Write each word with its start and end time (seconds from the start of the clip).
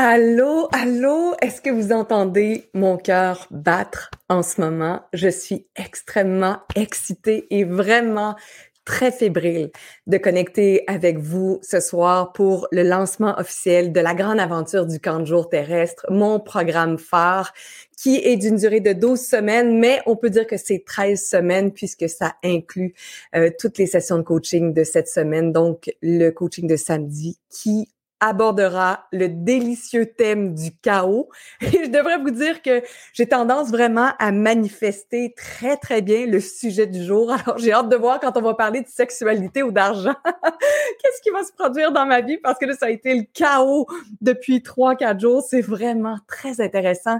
Allô, 0.00 0.68
allô, 0.70 1.34
est-ce 1.42 1.60
que 1.60 1.70
vous 1.70 1.90
entendez 1.90 2.70
mon 2.72 2.96
cœur 2.96 3.48
battre 3.50 4.12
en 4.28 4.44
ce 4.44 4.60
moment? 4.60 5.00
Je 5.12 5.28
suis 5.28 5.66
extrêmement 5.74 6.58
excitée 6.76 7.48
et 7.50 7.64
vraiment 7.64 8.36
très 8.84 9.10
fébrile 9.10 9.72
de 10.06 10.16
connecter 10.16 10.84
avec 10.86 11.18
vous 11.18 11.58
ce 11.62 11.80
soir 11.80 12.32
pour 12.32 12.68
le 12.70 12.84
lancement 12.84 13.36
officiel 13.40 13.92
de 13.92 13.98
la 13.98 14.14
grande 14.14 14.38
aventure 14.38 14.86
du 14.86 15.00
camp 15.00 15.18
de 15.18 15.24
jour 15.24 15.48
terrestre, 15.48 16.06
mon 16.10 16.38
programme 16.38 16.96
phare 16.96 17.52
qui 18.00 18.18
est 18.24 18.36
d'une 18.36 18.54
durée 18.54 18.78
de 18.78 18.92
12 18.92 19.20
semaines, 19.20 19.80
mais 19.80 20.00
on 20.06 20.14
peut 20.14 20.30
dire 20.30 20.46
que 20.46 20.56
c'est 20.56 20.84
13 20.86 21.20
semaines 21.20 21.72
puisque 21.72 22.08
ça 22.08 22.36
inclut 22.44 22.94
euh, 23.34 23.50
toutes 23.58 23.78
les 23.78 23.88
sessions 23.88 24.18
de 24.18 24.22
coaching 24.22 24.72
de 24.72 24.84
cette 24.84 25.08
semaine, 25.08 25.52
donc 25.52 25.90
le 26.02 26.30
coaching 26.30 26.68
de 26.68 26.76
samedi 26.76 27.40
qui 27.50 27.88
abordera 28.20 29.06
le 29.12 29.28
délicieux 29.28 30.06
thème 30.06 30.54
du 30.54 30.76
chaos. 30.82 31.28
Et 31.60 31.84
je 31.84 31.90
devrais 31.90 32.18
vous 32.18 32.30
dire 32.30 32.62
que 32.62 32.82
j'ai 33.12 33.26
tendance 33.26 33.70
vraiment 33.70 34.10
à 34.18 34.32
manifester 34.32 35.34
très, 35.36 35.76
très 35.76 36.02
bien 36.02 36.26
le 36.26 36.40
sujet 36.40 36.86
du 36.86 37.04
jour. 37.04 37.32
Alors, 37.46 37.58
j'ai 37.58 37.72
hâte 37.72 37.88
de 37.88 37.96
voir 37.96 38.20
quand 38.20 38.36
on 38.36 38.42
va 38.42 38.54
parler 38.54 38.80
de 38.80 38.88
sexualité 38.88 39.62
ou 39.62 39.70
d'argent, 39.70 40.14
qu'est-ce 40.24 41.22
qui 41.22 41.30
va 41.30 41.44
se 41.44 41.52
produire 41.52 41.92
dans 41.92 42.06
ma 42.06 42.20
vie? 42.20 42.38
Parce 42.38 42.58
que 42.58 42.66
là, 42.66 42.74
ça 42.74 42.86
a 42.86 42.90
été 42.90 43.14
le 43.14 43.24
chaos 43.32 43.86
depuis 44.20 44.62
trois, 44.62 44.96
quatre 44.96 45.20
jours. 45.20 45.42
C'est 45.48 45.60
vraiment 45.60 46.18
très 46.26 46.60
intéressant. 46.60 47.18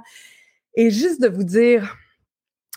Et 0.74 0.90
juste 0.90 1.20
de 1.20 1.28
vous 1.28 1.44
dire 1.44 1.96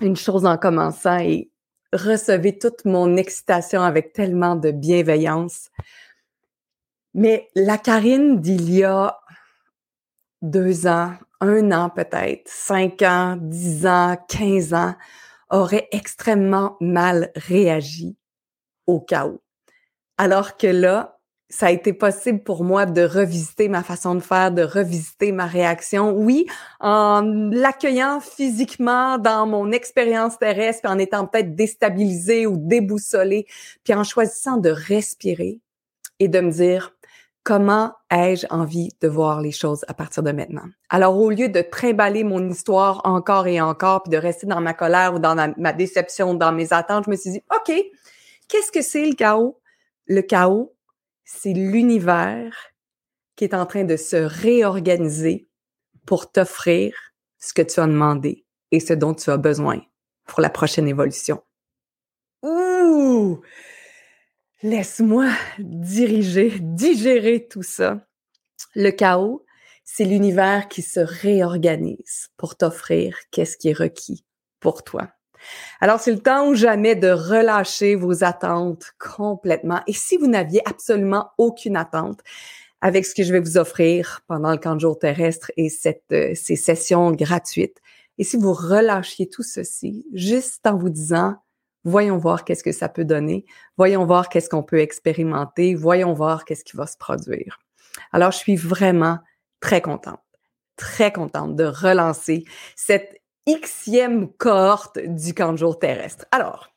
une 0.02 0.16
chose 0.16 0.46
en 0.46 0.58
commençant 0.58 1.20
et 1.20 1.52
recevez 1.94 2.58
toute 2.58 2.86
mon 2.86 3.18
excitation 3.18 3.82
avec 3.82 4.14
tellement 4.14 4.56
de 4.56 4.72
bienveillance. 4.72 5.70
Mais 7.14 7.50
la 7.56 7.78
Karine 7.78 8.40
d'il 8.40 8.72
y 8.72 8.84
a 8.84 9.20
deux 10.42 10.88
ans, 10.88 11.14
un 11.40 11.72
an 11.72 11.90
peut-être, 11.90 12.48
cinq 12.48 13.02
ans, 13.02 13.38
dix 13.40 13.86
ans, 13.86 14.18
quinze 14.28 14.74
ans, 14.74 14.96
aurait 15.50 15.88
extrêmement 15.92 16.78
mal 16.80 17.32
réagi 17.36 18.16
au 18.88 19.00
chaos. 19.02 19.42
Alors 20.18 20.56
que 20.56 20.68
là, 20.68 21.20
ça 21.50 21.68
a 21.68 21.72
été 21.72 21.92
possible 21.92 22.42
pour 22.44 22.64
moi 22.64 22.86
de 22.86 23.02
revisiter 23.02 23.68
ma 23.68 23.84
façon 23.84 24.16
de 24.16 24.22
faire, 24.22 24.52
de 24.52 24.64
revisiter 24.64 25.34
ma 25.34 25.46
réaction. 25.46 26.14
Oui, 26.14 26.46
en 26.80 27.22
l'accueillant 27.22 28.22
physiquement 28.22 29.18
dans 29.18 29.46
mon 29.46 29.72
expérience 29.72 30.40
terrestre, 30.40 30.90
en 30.90 30.98
étant 30.98 31.28
peut-être 31.28 31.56
déstabilisée 31.56 32.48
ou 32.48 32.56
déboussolée, 32.58 33.46
puis 33.84 33.94
en 33.94 34.06
choisissant 34.06 34.58
de 34.58 34.70
respirer 34.70 35.60
et 36.20 36.30
de 36.30 36.40
me 36.40 36.52
dire, 36.52 36.96
comment 37.44 37.94
ai-je 38.10 38.46
envie 38.50 38.90
de 39.02 39.08
voir 39.08 39.42
les 39.42 39.52
choses 39.52 39.84
à 39.88 39.94
partir 39.94 40.24
de 40.24 40.32
maintenant? 40.32 40.66
Alors, 40.90 41.18
au 41.18 41.30
lieu 41.30 41.50
de 41.50 41.62
trimballer 41.62 42.24
mon 42.24 42.50
histoire 42.50 43.02
encore 43.04 43.48
et 43.48 43.62
encore, 43.62 44.04
puis 44.04 44.12
de 44.12 44.18
rester 44.18 44.48
dans 44.48 44.62
ma 44.62 44.74
colère 44.74 45.14
ou 45.14 45.20
dans 45.20 45.36
ma, 45.58 45.74
déception, 45.74 46.34
dans 46.34 46.52
mes 46.52 46.74
attentes, 46.74 47.06
je 47.06 47.12
me 47.12 47.16
suis 47.16 47.32
dit, 47.32 47.44
OK, 47.52 47.74
qu'est-ce 48.48 48.72
que 48.72 48.82
c'est 48.82 49.06
le 49.06 49.16
chaos? 49.16 49.60
Le 50.08 50.22
chaos, 50.22 50.76
c'est 51.24 51.54
l'univers 51.54 52.56
qui 53.36 53.46
est 53.46 53.56
en 53.56 53.66
train 53.66 53.84
de 53.84 53.96
se 53.96 54.18
réorganiser 54.18 55.48
pour 56.06 56.32
t'offrir 56.32 56.94
ce 57.40 57.54
que 57.54 57.62
tu 57.62 57.80
as 57.80 57.88
demandé 57.88 58.46
et 58.72 58.80
ce 58.80 58.94
dont 58.94 59.14
tu 59.14 59.30
as 59.30 59.38
besoin 59.38 59.82
pour 60.26 60.42
la 60.42 60.50
prochaine 60.50 60.88
évolution. 60.88 61.42
Ouh! 62.44 63.42
Laisse-moi 64.64 65.28
diriger, 65.58 66.54
digérer 66.60 67.48
tout 67.48 67.64
ça. 67.64 68.06
Le 68.76 68.92
chaos, 68.92 69.44
c'est 69.84 70.06
l'univers 70.06 70.68
qui 70.68 70.84
se 70.84 71.00
réorganise 71.00 72.30
pour 72.38 72.56
t'offrir 72.56 73.18
qu'est-ce 73.32 73.58
qui 73.58 73.70
est 73.70 73.78
requis 73.78 74.24
pour 74.60 74.84
toi. 74.84 75.10
Alors, 75.80 76.00
c'est 76.00 76.12
le 76.12 76.20
temps 76.20 76.48
ou 76.48 76.54
jamais 76.54 76.96
de 76.96 77.10
relâcher 77.10 77.96
vos 77.96 78.24
attentes 78.24 78.92
complètement. 79.00 79.82
Et 79.88 79.94
si 79.94 80.18
vous 80.18 80.28
n'aviez 80.28 80.62
absolument 80.70 81.32
aucune 81.40 81.76
attente 81.76 82.20
avec 82.82 83.08
ce 83.08 83.16
que 83.16 83.24
je 83.24 83.32
vais 83.32 83.40
vous 83.40 83.58
offrir 83.58 84.22
pendant 84.28 84.52
le 84.52 84.58
camp 84.58 84.76
de 84.76 84.82
jour 84.82 85.00
terrestre 85.00 85.52
et 85.58 85.70
cette, 85.70 86.04
euh, 86.12 86.34
ces 86.36 86.56
sessions 86.56 87.12
gratuites, 87.12 87.80
et 88.20 88.24
si 88.24 88.38
vous 88.38 88.54
relâchiez 88.54 89.28
tout 89.28 89.42
ceci 89.42 90.06
juste 90.14 90.68
en 90.68 90.78
vous 90.78 90.90
disant, 90.92 91.38
Voyons 91.84 92.18
voir 92.18 92.46
qu'est-ce 92.46 92.64
que 92.64 92.72
ça 92.72 92.90
peut 92.90 93.06
donner. 93.06 93.46
Voyons 93.78 94.06
voir 94.06 94.30
qu'est-ce 94.30 94.50
qu'on 94.50 94.64
peut 94.64 94.80
expérimenter. 94.80 95.76
Voyons 95.76 96.14
voir 96.14 96.46
qu'est-ce 96.46 96.64
qui 96.64 96.78
va 96.78 96.88
se 96.88 96.98
produire. 96.98 97.60
Alors, 98.12 98.32
je 98.32 98.38
suis 98.38 98.56
vraiment 98.56 99.20
très 99.60 99.82
contente, 99.82 100.22
très 100.76 101.12
contente 101.12 101.56
de 101.56 101.66
relancer 101.66 102.44
cette 102.76 103.22
xème 103.48 104.32
cohorte 104.38 105.00
du 105.00 105.34
camp 105.34 105.54
de 105.54 105.58
jour 105.58 105.80
terrestre. 105.80 106.26
Alors, 106.32 106.72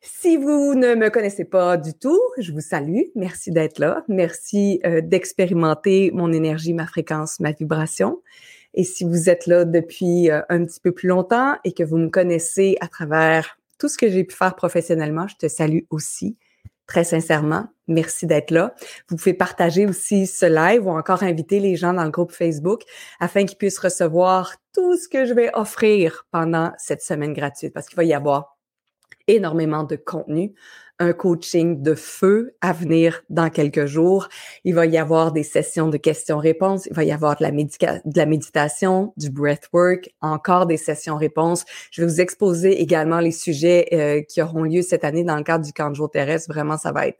si 0.00 0.36
vous 0.36 0.74
ne 0.74 0.94
me 0.94 1.10
connaissez 1.10 1.44
pas 1.44 1.76
du 1.76 1.92
tout, 1.92 2.20
je 2.38 2.52
vous 2.52 2.60
salue. 2.60 3.02
Merci 3.16 3.50
d'être 3.50 3.78
là. 3.78 4.04
Merci 4.08 4.80
euh, 4.86 5.00
d'expérimenter 5.00 6.12
mon 6.14 6.32
énergie, 6.32 6.72
ma 6.72 6.86
fréquence, 6.86 7.40
ma 7.40 7.50
vibration. 7.50 8.22
Et 8.74 8.84
si 8.84 9.04
vous 9.04 9.28
êtes 9.28 9.46
là 9.46 9.64
depuis 9.64 10.30
euh, 10.30 10.40
un 10.48 10.64
petit 10.64 10.80
peu 10.80 10.92
plus 10.92 11.08
longtemps 11.08 11.56
et 11.64 11.72
que 11.72 11.82
vous 11.82 11.96
me 11.96 12.10
connaissez 12.10 12.76
à 12.80 12.86
travers 12.86 13.57
tout 13.78 13.88
ce 13.88 13.98
que 13.98 14.10
j'ai 14.10 14.24
pu 14.24 14.34
faire 14.34 14.54
professionnellement, 14.54 15.26
je 15.28 15.36
te 15.36 15.48
salue 15.48 15.80
aussi. 15.90 16.36
Très 16.86 17.04
sincèrement, 17.04 17.66
merci 17.86 18.26
d'être 18.26 18.50
là. 18.50 18.74
Vous 19.08 19.16
pouvez 19.16 19.34
partager 19.34 19.86
aussi 19.86 20.26
ce 20.26 20.46
live 20.46 20.86
ou 20.86 20.90
encore 20.90 21.22
inviter 21.22 21.60
les 21.60 21.76
gens 21.76 21.92
dans 21.92 22.04
le 22.04 22.10
groupe 22.10 22.32
Facebook 22.32 22.82
afin 23.20 23.44
qu'ils 23.44 23.58
puissent 23.58 23.78
recevoir 23.78 24.54
tout 24.72 24.96
ce 24.96 25.06
que 25.06 25.26
je 25.26 25.34
vais 25.34 25.50
offrir 25.54 26.26
pendant 26.30 26.72
cette 26.78 27.02
semaine 27.02 27.34
gratuite 27.34 27.74
parce 27.74 27.88
qu'il 27.88 27.96
va 27.96 28.04
y 28.04 28.14
avoir 28.14 28.56
énormément 29.26 29.84
de 29.84 29.96
contenu 29.96 30.54
un 30.98 31.12
coaching 31.12 31.82
de 31.82 31.94
feu 31.94 32.56
à 32.60 32.72
venir 32.72 33.22
dans 33.30 33.50
quelques 33.50 33.86
jours. 33.86 34.28
Il 34.64 34.74
va 34.74 34.86
y 34.86 34.98
avoir 34.98 35.32
des 35.32 35.42
sessions 35.42 35.88
de 35.88 35.96
questions-réponses. 35.96 36.86
Il 36.86 36.94
va 36.94 37.04
y 37.04 37.12
avoir 37.12 37.36
de 37.36 37.44
la, 37.44 37.50
de 37.50 38.16
la 38.16 38.26
méditation, 38.26 39.12
du 39.16 39.30
breathwork, 39.30 40.10
encore 40.20 40.66
des 40.66 40.76
sessions-réponses. 40.76 41.64
Je 41.90 42.02
vais 42.02 42.08
vous 42.08 42.20
exposer 42.20 42.80
également 42.80 43.20
les 43.20 43.32
sujets 43.32 43.88
euh, 43.92 44.22
qui 44.22 44.42
auront 44.42 44.64
lieu 44.64 44.82
cette 44.82 45.04
année 45.04 45.24
dans 45.24 45.36
le 45.36 45.44
cadre 45.44 45.64
du 45.64 45.72
camp 45.72 45.90
de 45.90 45.94
jour 45.94 46.10
terrestre. 46.10 46.52
Vraiment, 46.52 46.76
ça 46.76 46.92
va 46.92 47.06
être 47.06 47.18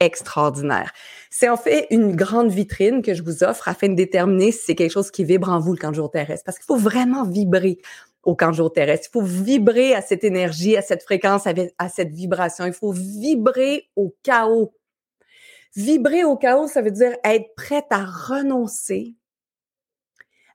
extraordinaire. 0.00 0.92
C'est 1.30 1.48
en 1.48 1.56
fait 1.56 1.86
une 1.90 2.14
grande 2.14 2.50
vitrine 2.50 3.00
que 3.00 3.14
je 3.14 3.22
vous 3.22 3.44
offre 3.44 3.68
afin 3.68 3.88
de 3.88 3.94
déterminer 3.94 4.52
si 4.52 4.64
c'est 4.66 4.74
quelque 4.74 4.90
chose 4.90 5.10
qui 5.10 5.24
vibre 5.24 5.48
en 5.48 5.60
vous, 5.60 5.72
le 5.72 5.78
camp 5.78 5.90
de 5.90 5.96
jour 5.96 6.10
terrestre. 6.10 6.44
Parce 6.44 6.58
qu'il 6.58 6.66
faut 6.66 6.76
vraiment 6.76 7.24
vibrer 7.24 7.78
au 8.24 8.34
camp 8.34 8.52
jour 8.52 8.72
terrestre. 8.72 9.08
Il 9.10 9.12
faut 9.12 9.26
vibrer 9.26 9.94
à 9.94 10.02
cette 10.02 10.24
énergie, 10.24 10.76
à 10.76 10.82
cette 10.82 11.02
fréquence, 11.02 11.46
à 11.46 11.88
cette 11.88 12.12
vibration. 12.12 12.66
Il 12.66 12.72
faut 12.72 12.92
vibrer 12.92 13.90
au 13.96 14.14
chaos. 14.22 14.74
Vibrer 15.76 16.24
au 16.24 16.36
chaos, 16.36 16.68
ça 16.68 16.82
veut 16.82 16.90
dire 16.90 17.16
être 17.24 17.54
prête 17.56 17.86
à 17.90 18.04
renoncer 18.04 19.16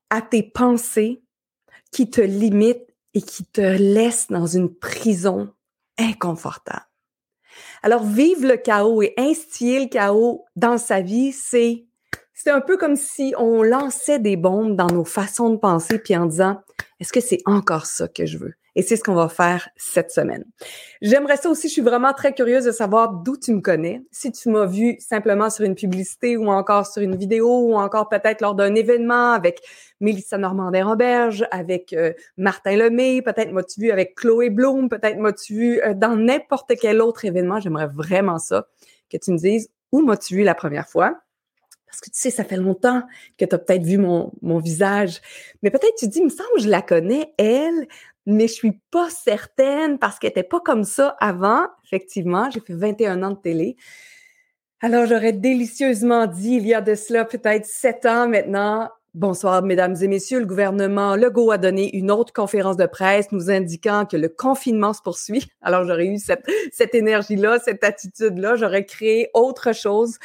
à 0.09 0.21
tes 0.21 0.43
pensées 0.43 1.21
qui 1.91 2.09
te 2.09 2.21
limitent 2.21 2.87
et 3.13 3.21
qui 3.21 3.45
te 3.45 3.61
laissent 3.61 4.27
dans 4.27 4.45
une 4.45 4.73
prison 4.73 5.53
inconfortable. 5.97 6.85
Alors, 7.81 8.03
vivre 8.03 8.47
le 8.47 8.57
chaos 8.57 9.01
et 9.01 9.13
instiller 9.17 9.81
le 9.81 9.89
chaos 9.89 10.45
dans 10.55 10.77
sa 10.77 11.01
vie, 11.01 11.31
c'est 11.31 11.85
c'est 12.41 12.51
un 12.51 12.61
peu 12.61 12.77
comme 12.77 12.95
si 12.95 13.33
on 13.37 13.63
lançait 13.63 14.17
des 14.17 14.37
bombes 14.37 14.77
dans 14.77 14.87
nos 14.87 15.03
façons 15.03 15.49
de 15.49 15.57
penser 15.57 15.99
puis 15.99 16.15
en 16.15 16.25
disant 16.25 16.61
est-ce 17.01 17.11
que 17.11 17.19
c'est 17.19 17.41
encore 17.45 17.85
ça 17.85 18.07
que 18.07 18.25
je 18.25 18.37
veux? 18.37 18.53
Et 18.75 18.81
c'est 18.81 18.95
ce 18.95 19.03
qu'on 19.03 19.13
va 19.15 19.27
faire 19.27 19.67
cette 19.75 20.09
semaine. 20.09 20.45
J'aimerais 21.01 21.35
ça 21.35 21.49
aussi, 21.49 21.67
je 21.67 21.73
suis 21.73 21.81
vraiment 21.81 22.13
très 22.13 22.33
curieuse 22.33 22.63
de 22.63 22.71
savoir 22.71 23.11
d'où 23.11 23.35
tu 23.35 23.51
me 23.51 23.59
connais. 23.59 24.03
Si 24.11 24.31
tu 24.31 24.47
m'as 24.47 24.65
vu 24.65 24.95
simplement 24.99 25.49
sur 25.49 25.65
une 25.65 25.75
publicité 25.75 26.37
ou 26.37 26.47
encore 26.47 26.87
sur 26.87 27.01
une 27.01 27.17
vidéo 27.17 27.71
ou 27.71 27.75
encore 27.75 28.07
peut-être 28.07 28.39
lors 28.39 28.55
d'un 28.55 28.73
événement 28.73 29.33
avec 29.33 29.59
Mélissa 29.99 30.37
Normandin-Roberge, 30.37 31.45
avec 31.51 31.91
euh, 31.91 32.13
Martin 32.37 32.77
Lemay, 32.77 33.21
peut-être 33.21 33.51
m'as-tu 33.51 33.81
vu 33.81 33.91
avec 33.91 34.15
Chloé 34.15 34.49
Bloom, 34.49 34.87
peut-être 34.87 35.17
m'as-tu 35.17 35.53
vu 35.55 35.81
euh, 35.81 35.93
dans 35.93 36.15
n'importe 36.15 36.71
quel 36.79 37.01
autre 37.01 37.25
événement. 37.25 37.59
J'aimerais 37.59 37.87
vraiment 37.87 38.39
ça 38.39 38.67
que 39.11 39.17
tu 39.17 39.31
me 39.31 39.37
dises 39.37 39.69
où 39.91 40.01
m'as-tu 40.01 40.35
vu 40.35 40.43
la 40.43 40.55
première 40.55 40.87
fois? 40.87 41.19
Parce 41.89 42.01
que 42.01 42.11
tu 42.11 42.19
sais, 42.19 42.29
ça 42.29 42.43
fait 42.43 42.57
longtemps 42.57 43.01
que 43.37 43.45
tu 43.45 43.55
as 43.55 43.57
peut-être 43.57 43.83
vu 43.83 43.97
mon, 43.97 44.31
visage. 44.59 45.21
Mais 45.63 45.71
peut-être 45.71 45.95
tu 45.97 46.07
dis, 46.07 46.19
il 46.19 46.25
me 46.25 46.29
semble 46.29 46.49
que 46.55 46.61
je 46.61 46.69
la 46.69 46.83
connais, 46.83 47.33
elle, 47.37 47.87
mais 48.27 48.47
je 48.47 48.53
suis 48.53 48.79
pas 48.91 49.09
certaine 49.09 49.97
parce 49.97 50.19
qu'elle 50.19 50.29
était 50.29 50.43
pas 50.43 50.59
comme 50.59 50.83
ça 50.83 51.15
avant. 51.19 51.63
Effectivement, 51.85 52.49
j'ai 52.51 52.59
fait 52.59 52.75
21 52.75 53.23
ans 53.23 53.31
de 53.31 53.39
télé. 53.39 53.75
Alors, 54.81 55.07
j'aurais 55.07 55.33
délicieusement 55.33 56.27
dit, 56.27 56.55
il 56.55 56.67
y 56.67 56.73
a 56.73 56.81
de 56.81 56.93
cela 56.93 57.25
peut-être 57.25 57.65
sept 57.65 58.05
ans 58.05 58.29
maintenant, 58.29 58.89
Bonsoir, 59.15 59.63
mesdames 59.63 59.95
et 59.99 60.07
messieurs. 60.07 60.39
Le 60.39 60.45
gouvernement 60.45 61.15
Legault 61.15 61.49
a 61.49 61.57
donné 61.57 61.97
une 61.97 62.11
autre 62.11 62.31
conférence 62.31 62.77
de 62.77 62.85
presse 62.85 63.31
nous 63.31 63.49
indiquant 63.49 64.05
que 64.05 64.15
le 64.15 64.29
confinement 64.29 64.93
se 64.93 65.01
poursuit. 65.01 65.47
Alors, 65.63 65.83
j'aurais 65.83 66.05
eu 66.05 66.19
cette, 66.19 66.45
cette 66.71 66.93
énergie-là, 66.93 67.57
cette 67.57 67.83
attitude-là. 67.83 68.55
J'aurais 68.55 68.85
créé 68.85 69.31
autre 69.33 69.73
chose 69.73 70.19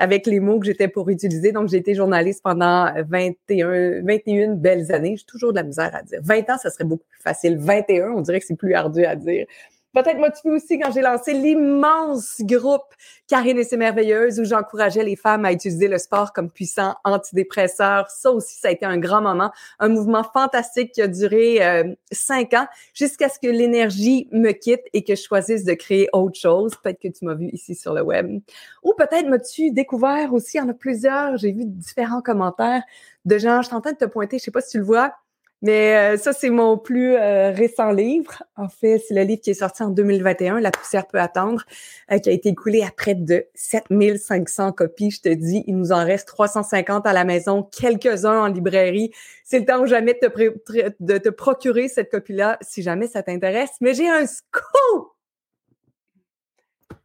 avec 0.00 0.26
les 0.26 0.40
mots 0.40 0.58
que 0.58 0.64
j'étais 0.64 0.88
pour 0.88 1.10
utiliser. 1.10 1.52
Donc, 1.52 1.68
j'ai 1.68 1.76
été 1.76 1.94
journaliste 1.94 2.42
pendant 2.42 2.90
21, 3.10 4.02
21 4.02 4.54
belles 4.54 4.90
années. 4.92 5.14
J'ai 5.18 5.26
toujours 5.26 5.52
de 5.52 5.56
la 5.56 5.62
misère 5.62 5.94
à 5.94 6.02
dire. 6.02 6.20
20 6.22 6.50
ans, 6.50 6.56
ça 6.56 6.70
serait 6.70 6.84
beaucoup 6.84 7.04
plus 7.10 7.20
facile. 7.20 7.58
21, 7.58 8.12
on 8.12 8.22
dirait 8.22 8.40
que 8.40 8.46
c'est 8.46 8.56
plus 8.56 8.72
ardu 8.72 9.04
à 9.04 9.14
dire 9.14 9.46
peut-être 9.92 10.18
motivé 10.18 10.54
aussi 10.54 10.78
quand 10.78 10.92
j'ai 10.92 11.00
lancé 11.00 11.32
l'immense 11.32 12.40
groupe 12.40 12.94
Karine 13.26 13.58
et 13.58 13.64
ses 13.64 13.76
merveilleuses 13.76 14.40
où 14.40 14.44
j'encourageais 14.44 15.04
les 15.04 15.16
femmes 15.16 15.44
à 15.44 15.52
utiliser 15.52 15.88
le 15.88 15.98
sport 15.98 16.32
comme 16.32 16.50
puissant 16.50 16.96
antidépresseur. 17.04 18.10
Ça 18.10 18.32
aussi, 18.32 18.58
ça 18.58 18.68
a 18.68 18.70
été 18.70 18.84
un 18.84 18.98
grand 18.98 19.22
moment, 19.22 19.52
un 19.78 19.88
mouvement 19.88 20.24
fantastique 20.24 20.92
qui 20.92 21.02
a 21.02 21.08
duré 21.08 21.64
euh, 21.64 21.94
cinq 22.10 22.54
ans 22.54 22.66
jusqu'à 22.94 23.28
ce 23.28 23.38
que 23.38 23.48
l'énergie 23.48 24.28
me 24.32 24.52
quitte 24.52 24.82
et 24.92 25.04
que 25.04 25.14
je 25.14 25.22
choisisse 25.22 25.64
de 25.64 25.74
créer 25.74 26.08
autre 26.12 26.38
chose. 26.38 26.74
Peut-être 26.82 27.00
que 27.00 27.08
tu 27.08 27.24
m'as 27.24 27.34
vu 27.34 27.48
ici 27.52 27.74
sur 27.74 27.94
le 27.94 28.02
web. 28.02 28.40
Ou 28.82 28.94
peut-être 28.96 29.28
m'as-tu 29.28 29.70
découvert 29.70 30.32
aussi, 30.32 30.56
il 30.56 30.60
y 30.60 30.62
en 30.62 30.68
a 30.68 30.74
plusieurs, 30.74 31.36
j'ai 31.36 31.52
vu 31.52 31.64
différents 31.64 32.22
commentaires 32.22 32.82
de 33.24 33.38
gens, 33.38 33.62
je 33.62 33.68
suis 33.68 33.76
en 33.76 33.80
train 33.80 33.92
de 33.92 33.98
te 33.98 34.04
pointer, 34.06 34.38
je 34.38 34.44
sais 34.44 34.50
pas 34.50 34.60
si 34.60 34.70
tu 34.70 34.78
le 34.78 34.84
vois, 34.84 35.14
mais 35.62 36.14
euh, 36.14 36.16
ça, 36.16 36.32
c'est 36.32 36.48
mon 36.48 36.78
plus 36.78 37.14
euh, 37.16 37.50
récent 37.50 37.90
livre. 37.90 38.42
En 38.56 38.68
fait, 38.68 38.98
c'est 39.06 39.14
le 39.14 39.22
livre 39.22 39.42
qui 39.42 39.50
est 39.50 39.54
sorti 39.54 39.82
en 39.82 39.90
2021, 39.90 40.58
La 40.60 40.70
poussière 40.70 41.06
peut 41.06 41.20
attendre, 41.20 41.64
euh, 42.10 42.18
qui 42.18 42.30
a 42.30 42.32
été 42.32 42.48
écoulé 42.48 42.82
à 42.82 42.90
près 42.90 43.14
de 43.14 43.46
7500 43.54 44.72
copies. 44.72 45.10
Je 45.10 45.20
te 45.20 45.28
dis, 45.28 45.62
il 45.66 45.76
nous 45.76 45.92
en 45.92 46.02
reste 46.02 46.28
350 46.28 47.06
à 47.06 47.12
la 47.12 47.24
maison, 47.24 47.62
quelques-uns 47.62 48.40
en 48.40 48.46
librairie. 48.46 49.12
C'est 49.44 49.58
le 49.58 49.66
temps 49.66 49.82
ou 49.82 49.86
jamais 49.86 50.14
de 50.14 50.26
te, 50.26 50.94
de 50.98 51.18
te 51.18 51.28
procurer 51.28 51.88
cette 51.88 52.10
copie-là, 52.10 52.58
si 52.62 52.82
jamais 52.82 53.06
ça 53.06 53.22
t'intéresse. 53.22 53.72
Mais 53.82 53.92
j'ai 53.92 54.08
un 54.08 54.26
scoop! 54.26 55.12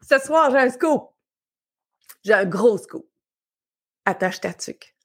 Ce 0.01 0.17
soir, 0.19 0.49
j'ai 0.51 0.59
un 0.59 0.69
scoop. 0.69 1.09
J'ai 2.23 2.33
un 2.33 2.45
gros 2.45 2.77
scoop. 2.77 3.05
Attache 4.05 4.39
ta 4.39 4.53
tuque. 4.53 4.95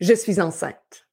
Je 0.00 0.12
suis 0.12 0.40
enceinte 0.40 1.07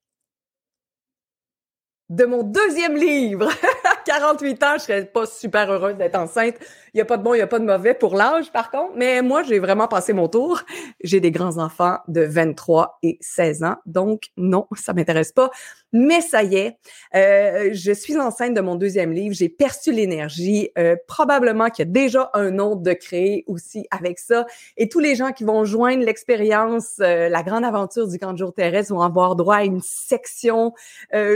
de 2.10 2.26
mon 2.26 2.44
deuxième 2.44 2.96
livre. 2.96 3.50
48 4.06 4.64
ans, 4.64 4.74
je 4.76 4.84
serais 4.84 5.06
pas 5.06 5.26
super 5.26 5.72
heureuse 5.72 5.96
d'être 5.96 6.16
enceinte. 6.16 6.56
Il 6.94 6.98
y 6.98 7.02
a 7.02 7.06
pas 7.06 7.18
de 7.18 7.24
bon, 7.24 7.34
il 7.34 7.40
y 7.40 7.42
a 7.42 7.48
pas 7.48 7.60
de 7.60 7.66
mauvais 7.66 7.94
pour 7.94 8.16
l'âge, 8.16 8.52
par 8.52 8.72
contre. 8.72 8.94
Mais 8.96 9.22
moi, 9.22 9.44
j'ai 9.44 9.60
vraiment 9.60 9.88
passé 9.88 10.14
mon 10.14 10.30
tour. 10.30 10.62
J'ai 11.04 11.20
des 11.20 11.32
grands-enfants 11.32 11.98
de 12.08 12.22
23 12.22 13.00
et 13.04 13.18
16 13.20 13.64
ans. 13.64 13.76
Donc, 13.86 14.30
non, 14.38 14.68
ça 14.76 14.94
m'intéresse 14.94 15.34
pas. 15.34 15.50
Mais 15.92 16.20
ça 16.20 16.44
y 16.44 16.56
est, 16.56 16.78
euh, 17.16 17.70
je 17.72 17.92
suis 17.94 18.18
enceinte 18.18 18.54
de 18.54 18.62
mon 18.62 18.76
deuxième 18.76 19.14
livre. 19.14 19.34
J'ai 19.34 19.50
perçu 19.50 19.92
l'énergie. 19.92 20.70
Euh, 20.78 20.96
probablement 21.08 21.70
qu'il 21.70 21.86
y 21.86 21.88
a 21.88 21.92
déjà 21.92 22.30
un 22.34 22.60
autre 22.60 22.82
de 22.82 22.94
créer 22.94 23.46
aussi 23.48 23.88
avec 23.92 24.20
ça. 24.20 24.46
Et 24.76 24.90
tous 24.90 25.00
les 25.00 25.16
gens 25.16 25.32
qui 25.32 25.46
vont 25.46 25.64
joindre 25.64 26.04
l'expérience, 26.04 26.96
euh, 27.00 27.30
la 27.30 27.44
grande 27.44 27.64
aventure 27.64 28.08
du 28.08 28.20
camp 28.20 28.34
de 28.34 28.38
jour 28.38 28.54
terrestre 28.54 28.94
vont 28.94 29.02
avoir 29.02 29.36
droit 29.36 29.56
à 29.56 29.64
une 29.64 29.82
section 29.82 30.74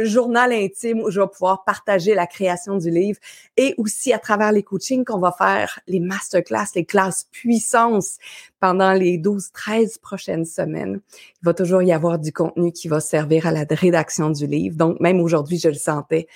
journal 0.04 0.52
intime 0.52 1.00
où 1.00 1.10
je 1.10 1.22
vais 1.22 1.28
pouvoir 1.28 1.64
partager 1.64 2.14
la 2.14 2.28
création 2.28 2.59
du 2.68 2.90
livre 2.90 3.20
et 3.58 3.74
aussi 3.78 4.14
à 4.14 4.20
travers 4.20 4.52
les 4.52 4.64
coachings 4.64 5.06
qu'on 5.06 5.20
va 5.20 5.32
faire, 5.32 5.80
les 5.88 6.00
masterclass, 6.00 6.68
les 6.76 6.86
classes 6.86 7.28
puissance 7.32 8.18
pendant 8.60 8.94
les 8.94 9.18
12, 9.18 9.52
13 9.52 9.98
prochaines 10.00 10.46
semaines. 10.46 11.00
Il 11.42 11.46
va 11.46 11.54
toujours 11.54 11.82
y 11.82 11.92
avoir 11.92 12.20
du 12.20 12.34
contenu 12.34 12.72
qui 12.72 12.88
va 12.88 13.00
servir 13.00 13.48
à 13.48 13.52
la 13.52 13.66
rédaction 13.70 14.30
du 14.30 14.48
livre. 14.48 14.76
Donc, 14.76 15.00
même 15.00 15.20
aujourd'hui, 15.22 15.58
je 15.58 15.70
le 15.70 15.76
sentais 15.76 16.28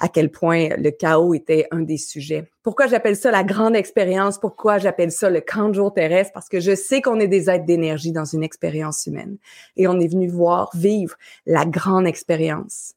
à 0.00 0.08
quel 0.08 0.30
point 0.30 0.70
le 0.78 0.90
chaos 0.90 1.34
était 1.34 1.66
un 1.70 1.80
des 1.80 1.98
sujets. 1.98 2.50
Pourquoi 2.62 2.86
j'appelle 2.86 3.16
ça 3.16 3.30
la 3.30 3.44
grande 3.44 3.76
expérience? 3.76 4.38
Pourquoi 4.38 4.78
j'appelle 4.78 5.12
ça 5.12 5.30
le 5.30 5.40
camp 5.40 5.68
de 5.68 5.74
jour 5.74 5.92
terrestre? 5.92 6.32
Parce 6.32 6.48
que 6.48 6.58
je 6.58 6.74
sais 6.74 7.02
qu'on 7.02 7.20
est 7.20 7.28
des 7.28 7.50
êtres 7.50 7.66
d'énergie 7.66 8.12
dans 8.12 8.24
une 8.24 8.42
expérience 8.42 9.06
humaine. 9.06 9.36
Et 9.76 9.86
on 9.86 10.00
est 10.00 10.08
venu 10.08 10.28
voir, 10.28 10.70
vivre 10.74 11.16
la 11.46 11.66
grande 11.66 12.06
expérience 12.06 12.94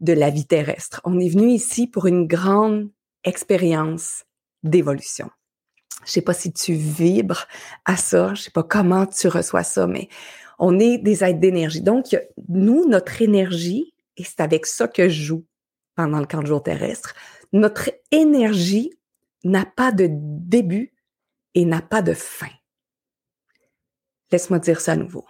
de 0.00 0.12
la 0.12 0.30
vie 0.30 0.46
terrestre. 0.46 1.00
On 1.04 1.18
est 1.18 1.28
venu 1.28 1.50
ici 1.50 1.86
pour 1.86 2.06
une 2.06 2.26
grande 2.26 2.90
expérience 3.24 4.24
d'évolution. 4.62 5.30
Je 6.04 6.12
sais 6.12 6.22
pas 6.22 6.34
si 6.34 6.52
tu 6.52 6.74
vibres 6.74 7.46
à 7.84 7.96
ça, 7.96 8.34
je 8.34 8.42
sais 8.42 8.50
pas 8.50 8.62
comment 8.62 9.06
tu 9.06 9.28
reçois 9.28 9.62
ça, 9.62 9.86
mais 9.86 10.08
on 10.58 10.78
est 10.78 10.98
des 10.98 11.24
êtres 11.24 11.40
d'énergie. 11.40 11.82
Donc, 11.82 12.16
nous, 12.48 12.88
notre 12.88 13.22
énergie, 13.22 13.94
et 14.16 14.24
c'est 14.24 14.40
avec 14.40 14.66
ça 14.66 14.88
que 14.88 15.08
je 15.08 15.22
joue 15.22 15.46
pendant 15.94 16.20
le 16.20 16.26
camp 16.26 16.42
de 16.42 16.46
jour 16.46 16.62
terrestre, 16.62 17.14
notre 17.52 17.90
énergie 18.10 18.92
n'a 19.44 19.64
pas 19.64 19.92
de 19.92 20.08
début 20.10 20.92
et 21.54 21.64
n'a 21.64 21.82
pas 21.82 22.02
de 22.02 22.12
fin. 22.12 22.50
Laisse-moi 24.30 24.58
dire 24.58 24.80
ça 24.80 24.92
à 24.92 24.96
nouveau. 24.96 25.24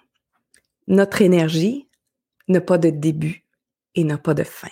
Notre 0.89 1.23
énergie 1.23 1.89
n'a 2.49 2.61
pas 2.61 2.79
de 2.79 2.91
début 2.91 3.46
et 3.97 4.05
n'a 4.05 4.19
pas 4.19 4.35
de 4.35 4.45
fin. 4.45 4.71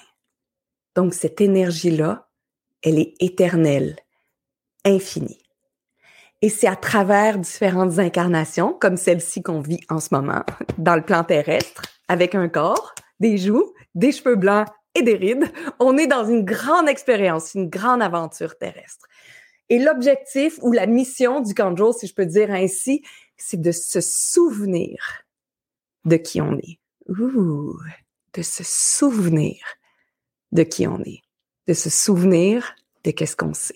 Donc, 0.95 1.15
cette 1.15 1.41
énergie-là, 1.41 2.29
elle 2.83 2.99
est 2.99 3.15
éternelle, 3.19 3.97
infinie. 4.85 5.43
Et 6.43 6.51
c'est 6.51 6.67
à 6.67 6.77
travers 6.77 7.39
différentes 7.39 7.99
incarnations, 7.99 8.75
comme 8.75 8.97
celle-ci 8.97 9.43
qu'on 9.43 9.61
vit 9.61 9.81
en 9.89 9.99
ce 9.99 10.15
moment, 10.15 10.45
dans 10.79 10.95
le 10.95 11.03
plan 11.03 11.25
terrestre, 11.25 11.83
avec 12.07 12.35
un 12.35 12.49
corps, 12.49 12.95
des 13.19 13.39
joues, 13.39 13.73
des 13.95 14.13
cheveux 14.13 14.37
blancs 14.37 14.69
et 14.95 15.03
des 15.03 15.15
rides, 15.15 15.51
on 15.81 15.97
est 15.97 16.07
dans 16.07 16.25
une 16.25 16.45
grande 16.45 16.89
expérience, 16.89 17.55
une 17.55 17.69
grande 17.69 18.03
aventure 18.03 18.57
terrestre. 18.59 19.07
Et 19.71 19.79
l'objectif 19.79 20.59
ou 20.63 20.73
la 20.73 20.87
mission 20.87 21.41
du 21.41 21.55
Kanjo, 21.55 21.93
si 21.93 22.07
je 22.07 22.15
peux 22.15 22.27
dire 22.27 22.51
ainsi, 22.51 23.03
c'est 23.37 23.61
de 23.61 23.73
se 23.73 24.01
souvenir 24.01 25.25
de 26.05 26.17
qui 26.17 26.41
on 26.41 26.59
est. 26.59 26.79
Ouh, 27.09 27.79
de 28.35 28.43
se 28.43 28.63
souvenir 28.65 29.59
de 30.53 30.63
qui 30.63 30.87
on 30.87 31.01
est, 31.03 31.23
de 31.67 31.75
se 31.75 31.91
souvenir 31.91 32.75
de 33.05 33.11
qu'est-ce 33.11 33.37
qu'on 33.37 33.55
sait, 33.55 33.75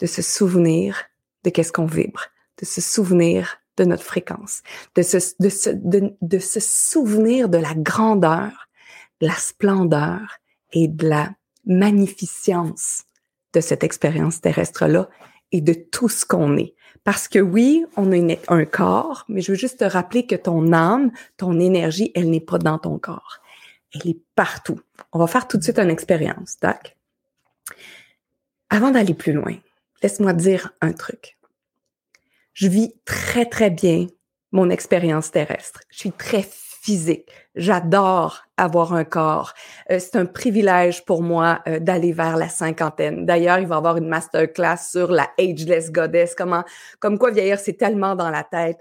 de 0.00 0.06
se 0.06 0.22
souvenir 0.22 1.04
de 1.44 1.50
qu'est-ce 1.50 1.72
qu'on 1.72 1.86
vibre, 1.86 2.22
de 2.60 2.66
se 2.66 2.80
souvenir 2.80 3.58
de 3.76 3.84
notre 3.84 4.02
fréquence, 4.02 4.62
de 4.96 5.02
se, 5.02 5.18
de, 5.38 5.48
se, 5.48 5.70
de, 5.70 6.38
se 6.38 6.60
souvenir 6.60 7.48
de 7.48 7.58
la 7.58 7.74
grandeur, 7.74 8.68
de 9.20 9.26
la 9.26 9.34
splendeur 9.34 10.38
et 10.72 10.88
de 10.88 11.08
la 11.08 11.30
magnificence 11.64 13.04
de 13.52 13.60
cette 13.60 13.84
expérience 13.84 14.40
terrestre-là 14.40 15.08
et 15.52 15.60
de 15.60 15.72
tout 15.72 16.08
ce 16.08 16.26
qu'on 16.26 16.56
est. 16.56 16.74
Parce 17.04 17.28
que 17.28 17.38
oui, 17.38 17.86
on 17.96 18.12
a 18.12 18.36
un 18.48 18.64
corps, 18.64 19.24
mais 19.28 19.40
je 19.40 19.52
veux 19.52 19.58
juste 19.58 19.78
te 19.78 19.84
rappeler 19.84 20.26
que 20.26 20.34
ton 20.34 20.72
âme, 20.72 21.10
ton 21.36 21.58
énergie, 21.58 22.10
elle 22.14 22.30
n'est 22.30 22.40
pas 22.40 22.58
dans 22.58 22.78
ton 22.78 22.98
corps. 22.98 23.40
Elle 23.94 24.10
est 24.10 24.20
partout. 24.34 24.80
On 25.12 25.18
va 25.18 25.26
faire 25.26 25.48
tout 25.48 25.56
de 25.56 25.62
suite 25.62 25.78
une 25.78 25.90
expérience, 25.90 26.56
d'accord? 26.60 26.92
Avant 28.70 28.90
d'aller 28.90 29.14
plus 29.14 29.32
loin, 29.32 29.56
laisse-moi 30.02 30.32
dire 30.34 30.72
un 30.80 30.92
truc. 30.92 31.38
Je 32.52 32.68
vis 32.68 32.94
très, 33.04 33.46
très 33.46 33.70
bien 33.70 34.06
mon 34.52 34.68
expérience 34.70 35.30
terrestre. 35.30 35.80
Je 35.90 35.98
suis 35.98 36.12
très 36.12 36.42
physique. 36.42 37.30
J'adore 37.54 38.44
avoir 38.56 38.92
un 38.94 39.04
corps. 39.04 39.52
Euh, 39.90 39.98
c'est 39.98 40.16
un 40.16 40.26
privilège 40.26 41.04
pour 41.04 41.22
moi 41.22 41.60
euh, 41.66 41.78
d'aller 41.78 42.12
vers 42.12 42.36
la 42.36 42.48
cinquantaine. 42.48 43.26
D'ailleurs, 43.26 43.58
il 43.58 43.66
va 43.66 43.76
y 43.76 43.78
avoir 43.78 43.96
une 43.96 44.08
masterclass 44.08 44.78
sur 44.90 45.10
la 45.10 45.28
ageless 45.38 45.90
goddess, 45.90 46.34
comme 46.34 47.18
quoi 47.18 47.30
vieillir, 47.30 47.58
c'est 47.58 47.74
tellement 47.74 48.14
dans 48.14 48.30
la 48.30 48.44
tête. 48.44 48.78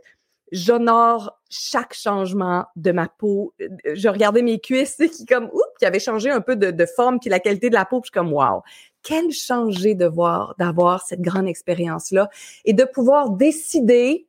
J'honore 0.51 1.39
chaque 1.49 1.93
changement 1.93 2.65
de 2.75 2.91
ma 2.91 3.07
peau. 3.07 3.53
Je 3.85 4.07
regardais 4.07 4.41
mes 4.41 4.59
cuisses 4.59 4.95
qui 4.95 5.25
comme 5.25 5.45
oups, 5.45 5.77
qui 5.79 5.85
avaient 5.85 5.99
changé 5.99 6.29
un 6.29 6.41
peu 6.41 6.55
de, 6.55 6.85
forme, 6.85 7.19
puis 7.19 7.29
la 7.29 7.39
qualité 7.39 7.69
de 7.69 7.75
la 7.75 7.85
peau, 7.85 7.99
puis 7.99 8.07
je 8.07 8.11
suis 8.11 8.19
comme 8.19 8.33
wow 8.33 8.61
quel 9.07 9.31
changer 9.31 9.95
de 9.95 10.05
voir, 10.05 10.53
d'avoir 10.59 11.05
cette 11.05 11.21
grande 11.21 11.47
expérience-là 11.47 12.29
et 12.65 12.73
de 12.73 12.83
pouvoir 12.83 13.29
décider, 13.29 14.27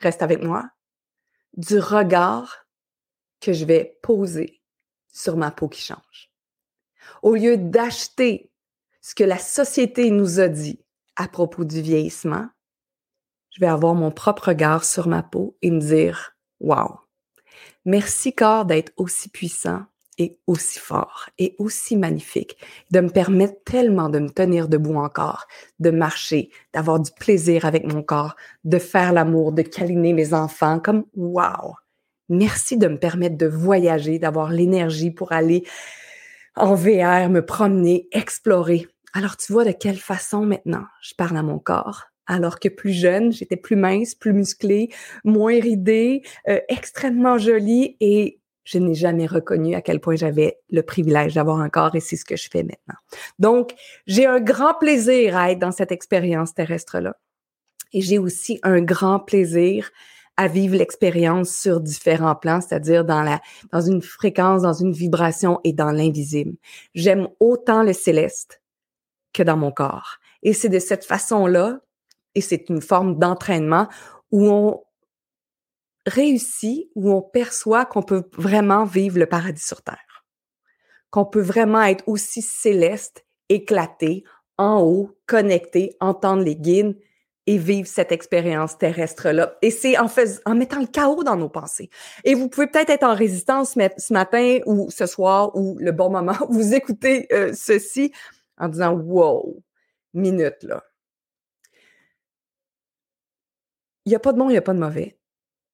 reste 0.00 0.22
avec 0.22 0.42
moi, 0.42 0.70
du 1.54 1.78
regard 1.78 2.66
que 3.40 3.52
je 3.52 3.66
vais 3.66 3.98
poser 4.00 4.62
sur 5.12 5.36
ma 5.36 5.50
peau 5.50 5.68
qui 5.68 5.82
change. 5.82 6.32
Au 7.22 7.34
lieu 7.34 7.58
d'acheter 7.58 8.50
ce 9.02 9.14
que 9.14 9.24
la 9.24 9.38
société 9.38 10.10
nous 10.10 10.40
a 10.40 10.48
dit 10.48 10.80
à 11.16 11.28
propos 11.28 11.64
du 11.64 11.82
vieillissement, 11.82 12.48
je 13.54 13.60
vais 13.60 13.66
avoir 13.66 13.94
mon 13.94 14.10
propre 14.10 14.48
regard 14.48 14.84
sur 14.84 15.06
ma 15.06 15.22
peau 15.22 15.56
et 15.62 15.70
me 15.70 15.78
dire, 15.78 16.34
wow, 16.58 16.98
merci 17.84 18.34
corps 18.34 18.64
d'être 18.64 18.92
aussi 18.96 19.28
puissant 19.28 19.84
est 20.18 20.38
aussi 20.46 20.78
fort 20.78 21.28
et 21.38 21.54
aussi 21.58 21.96
magnifique, 21.96 22.56
de 22.90 23.00
me 23.00 23.10
permettre 23.10 23.62
tellement 23.64 24.08
de 24.08 24.18
me 24.20 24.30
tenir 24.30 24.68
debout 24.68 24.96
encore, 24.96 25.46
de 25.80 25.90
marcher, 25.90 26.50
d'avoir 26.72 27.00
du 27.00 27.10
plaisir 27.12 27.64
avec 27.64 27.84
mon 27.84 28.02
corps, 28.02 28.36
de 28.64 28.78
faire 28.78 29.12
l'amour, 29.12 29.52
de 29.52 29.62
câliner 29.62 30.12
mes 30.12 30.34
enfants, 30.34 30.78
comme 30.78 31.04
wow! 31.14 31.74
Merci 32.28 32.78
de 32.78 32.88
me 32.88 32.98
permettre 32.98 33.36
de 33.36 33.46
voyager, 33.46 34.18
d'avoir 34.18 34.50
l'énergie 34.50 35.10
pour 35.10 35.32
aller 35.32 35.64
en 36.56 36.74
VR, 36.74 37.28
me 37.28 37.40
promener, 37.40 38.08
explorer. 38.12 38.86
Alors 39.12 39.36
tu 39.36 39.52
vois 39.52 39.64
de 39.64 39.72
quelle 39.72 39.98
façon 39.98 40.46
maintenant 40.46 40.84
je 41.02 41.14
parle 41.14 41.36
à 41.36 41.42
mon 41.42 41.58
corps, 41.58 42.04
alors 42.26 42.58
que 42.58 42.68
plus 42.68 42.92
jeune, 42.92 43.32
j'étais 43.32 43.56
plus 43.56 43.76
mince, 43.76 44.14
plus 44.14 44.32
musclée, 44.32 44.90
moins 45.24 45.60
ridée, 45.60 46.22
euh, 46.48 46.60
extrêmement 46.68 47.38
jolie 47.38 47.96
et 48.00 48.40
je 48.64 48.78
n'ai 48.78 48.94
jamais 48.94 49.26
reconnu 49.26 49.74
à 49.74 49.82
quel 49.82 50.00
point 50.00 50.16
j'avais 50.16 50.58
le 50.70 50.82
privilège 50.82 51.34
d'avoir 51.34 51.60
un 51.60 51.68
corps 51.68 51.94
et 51.94 52.00
c'est 52.00 52.16
ce 52.16 52.24
que 52.24 52.36
je 52.36 52.48
fais 52.50 52.62
maintenant. 52.62 52.98
Donc, 53.38 53.74
j'ai 54.06 54.26
un 54.26 54.40
grand 54.40 54.74
plaisir 54.74 55.36
à 55.36 55.52
être 55.52 55.58
dans 55.58 55.72
cette 55.72 55.92
expérience 55.92 56.54
terrestre-là. 56.54 57.16
Et 57.92 58.00
j'ai 58.00 58.18
aussi 58.18 58.58
un 58.62 58.80
grand 58.80 59.20
plaisir 59.20 59.90
à 60.36 60.48
vivre 60.48 60.76
l'expérience 60.76 61.50
sur 61.54 61.80
différents 61.80 62.34
plans, 62.34 62.60
c'est-à-dire 62.60 63.04
dans 63.04 63.22
la, 63.22 63.40
dans 63.72 63.80
une 63.80 64.02
fréquence, 64.02 64.62
dans 64.62 64.72
une 64.72 64.92
vibration 64.92 65.60
et 65.62 65.72
dans 65.72 65.92
l'invisible. 65.92 66.56
J'aime 66.94 67.28
autant 67.38 67.82
le 67.82 67.92
céleste 67.92 68.60
que 69.32 69.42
dans 69.42 69.56
mon 69.56 69.70
corps. 69.70 70.16
Et 70.42 70.52
c'est 70.52 70.68
de 70.68 70.78
cette 70.78 71.04
façon-là, 71.04 71.80
et 72.34 72.40
c'est 72.40 72.68
une 72.68 72.80
forme 72.80 73.18
d'entraînement 73.18 73.88
où 74.30 74.48
on 74.48 74.82
réussit, 76.06 76.90
où 76.94 77.12
on 77.12 77.22
perçoit 77.22 77.86
qu'on 77.86 78.02
peut 78.02 78.24
vraiment 78.36 78.84
vivre 78.84 79.18
le 79.18 79.26
paradis 79.26 79.64
sur 79.64 79.82
Terre. 79.82 80.24
Qu'on 81.10 81.24
peut 81.24 81.40
vraiment 81.40 81.82
être 81.82 82.04
aussi 82.06 82.42
céleste, 82.42 83.24
éclaté, 83.48 84.24
en 84.58 84.82
haut, 84.82 85.10
connecté, 85.26 85.96
entendre 86.00 86.42
les 86.42 86.56
guides 86.56 86.98
et 87.46 87.58
vivre 87.58 87.86
cette 87.86 88.10
expérience 88.10 88.78
terrestre-là. 88.78 89.56
Et 89.60 89.70
c'est 89.70 89.98
en, 89.98 90.06
en 90.46 90.54
mettant 90.54 90.80
le 90.80 90.86
chaos 90.86 91.24
dans 91.24 91.36
nos 91.36 91.50
pensées. 91.50 91.90
Et 92.24 92.34
vous 92.34 92.48
pouvez 92.48 92.66
peut-être 92.66 92.90
être 92.90 93.04
en 93.04 93.14
résistance 93.14 93.74
ce 93.74 94.12
matin 94.12 94.58
ou 94.66 94.90
ce 94.90 95.06
soir 95.06 95.54
ou 95.54 95.76
le 95.78 95.92
bon 95.92 96.10
moment 96.10 96.36
vous 96.48 96.74
écoutez 96.74 97.26
euh, 97.32 97.52
ceci 97.54 98.12
en 98.58 98.68
disant 98.68 98.92
wow, 98.94 99.62
minute 100.14 100.62
là. 100.62 100.82
Il 104.06 104.10
n'y 104.10 104.16
a 104.16 104.20
pas 104.20 104.32
de 104.32 104.38
bon, 104.38 104.48
il 104.48 104.52
n'y 104.52 104.58
a 104.58 104.62
pas 104.62 104.74
de 104.74 104.78
mauvais. 104.78 105.18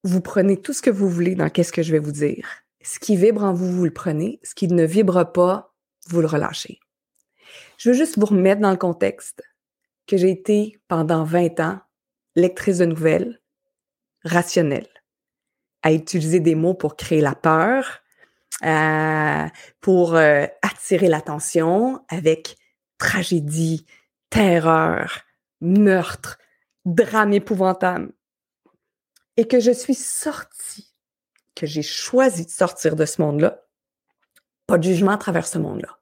Vous 0.04 0.20
prenez 0.20 0.56
tout 0.56 0.72
ce 0.72 0.82
que 0.82 0.90
vous 0.90 1.08
voulez 1.08 1.34
dans 1.34 1.50
qu'est-ce 1.50 1.72
que 1.72 1.82
je 1.82 1.92
vais 1.92 1.98
vous 1.98 2.12
dire. 2.12 2.48
Ce 2.82 2.98
qui 2.98 3.16
vibre 3.16 3.44
en 3.44 3.52
vous, 3.52 3.70
vous 3.70 3.84
le 3.84 3.92
prenez. 3.92 4.40
Ce 4.42 4.54
qui 4.54 4.68
ne 4.68 4.84
vibre 4.84 5.30
pas, 5.32 5.74
vous 6.08 6.20
le 6.20 6.26
relâchez. 6.26 6.80
Je 7.76 7.90
veux 7.90 7.94
juste 7.96 8.18
vous 8.18 8.26
remettre 8.26 8.60
dans 8.60 8.70
le 8.70 8.76
contexte 8.76 9.42
que 10.06 10.16
j'ai 10.16 10.30
été 10.30 10.78
pendant 10.88 11.24
20 11.24 11.60
ans 11.60 11.80
lectrice 12.36 12.78
de 12.78 12.86
nouvelles, 12.86 13.40
rationnelle, 14.24 14.88
à 15.82 15.92
utiliser 15.92 16.40
des 16.40 16.54
mots 16.54 16.74
pour 16.74 16.96
créer 16.96 17.20
la 17.20 17.34
peur, 17.34 18.00
euh, 18.64 19.46
pour 19.80 20.14
euh, 20.14 20.46
attirer 20.62 21.08
l'attention 21.08 22.04
avec 22.08 22.56
tragédie, 22.98 23.86
terreur, 24.28 25.20
meurtre, 25.60 26.38
drame 26.84 27.32
épouvantable. 27.32 28.12
Et 29.40 29.48
que 29.48 29.58
je 29.58 29.70
suis 29.70 29.94
sortie, 29.94 30.92
que 31.54 31.64
j'ai 31.64 31.80
choisi 31.80 32.44
de 32.44 32.50
sortir 32.50 32.94
de 32.94 33.06
ce 33.06 33.22
monde-là, 33.22 33.64
pas 34.66 34.76
de 34.76 34.82
jugement 34.82 35.12
à 35.12 35.16
travers 35.16 35.46
ce 35.46 35.56
monde-là, 35.56 35.98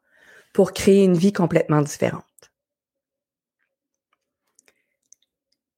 pour 0.52 0.72
créer 0.72 1.04
une 1.04 1.16
vie 1.16 1.32
complètement 1.32 1.80
différente. 1.80 2.24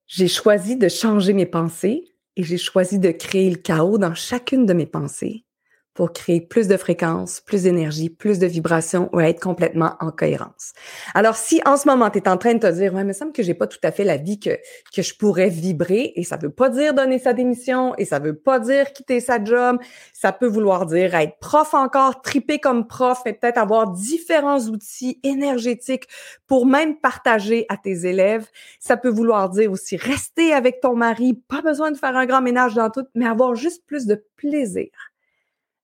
J'ai 0.06 0.26
choisi 0.26 0.78
de 0.78 0.88
changer 0.88 1.34
mes 1.34 1.44
pensées 1.44 2.16
et 2.36 2.44
j'ai 2.44 2.56
choisi 2.56 2.98
de 2.98 3.10
créer 3.10 3.50
le 3.50 3.58
chaos 3.58 3.98
dans 3.98 4.14
chacune 4.14 4.64
de 4.64 4.72
mes 4.72 4.86
pensées 4.86 5.44
pour 5.94 6.12
créer 6.12 6.40
plus 6.40 6.68
de 6.68 6.76
fréquences, 6.76 7.40
plus 7.40 7.64
d'énergie, 7.64 8.10
plus 8.10 8.38
de 8.38 8.46
vibrations 8.46 9.10
ou 9.12 9.20
être 9.20 9.40
complètement 9.40 9.94
en 10.00 10.10
cohérence. 10.10 10.72
Alors, 11.14 11.36
si 11.36 11.60
en 11.66 11.76
ce 11.76 11.88
moment, 11.88 12.10
tu 12.10 12.18
es 12.18 12.28
en 12.28 12.36
train 12.36 12.54
de 12.54 12.60
te 12.60 12.72
dire, 12.72 12.94
ouais, 12.94 13.02
mais 13.02 13.02
il 13.02 13.06
me 13.08 13.12
semble 13.12 13.32
que 13.32 13.42
j'ai 13.42 13.54
pas 13.54 13.66
tout 13.66 13.78
à 13.82 13.90
fait 13.90 14.04
la 14.04 14.16
vie 14.16 14.38
que, 14.38 14.50
que 14.94 15.02
je 15.02 15.14
pourrais 15.16 15.48
vibrer, 15.48 16.12
et 16.14 16.24
ça 16.24 16.36
veut 16.36 16.50
pas 16.50 16.68
dire 16.68 16.94
donner 16.94 17.18
sa 17.18 17.32
démission, 17.32 17.94
et 17.98 18.04
ça 18.04 18.18
veut 18.18 18.36
pas 18.36 18.60
dire 18.60 18.92
quitter 18.92 19.20
sa 19.20 19.42
job, 19.42 19.78
ça 20.12 20.32
peut 20.32 20.46
vouloir 20.46 20.86
dire 20.86 21.14
être 21.14 21.38
prof 21.40 21.74
encore, 21.74 22.22
triper 22.22 22.58
comme 22.60 22.86
prof, 22.86 23.20
et 23.26 23.32
peut-être 23.32 23.58
avoir 23.58 23.90
différents 23.90 24.60
outils 24.60 25.18
énergétiques 25.24 26.06
pour 26.46 26.66
même 26.66 26.98
partager 26.98 27.66
à 27.68 27.76
tes 27.76 28.06
élèves. 28.06 28.46
Ça 28.78 28.96
peut 28.96 29.08
vouloir 29.08 29.50
dire 29.50 29.72
aussi 29.72 29.96
rester 29.96 30.52
avec 30.52 30.80
ton 30.80 30.94
mari, 30.94 31.34
pas 31.48 31.62
besoin 31.62 31.90
de 31.90 31.96
faire 31.96 32.16
un 32.16 32.26
grand 32.26 32.42
ménage 32.42 32.74
dans 32.74 32.90
tout, 32.90 33.06
mais 33.14 33.26
avoir 33.26 33.54
juste 33.54 33.84
plus 33.86 34.06
de 34.06 34.24
plaisir 34.36 34.88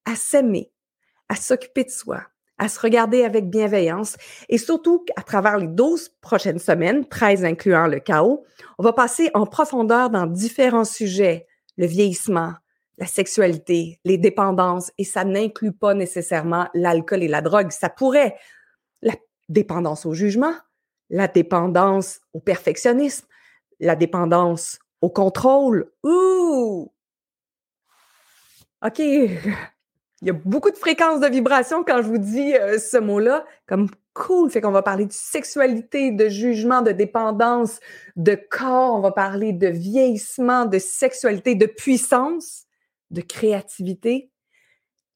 à 0.06 0.16
s'aimer, 0.16 0.72
à 1.28 1.36
s'occuper 1.36 1.84
de 1.84 1.90
soi, 1.90 2.22
à 2.58 2.68
se 2.68 2.80
regarder 2.80 3.25
avec 3.25 3.50
bienveillance. 3.50 4.16
Et 4.48 4.58
surtout 4.58 5.04
à 5.16 5.22
travers 5.22 5.58
les 5.58 5.66
12 5.66 6.10
prochaines 6.20 6.58
semaines, 6.58 7.06
13 7.06 7.44
incluant 7.44 7.86
le 7.86 8.00
chaos, 8.00 8.44
on 8.78 8.82
va 8.82 8.92
passer 8.92 9.30
en 9.34 9.46
profondeur 9.46 10.08
dans 10.08 10.26
différents 10.26 10.84
sujets, 10.84 11.46
le 11.76 11.86
vieillissement, 11.86 12.54
la 12.98 13.06
sexualité, 13.06 14.00
les 14.04 14.16
dépendances. 14.16 14.90
Et 14.96 15.04
ça 15.04 15.25
n'inclut 15.25 15.72
pas 15.72 15.94
nécessairement 15.94 16.68
l'alcool 16.72 17.22
et 17.22 17.28
la 17.28 17.42
drogue, 17.42 17.70
ça 17.70 17.90
pourrait. 17.90 18.36
La 19.02 19.12
dépendance 19.48 20.06
au 20.06 20.14
jugement, 20.14 20.54
la 21.10 21.28
dépendance 21.28 22.20
au 22.32 22.40
perfectionnisme, 22.40 23.26
la 23.80 23.96
dépendance 23.96 24.78
au 25.02 25.10
contrôle. 25.10 25.92
Ouh! 26.02 26.90
OK, 28.84 29.02
il 30.23 30.28
y 30.28 30.30
a 30.30 30.35
beaucoup 30.35 30.70
de 30.70 30.76
fréquences 30.76 31.20
de 31.20 31.26
vibration 31.26 31.85
quand 31.85 31.99
je 31.99 32.08
vous 32.08 32.18
dis 32.18 32.54
euh, 32.54 32.78
ce 32.78 32.96
mot-là, 32.96 33.44
comme 33.66 33.88
cool. 34.14 34.50
Fait 34.50 34.61
qu'on 34.61 34.70
va 34.70 34.82
parler 34.82 35.06
de 35.06 35.12
sexualité, 35.12 36.11
de 36.11 36.28
jugement, 36.28 36.80
de 36.80 36.92
dépendance, 36.92 37.80
de 38.16 38.35
corps. 38.35 38.94
On 38.94 39.00
va 39.00 39.12
parler 39.12 39.52
de 39.52 39.68
vieillissement, 39.68 40.64
de 40.64 40.78
sexualité, 40.78 41.54
de 41.54 41.66
puissance, 41.66 42.64
de 43.11 43.20
créativité. 43.20 44.30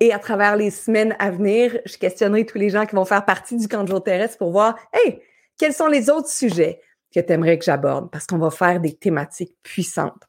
Et 0.00 0.12
à 0.12 0.19
travers 0.19 0.57
les 0.57 0.71
semaines 0.71 1.16
à 1.19 1.30
venir, 1.30 1.78
je 1.87 1.97
questionnerai 1.97 2.45
tous 2.45 2.59
les 2.59 2.71
gens 2.71 2.87
qui 2.87 2.95
vont 2.95 3.04
faire 3.04 3.25
partie 3.25 3.57
du 3.57 3.69
camp 3.69 3.85
de 3.85 3.88
jour 3.88 4.02
terrestre 4.02 4.38
pour 4.38 4.50
voir, 4.50 4.76
hey, 4.92 5.21
quels 5.59 5.75
sont 5.75 5.88
les 5.88 6.09
autres 6.11 6.30
sujets 6.30 6.80
que 7.14 7.21
tu 7.21 7.33
aimerais 7.33 7.59
que 7.59 7.64
j'aborde? 7.64 8.11
Parce 8.11 8.26
qu'on 8.26 8.38
va 8.38 8.50
faire 8.50 8.80
des 8.80 8.95
thématiques 8.95 9.57
puissantes. 9.62 10.23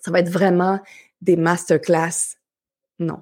Ça 0.00 0.10
va 0.10 0.20
être 0.20 0.30
vraiment 0.30 0.80
des 1.20 1.36
masterclass. 1.36 2.36
Non, 2.98 3.20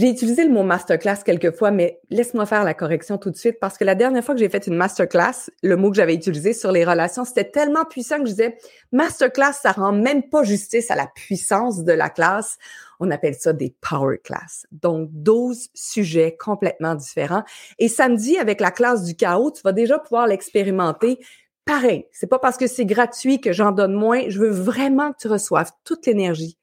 j'ai 0.00 0.08
utilisé 0.08 0.44
le 0.44 0.50
mot 0.50 0.62
masterclass 0.62 1.18
quelques 1.22 1.54
fois, 1.54 1.70
mais 1.70 2.00
laisse-moi 2.08 2.46
faire 2.46 2.64
la 2.64 2.72
correction 2.72 3.18
tout 3.18 3.30
de 3.30 3.36
suite 3.36 3.60
parce 3.60 3.76
que 3.76 3.84
la 3.84 3.94
dernière 3.94 4.24
fois 4.24 4.34
que 4.34 4.40
j'ai 4.40 4.48
fait 4.48 4.66
une 4.66 4.74
masterclass, 4.74 5.50
le 5.62 5.76
mot 5.76 5.90
que 5.90 5.96
j'avais 5.96 6.14
utilisé 6.14 6.54
sur 6.54 6.72
les 6.72 6.86
relations, 6.86 7.26
c'était 7.26 7.50
tellement 7.50 7.84
puissant 7.84 8.16
que 8.16 8.24
je 8.24 8.30
disais 8.30 8.56
masterclass, 8.92 9.52
ça 9.60 9.72
rend 9.72 9.92
même 9.92 10.22
pas 10.22 10.42
justice 10.42 10.90
à 10.90 10.96
la 10.96 11.06
puissance 11.06 11.84
de 11.84 11.92
la 11.92 12.08
classe. 12.08 12.56
On 12.98 13.10
appelle 13.10 13.34
ça 13.34 13.52
des 13.52 13.74
power 13.82 14.16
class. 14.24 14.66
Donc 14.72 15.10
12 15.12 15.68
sujets 15.74 16.34
complètement 16.34 16.94
différents 16.94 17.44
et 17.78 17.88
samedi 17.88 18.38
avec 18.38 18.62
la 18.62 18.70
classe 18.70 19.04
du 19.04 19.14
chaos, 19.16 19.50
tu 19.50 19.60
vas 19.62 19.72
déjà 19.72 19.98
pouvoir 19.98 20.26
l'expérimenter 20.26 21.18
pareil, 21.66 22.06
c'est 22.10 22.26
pas 22.26 22.38
parce 22.38 22.56
que 22.56 22.66
c'est 22.66 22.86
gratuit 22.86 23.38
que 23.38 23.52
j'en 23.52 23.72
donne 23.72 23.92
moins. 23.92 24.22
Je 24.28 24.38
veux 24.38 24.50
vraiment 24.50 25.12
que 25.12 25.18
tu 25.18 25.28
reçoives 25.28 25.72
toute 25.84 26.06
l'énergie 26.06 26.56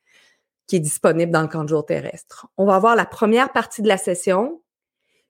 qui 0.67 0.75
est 0.75 0.79
disponible 0.79 1.31
dans 1.31 1.41
le 1.41 1.47
camp 1.47 1.63
de 1.63 1.69
jour 1.69 1.85
terrestre. 1.85 2.47
On 2.57 2.65
va 2.65 2.75
avoir 2.75 2.95
la 2.95 3.05
première 3.05 3.51
partie 3.51 3.81
de 3.81 3.87
la 3.87 3.97
session 3.97 4.61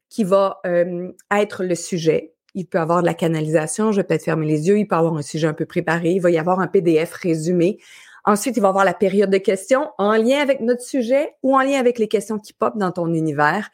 qui 0.09 0.23
va 0.23 0.59
euh, 0.65 1.11
être 1.31 1.63
le 1.63 1.75
sujet. 1.75 2.33
Il 2.53 2.65
peut 2.65 2.79
y 2.79 2.81
avoir 2.81 3.01
de 3.01 3.05
la 3.05 3.13
canalisation, 3.13 3.91
je 3.91 3.97
vais 3.97 4.03
peut-être 4.03 4.23
fermer 4.23 4.47
les 4.47 4.67
yeux, 4.67 4.79
il 4.79 4.87
peut 4.87 4.95
y 4.95 4.99
avoir 4.99 5.15
un 5.15 5.21
sujet 5.21 5.47
un 5.47 5.53
peu 5.53 5.65
préparé, 5.65 6.11
il 6.11 6.19
va 6.19 6.31
y 6.31 6.37
avoir 6.37 6.59
un 6.59 6.67
PDF 6.67 7.13
résumé. 7.13 7.77
Ensuite, 8.25 8.57
il 8.57 8.61
va 8.61 8.67
y 8.67 8.69
avoir 8.69 8.83
la 8.83 8.93
période 8.93 9.29
de 9.29 9.37
questions 9.37 9.91
en 9.97 10.13
lien 10.13 10.39
avec 10.39 10.59
notre 10.61 10.81
sujet 10.81 11.35
ou 11.43 11.55
en 11.55 11.61
lien 11.61 11.79
avec 11.79 11.99
les 11.99 12.07
questions 12.07 12.39
qui 12.39 12.53
popent 12.53 12.77
dans 12.77 12.91
ton 12.91 13.13
univers. 13.13 13.69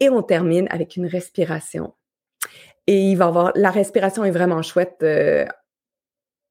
Et 0.00 0.10
on 0.10 0.22
termine 0.22 0.66
avec 0.70 0.96
une 0.96 1.06
respiration. 1.06 1.94
Et 2.86 3.10
il 3.10 3.16
va 3.16 3.26
avoir, 3.26 3.52
la 3.54 3.70
respiration 3.70 4.24
est 4.24 4.30
vraiment 4.30 4.62
chouette. 4.62 4.98
Euh, 5.02 5.46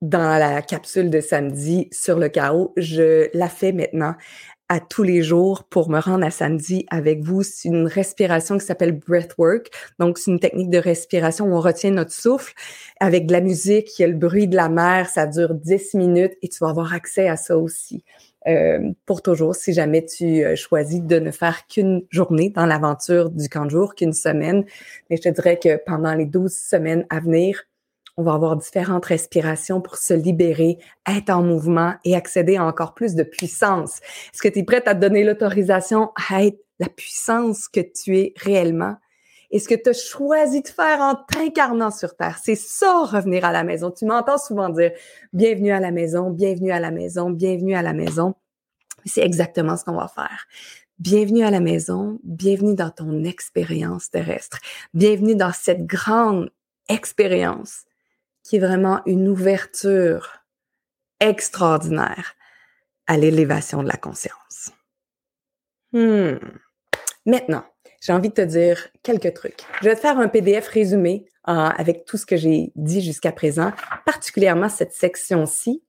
dans 0.09 0.37
la 0.39 0.61
capsule 0.61 1.09
de 1.09 1.19
samedi 1.19 1.87
sur 1.91 2.19
le 2.19 2.29
chaos. 2.29 2.73
Je 2.77 3.29
la 3.33 3.49
fais 3.49 3.71
maintenant 3.71 4.15
à 4.69 4.79
tous 4.79 5.03
les 5.03 5.21
jours 5.21 5.63
pour 5.63 5.89
me 5.89 5.99
rendre 5.99 6.25
à 6.25 6.31
samedi 6.31 6.85
avec 6.89 7.21
vous. 7.21 7.43
C'est 7.43 7.69
une 7.69 7.87
respiration 7.87 8.57
qui 8.57 8.65
s'appelle 8.65 8.93
breathwork. 8.93 9.69
Donc, 9.99 10.17
c'est 10.17 10.31
une 10.31 10.39
technique 10.39 10.69
de 10.69 10.77
respiration 10.77 11.45
où 11.45 11.55
on 11.55 11.59
retient 11.59 11.91
notre 11.91 12.11
souffle 12.11 12.53
avec 12.99 13.25
de 13.27 13.31
la 13.31 13.41
musique, 13.41 13.97
il 13.97 14.01
y 14.03 14.05
a 14.05 14.07
le 14.07 14.15
bruit 14.15 14.47
de 14.47 14.55
la 14.55 14.69
mer, 14.69 15.09
ça 15.09 15.27
dure 15.27 15.53
10 15.53 15.95
minutes 15.95 16.33
et 16.41 16.49
tu 16.49 16.57
vas 16.61 16.69
avoir 16.69 16.93
accès 16.93 17.27
à 17.27 17.35
ça 17.35 17.57
aussi. 17.57 18.03
Euh, 18.47 18.91
pour 19.07 19.23
toujours, 19.23 19.55
si 19.55 19.73
jamais 19.73 20.05
tu 20.05 20.43
euh, 20.43 20.55
choisis 20.55 21.01
de 21.01 21.17
ne 21.17 21.31
faire 21.31 21.65
qu'une 21.67 22.03
journée 22.11 22.51
dans 22.51 22.67
l'aventure 22.67 23.31
du 23.31 23.49
camp 23.49 23.65
de 23.65 23.71
jour, 23.71 23.95
qu'une 23.95 24.13
semaine. 24.13 24.65
Mais 25.09 25.17
je 25.17 25.23
te 25.23 25.29
dirais 25.29 25.57
que 25.57 25.79
pendant 25.83 26.13
les 26.13 26.25
12 26.25 26.53
semaines 26.53 27.05
à 27.09 27.19
venir, 27.19 27.63
on 28.17 28.23
va 28.23 28.33
avoir 28.33 28.55
différentes 28.55 29.05
respirations 29.05 29.81
pour 29.81 29.97
se 29.97 30.13
libérer, 30.13 30.77
être 31.07 31.29
en 31.29 31.43
mouvement 31.43 31.95
et 32.05 32.15
accéder 32.15 32.55
à 32.55 32.63
encore 32.63 32.93
plus 32.93 33.13
de 33.15 33.23
puissance. 33.23 33.99
Est-ce 34.33 34.41
que 34.41 34.47
tu 34.47 34.59
es 34.59 34.63
prête 34.63 34.87
à 34.87 34.95
te 34.95 35.01
donner 35.01 35.23
l'autorisation 35.23 36.11
à 36.29 36.43
être 36.43 36.59
la 36.79 36.87
puissance 36.87 37.67
que 37.67 37.81
tu 37.81 38.17
es 38.17 38.33
réellement? 38.37 38.95
Et 39.51 39.59
ce 39.59 39.67
que 39.67 39.75
tu 39.75 39.89
as 39.89 39.93
choisi 39.93 40.61
de 40.61 40.67
faire 40.67 41.01
en 41.01 41.15
t'incarnant 41.15 41.91
sur 41.91 42.15
Terre? 42.15 42.39
C'est 42.41 42.55
ça, 42.55 43.05
revenir 43.05 43.45
à 43.45 43.51
la 43.51 43.63
maison. 43.63 43.91
Tu 43.91 44.05
m'entends 44.05 44.37
souvent 44.37 44.69
dire 44.69 44.91
bienvenue 45.33 45.71
à 45.71 45.79
la 45.79 45.91
maison, 45.91 46.29
bienvenue 46.29 46.71
à 46.71 46.79
la 46.79 46.91
maison, 46.91 47.29
bienvenue 47.29 47.75
à 47.75 47.81
la 47.81 47.93
maison. 47.93 48.33
C'est 49.05 49.21
exactement 49.21 49.77
ce 49.77 49.83
qu'on 49.83 49.95
va 49.95 50.07
faire. 50.07 50.47
Bienvenue 50.97 51.43
à 51.43 51.51
la 51.51 51.59
maison, 51.59 52.19
bienvenue 52.23 52.73
dans 52.73 52.89
ton 52.89 53.25
expérience 53.25 54.09
terrestre, 54.09 54.59
bienvenue 54.93 55.35
dans 55.35 55.51
cette 55.51 55.85
grande 55.85 56.49
expérience 56.87 57.83
qui 58.45 58.57
est 58.57 58.59
vraiment 58.59 59.01
une 59.07 59.27
ouverture 59.27 60.43
extraordinaire 61.19 62.35
à 63.07 63.17
l'élévation 63.17 63.81
de 63.81 63.87
la 63.87 63.97
conscience. 63.97 64.71
Hmm. 65.91 66.37
Maintenant, 67.25 67.65
j'ai 68.01 68.13
envie 68.13 68.29
de 68.29 68.35
te 68.35 68.41
dire 68.41 68.87
quelques 69.01 69.33
trucs. 69.33 69.63
Je 69.81 69.89
vais 69.89 69.95
te 69.95 69.99
faire 69.99 70.19
un 70.19 70.27
PDF 70.27 70.67
résumé 70.67 71.25
euh, 71.47 71.51
avec 71.53 72.05
tout 72.05 72.17
ce 72.17 72.25
que 72.27 72.37
j'ai 72.37 72.71
dit 72.75 73.01
jusqu'à 73.01 73.31
présent, 73.31 73.71
particulièrement 74.05 74.69
cette 74.69 74.93
section-ci. 74.93 75.83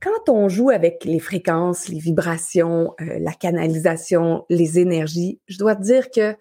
Quand 0.00 0.30
on 0.30 0.48
joue 0.48 0.70
avec 0.70 1.04
les 1.04 1.18
fréquences, 1.18 1.88
les 1.88 1.98
vibrations, 1.98 2.94
euh, 3.02 3.18
la 3.18 3.34
canalisation, 3.34 4.46
les 4.48 4.78
énergies, 4.78 5.40
je 5.46 5.58
dois 5.58 5.76
te 5.76 5.82
dire 5.82 6.10
que 6.10 6.34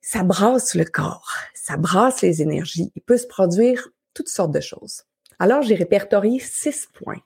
ça 0.00 0.24
brasse 0.24 0.74
le 0.74 0.84
corps, 0.84 1.30
ça 1.54 1.76
brasse 1.76 2.22
les 2.22 2.42
énergies. 2.42 2.90
Il 2.96 3.02
peut 3.02 3.18
se 3.18 3.28
produire 3.28 3.88
toutes 4.14 4.28
sortes 4.28 4.52
de 4.52 4.60
choses. 4.60 5.02
Alors, 5.38 5.62
j'ai 5.62 5.74
répertorié 5.74 6.38
six 6.38 6.86
points, 6.92 7.22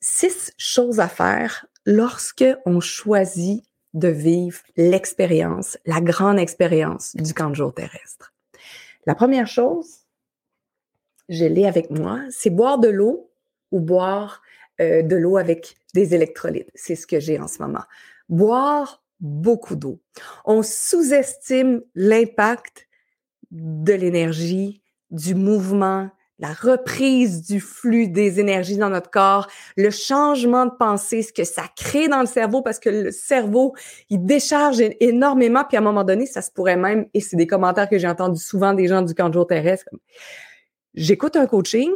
six 0.00 0.52
choses 0.56 1.00
à 1.00 1.08
faire 1.08 1.66
lorsque 1.84 2.44
on 2.66 2.80
choisit 2.80 3.64
de 3.94 4.08
vivre 4.08 4.60
l'expérience, 4.76 5.76
la 5.84 6.00
grande 6.00 6.38
expérience 6.38 7.16
du 7.16 7.34
camp 7.34 7.50
de 7.50 7.56
jour 7.56 7.74
terrestre. 7.74 8.32
La 9.06 9.14
première 9.14 9.48
chose, 9.48 10.00
je 11.28 11.44
l'ai 11.44 11.66
avec 11.66 11.90
moi, 11.90 12.20
c'est 12.30 12.50
boire 12.50 12.78
de 12.78 12.88
l'eau 12.88 13.30
ou 13.72 13.80
boire 13.80 14.42
euh, 14.80 15.02
de 15.02 15.16
l'eau 15.16 15.36
avec 15.36 15.76
des 15.94 16.14
électrolytes. 16.14 16.70
C'est 16.74 16.96
ce 16.96 17.06
que 17.06 17.18
j'ai 17.18 17.38
en 17.38 17.48
ce 17.48 17.60
moment. 17.60 17.84
Boire 18.28 19.02
beaucoup 19.20 19.76
d'eau. 19.76 20.00
On 20.44 20.62
sous-estime 20.62 21.82
l'impact 21.94 22.88
de 23.50 23.92
l'énergie, 23.92 24.79
du 25.10 25.34
mouvement, 25.34 26.10
la 26.38 26.52
reprise 26.52 27.42
du 27.42 27.60
flux 27.60 28.08
des 28.08 28.40
énergies 28.40 28.78
dans 28.78 28.88
notre 28.88 29.10
corps, 29.10 29.46
le 29.76 29.90
changement 29.90 30.66
de 30.66 30.72
pensée, 30.78 31.22
ce 31.22 31.32
que 31.32 31.44
ça 31.44 31.64
crée 31.76 32.08
dans 32.08 32.20
le 32.20 32.26
cerveau, 32.26 32.62
parce 32.62 32.78
que 32.78 32.88
le 32.88 33.10
cerveau, 33.10 33.74
il 34.08 34.24
décharge 34.24 34.80
énormément, 35.00 35.64
puis 35.64 35.76
à 35.76 35.80
un 35.80 35.84
moment 35.84 36.04
donné, 36.04 36.26
ça 36.26 36.40
se 36.40 36.50
pourrait 36.50 36.76
même, 36.76 37.06
et 37.12 37.20
c'est 37.20 37.36
des 37.36 37.46
commentaires 37.46 37.88
que 37.88 37.98
j'ai 37.98 38.08
entendus 38.08 38.42
souvent 38.42 38.72
des 38.72 38.88
gens 38.88 39.02
du 39.02 39.14
camp 39.14 39.28
de 39.28 39.34
jour 39.34 39.46
terrestre, 39.46 39.84
j'écoute 40.94 41.36
un 41.36 41.46
coaching, 41.46 41.90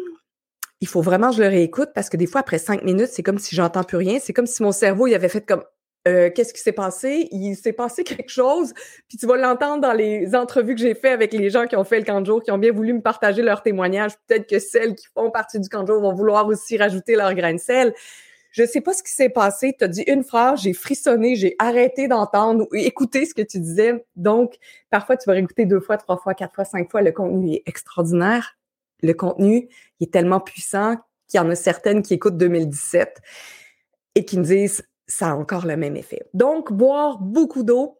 il 0.81 0.89
faut 0.89 1.01
vraiment 1.01 1.31
que 1.31 1.37
je 1.37 1.43
le 1.43 1.49
réécoute 1.49 1.91
parce 1.95 2.11
que 2.11 2.19
des 2.19 2.27
fois, 2.27 2.43
après 2.43 2.59
cinq 2.59 2.83
minutes, 2.83 3.09
c'est 3.11 3.23
comme 3.23 3.39
si 3.39 3.57
j'entends 3.57 3.85
plus 3.85 3.97
rien. 3.97 4.19
C'est 4.21 4.35
comme 4.35 4.47
si 4.47 4.63
mon 4.63 4.71
cerveau, 4.71 5.07
il 5.07 5.15
avait 5.15 5.31
fait 5.31 5.41
comme 5.41 5.65
euh, 6.07 6.31
qu'est-ce 6.31 6.53
qui 6.53 6.61
s'est 6.61 6.73
passé? 6.73 7.29
Il 7.31 7.57
s'est 7.57 7.73
passé 7.73 8.05
quelque 8.05 8.31
chose, 8.31 8.73
puis 9.09 9.17
tu 9.19 9.27
vas 9.27 9.37
l'entendre 9.37 9.81
dans 9.81 9.93
les 9.93 10.35
entrevues 10.35 10.75
que 10.75 10.81
j'ai 10.81 10.95
fait 10.95 11.11
avec 11.11 11.33
les 11.33 11.51
gens 11.51 11.67
qui 11.67 11.77
ont 11.77 11.85
fait 11.85 11.99
le 11.99 12.05
camp 12.05 12.21
de 12.21 12.27
jour, 12.27 12.43
qui 12.43 12.51
ont 12.51 12.59
bien 12.59 12.73
voulu 12.73 12.93
me 12.93 13.01
partager 13.01 13.43
leur 13.43 13.63
témoignage. 13.63 14.13
Peut-être 14.27 14.49
que 14.49 14.59
celles 14.59 14.95
qui 14.95 15.07
font 15.15 15.31
partie 15.31 15.61
du 15.61 15.69
camp 15.69 15.83
de 15.83 15.89
jour 15.89 16.01
vont 16.01 16.13
vouloir 16.13 16.47
aussi 16.47 16.77
rajouter 16.77 17.17
leur 17.17 17.35
grain 17.35 17.55
de 17.55 17.59
sel. 17.59 17.95
Je 18.51 18.65
sais 18.65 18.81
pas 18.81 18.93
ce 18.93 19.03
qui 19.03 19.11
s'est 19.11 19.31
passé. 19.31 19.75
Tu 19.77 19.85
as 19.85 19.89
dit 19.89 20.05
une 20.07 20.23
phrase, 20.23 20.63
j'ai 20.63 20.75
frissonné, 20.75 21.35
j'ai 21.35 21.57
arrêté 21.59 22.07
d'entendre 22.07 22.69
ou 22.71 22.77
écouter 22.77 23.27
ce 23.27 23.35
que 23.35 23.43
tu 23.43 23.59
disais. 23.59 24.05
Donc, 24.15 24.55
parfois, 24.91 25.17
tu 25.17 25.25
vas 25.27 25.33
réécouter 25.33 25.67
deux 25.67 25.81
fois, 25.81 25.97
trois 25.97 26.19
fois, 26.19 26.35
quatre 26.35 26.55
fois, 26.55 26.65
cinq 26.65 26.89
fois. 26.89 27.03
Le 27.03 27.11
contenu 27.11 27.55
est 27.55 27.63
extraordinaire. 27.67 28.57
Le 29.03 29.13
contenu 29.13 29.69
est 30.01 30.13
tellement 30.13 30.39
puissant 30.39 30.97
qu'il 31.27 31.39
y 31.39 31.41
en 31.41 31.51
a 31.51 31.57
certaines 31.57 32.03
qui 32.03 32.15
écoutent 32.15 32.37
2017 32.37 33.21
et 34.15 34.25
qui 34.25 34.39
me 34.39 34.45
disent 34.45 34.85
ça 35.07 35.31
a 35.31 35.35
encore 35.35 35.67
le 35.67 35.77
même 35.77 35.97
effet. 35.97 36.23
Donc, 36.35 36.73
boire 36.73 37.19
beaucoup 37.19 37.63
d'eau, 37.63 37.99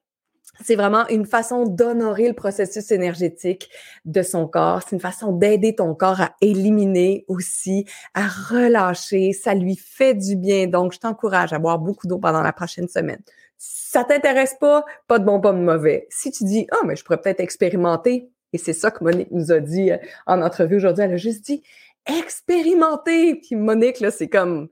c'est 0.63 0.77
vraiment 0.77 1.07
une 1.09 1.27
façon 1.27 1.65
d'honorer 1.65 2.29
le 2.29 2.35
processus 2.35 2.91
énergétique 2.93 3.69
de 4.05 4.23
son 4.23 4.47
corps. 4.47 4.83
C'est 4.83 4.95
une 4.95 5.01
façon 5.01 5.33
d'aider 5.33 5.75
ton 5.75 5.95
corps 5.95 6.21
à 6.21 6.35
éliminer 6.41 7.25
aussi, 7.29 7.87
à 8.15 8.27
relâcher. 8.29 9.33
Ça 9.33 9.55
lui 9.55 9.77
fait 9.77 10.15
du 10.15 10.37
bien. 10.37 10.67
Donc, 10.67 10.93
je 10.93 11.01
t'encourage 11.01 11.53
à 11.53 11.59
boire 11.59 11.79
beaucoup 11.79 12.07
d'eau 12.07 12.19
pendant 12.19 12.43
la 12.43 12.53
prochaine 12.53 12.89
semaine. 12.89 13.21
ça 13.59 14.05
t'intéresse 14.05 14.57
pas, 14.61 14.85
pas 15.07 15.19
de 15.19 15.25
bon, 15.25 15.41
pas 15.41 15.53
de 15.53 15.59
mauvais. 15.59 16.07
Si 16.11 16.31
tu 16.31 16.45
dis, 16.45 16.67
ah, 16.71 16.85
mais 16.85 16.97
je 16.97 17.05
pourrais 17.05 17.21
peut-être 17.21 17.41
expérimenter, 17.41 18.29
et 18.53 18.59
c'est 18.59 18.73
ça 18.73 18.91
que 18.91 19.03
Monique 19.03 19.31
nous 19.31 19.51
a 19.53 19.61
dit 19.61 19.91
euh, 19.91 19.99
en 20.27 20.43
entrevue 20.43 20.77
aujourd'hui, 20.77 21.05
elle 21.05 21.13
a 21.13 21.17
juste 21.17 21.45
dit, 21.45 21.63
expérimenter. 22.07 23.37
Puis 23.37 23.57
Monique, 23.57 24.01
là, 24.01 24.11
c'est 24.11 24.29
comme, 24.29 24.69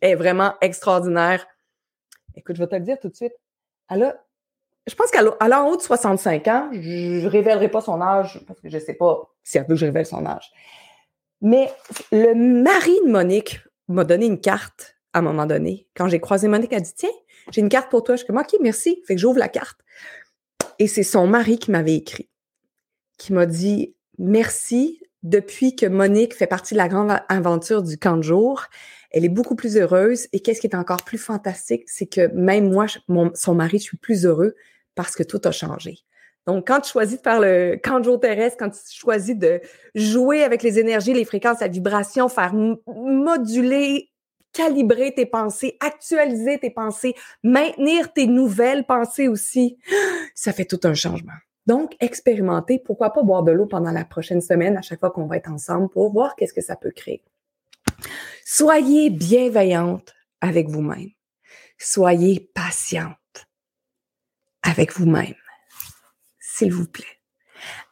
est 0.00 0.14
vraiment 0.14 0.54
extraordinaire 0.60 1.46
Écoute, 2.36 2.56
je 2.56 2.62
vais 2.62 2.68
te 2.68 2.74
le 2.74 2.82
dire 2.82 2.98
tout 3.00 3.08
de 3.08 3.16
suite. 3.16 3.34
Elle 3.90 4.04
a, 4.04 4.24
je 4.86 4.94
pense 4.94 5.10
qu'elle 5.10 5.26
a, 5.26 5.62
en 5.62 5.68
haut 5.68 5.76
de 5.76 5.82
65 5.82 6.48
ans. 6.48 6.68
Je 6.72 7.24
ne 7.24 7.28
révélerai 7.28 7.68
pas 7.68 7.80
son 7.80 8.00
âge 8.00 8.40
parce 8.46 8.60
que 8.60 8.68
je 8.68 8.76
ne 8.76 8.82
sais 8.82 8.94
pas 8.94 9.28
si 9.42 9.58
elle 9.58 9.64
veut 9.64 9.70
que 9.70 9.76
je 9.76 9.86
révèle 9.86 10.06
son 10.06 10.24
âge. 10.26 10.52
Mais 11.40 11.72
le 12.12 12.34
mari 12.34 12.94
de 13.04 13.10
Monique 13.10 13.60
m'a 13.88 14.04
donné 14.04 14.26
une 14.26 14.40
carte 14.40 14.96
à 15.12 15.18
un 15.18 15.22
moment 15.22 15.46
donné. 15.46 15.88
Quand 15.96 16.08
j'ai 16.08 16.20
croisé 16.20 16.48
Monique, 16.48 16.72
elle 16.72 16.78
a 16.78 16.82
dit 16.82 16.94
Tiens, 16.94 17.10
j'ai 17.50 17.60
une 17.60 17.68
carte 17.68 17.90
pour 17.90 18.04
toi. 18.04 18.14
Je 18.14 18.18
suis 18.18 18.26
comme 18.26 18.38
OK, 18.38 18.54
merci. 18.60 19.02
Fait 19.06 19.14
que 19.14 19.20
j'ouvre 19.20 19.38
la 19.38 19.48
carte. 19.48 19.80
Et 20.78 20.86
c'est 20.86 21.02
son 21.02 21.26
mari 21.26 21.58
qui 21.58 21.70
m'avait 21.70 21.94
écrit, 21.94 22.28
qui 23.18 23.32
m'a 23.32 23.46
dit 23.46 23.94
Merci 24.18 25.00
depuis 25.22 25.74
que 25.74 25.86
Monique 25.86 26.34
fait 26.34 26.46
partie 26.46 26.74
de 26.74 26.78
la 26.78 26.88
grande 26.88 27.18
aventure 27.28 27.82
du 27.82 27.98
camp 27.98 28.16
de 28.16 28.22
jour 28.22 28.62
elle 29.10 29.24
est 29.24 29.30
beaucoup 29.30 29.56
plus 29.56 29.76
heureuse. 29.76 30.28
Et 30.32 30.40
qu'est-ce 30.40 30.60
qui 30.60 30.66
est 30.66 30.76
encore 30.76 31.04
plus 31.04 31.18
fantastique, 31.18 31.84
c'est 31.86 32.06
que 32.06 32.28
même 32.28 32.70
moi, 32.70 32.86
son 33.34 33.54
mari, 33.54 33.78
je 33.78 33.84
suis 33.84 33.96
plus 33.96 34.26
heureux 34.26 34.54
parce 34.94 35.14
que 35.14 35.22
tout 35.22 35.40
a 35.44 35.52
changé. 35.52 35.98
Donc, 36.46 36.68
quand 36.68 36.80
tu 36.80 36.92
choisis 36.92 37.18
de 37.18 37.22
faire 37.22 37.40
le 37.40 37.76
canjo 37.82 38.16
terrestre, 38.18 38.56
quand 38.58 38.70
tu 38.70 38.78
choisis 38.88 39.36
de 39.36 39.60
jouer 39.94 40.44
avec 40.44 40.62
les 40.62 40.78
énergies, 40.78 41.12
les 41.12 41.24
fréquences, 41.24 41.60
la 41.60 41.68
vibration, 41.68 42.28
faire 42.28 42.54
moduler, 42.54 44.10
calibrer 44.52 45.12
tes 45.12 45.26
pensées, 45.26 45.76
actualiser 45.80 46.58
tes 46.58 46.70
pensées, 46.70 47.14
maintenir 47.42 48.12
tes 48.12 48.26
nouvelles 48.26 48.84
pensées 48.84 49.28
aussi, 49.28 49.76
ça 50.34 50.52
fait 50.52 50.64
tout 50.64 50.80
un 50.84 50.94
changement. 50.94 51.32
Donc, 51.66 51.96
expérimenter, 51.98 52.78
pourquoi 52.78 53.10
pas 53.10 53.24
boire 53.24 53.42
de 53.42 53.50
l'eau 53.50 53.66
pendant 53.66 53.90
la 53.90 54.04
prochaine 54.04 54.40
semaine 54.40 54.76
à 54.76 54.82
chaque 54.82 55.00
fois 55.00 55.10
qu'on 55.10 55.26
va 55.26 55.36
être 55.36 55.50
ensemble 55.50 55.88
pour 55.88 56.12
voir 56.12 56.36
qu'est-ce 56.36 56.54
que 56.54 56.60
ça 56.60 56.76
peut 56.76 56.92
créer. 56.92 57.24
Soyez 58.44 59.10
bienveillante 59.10 60.14
avec 60.40 60.68
vous-même. 60.68 61.10
Soyez 61.78 62.50
patiente 62.54 63.16
avec 64.62 64.92
vous-même, 64.92 65.34
s'il 66.40 66.72
vous 66.72 66.86
plaît. 66.86 67.04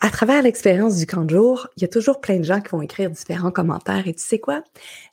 À 0.00 0.10
travers 0.10 0.42
l'expérience 0.42 0.96
du 0.98 1.06
camp 1.06 1.24
de 1.24 1.30
jour, 1.30 1.68
il 1.76 1.82
y 1.82 1.84
a 1.84 1.88
toujours 1.88 2.20
plein 2.20 2.36
de 2.36 2.44
gens 2.44 2.60
qui 2.60 2.68
vont 2.70 2.82
écrire 2.82 3.10
différents 3.10 3.50
commentaires. 3.50 4.06
Et 4.06 4.14
tu 4.14 4.22
sais 4.22 4.38
quoi? 4.38 4.62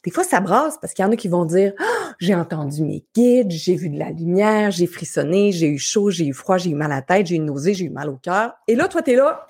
Des 0.03 0.11
fois, 0.11 0.23
ça 0.23 0.39
brasse 0.39 0.77
parce 0.79 0.93
qu'il 0.93 1.03
y 1.03 1.07
en 1.07 1.11
a 1.11 1.15
qui 1.15 1.27
vont 1.27 1.45
dire 1.45 1.73
ah, 1.79 2.13
J'ai 2.19 2.35
entendu 2.35 2.83
mes 2.83 3.05
guides, 3.15 3.51
j'ai 3.51 3.75
vu 3.75 3.89
de 3.89 3.97
la 3.97 4.11
lumière, 4.11 4.71
j'ai 4.71 4.87
frissonné, 4.87 5.51
j'ai 5.51 5.67
eu 5.67 5.79
chaud, 5.79 6.09
j'ai 6.09 6.25
eu 6.25 6.33
froid, 6.33 6.57
j'ai 6.57 6.71
eu 6.71 6.75
mal 6.75 6.91
à 6.91 6.95
la 6.95 7.01
tête, 7.01 7.27
j'ai 7.27 7.35
eu 7.35 7.39
nausée, 7.39 7.73
j'ai 7.73 7.85
eu 7.85 7.89
mal 7.89 8.09
au 8.09 8.17
cœur. 8.17 8.53
Et 8.67 8.75
là, 8.75 8.87
toi, 8.87 9.01
tu 9.01 9.11
es 9.11 9.15
là. 9.15 9.47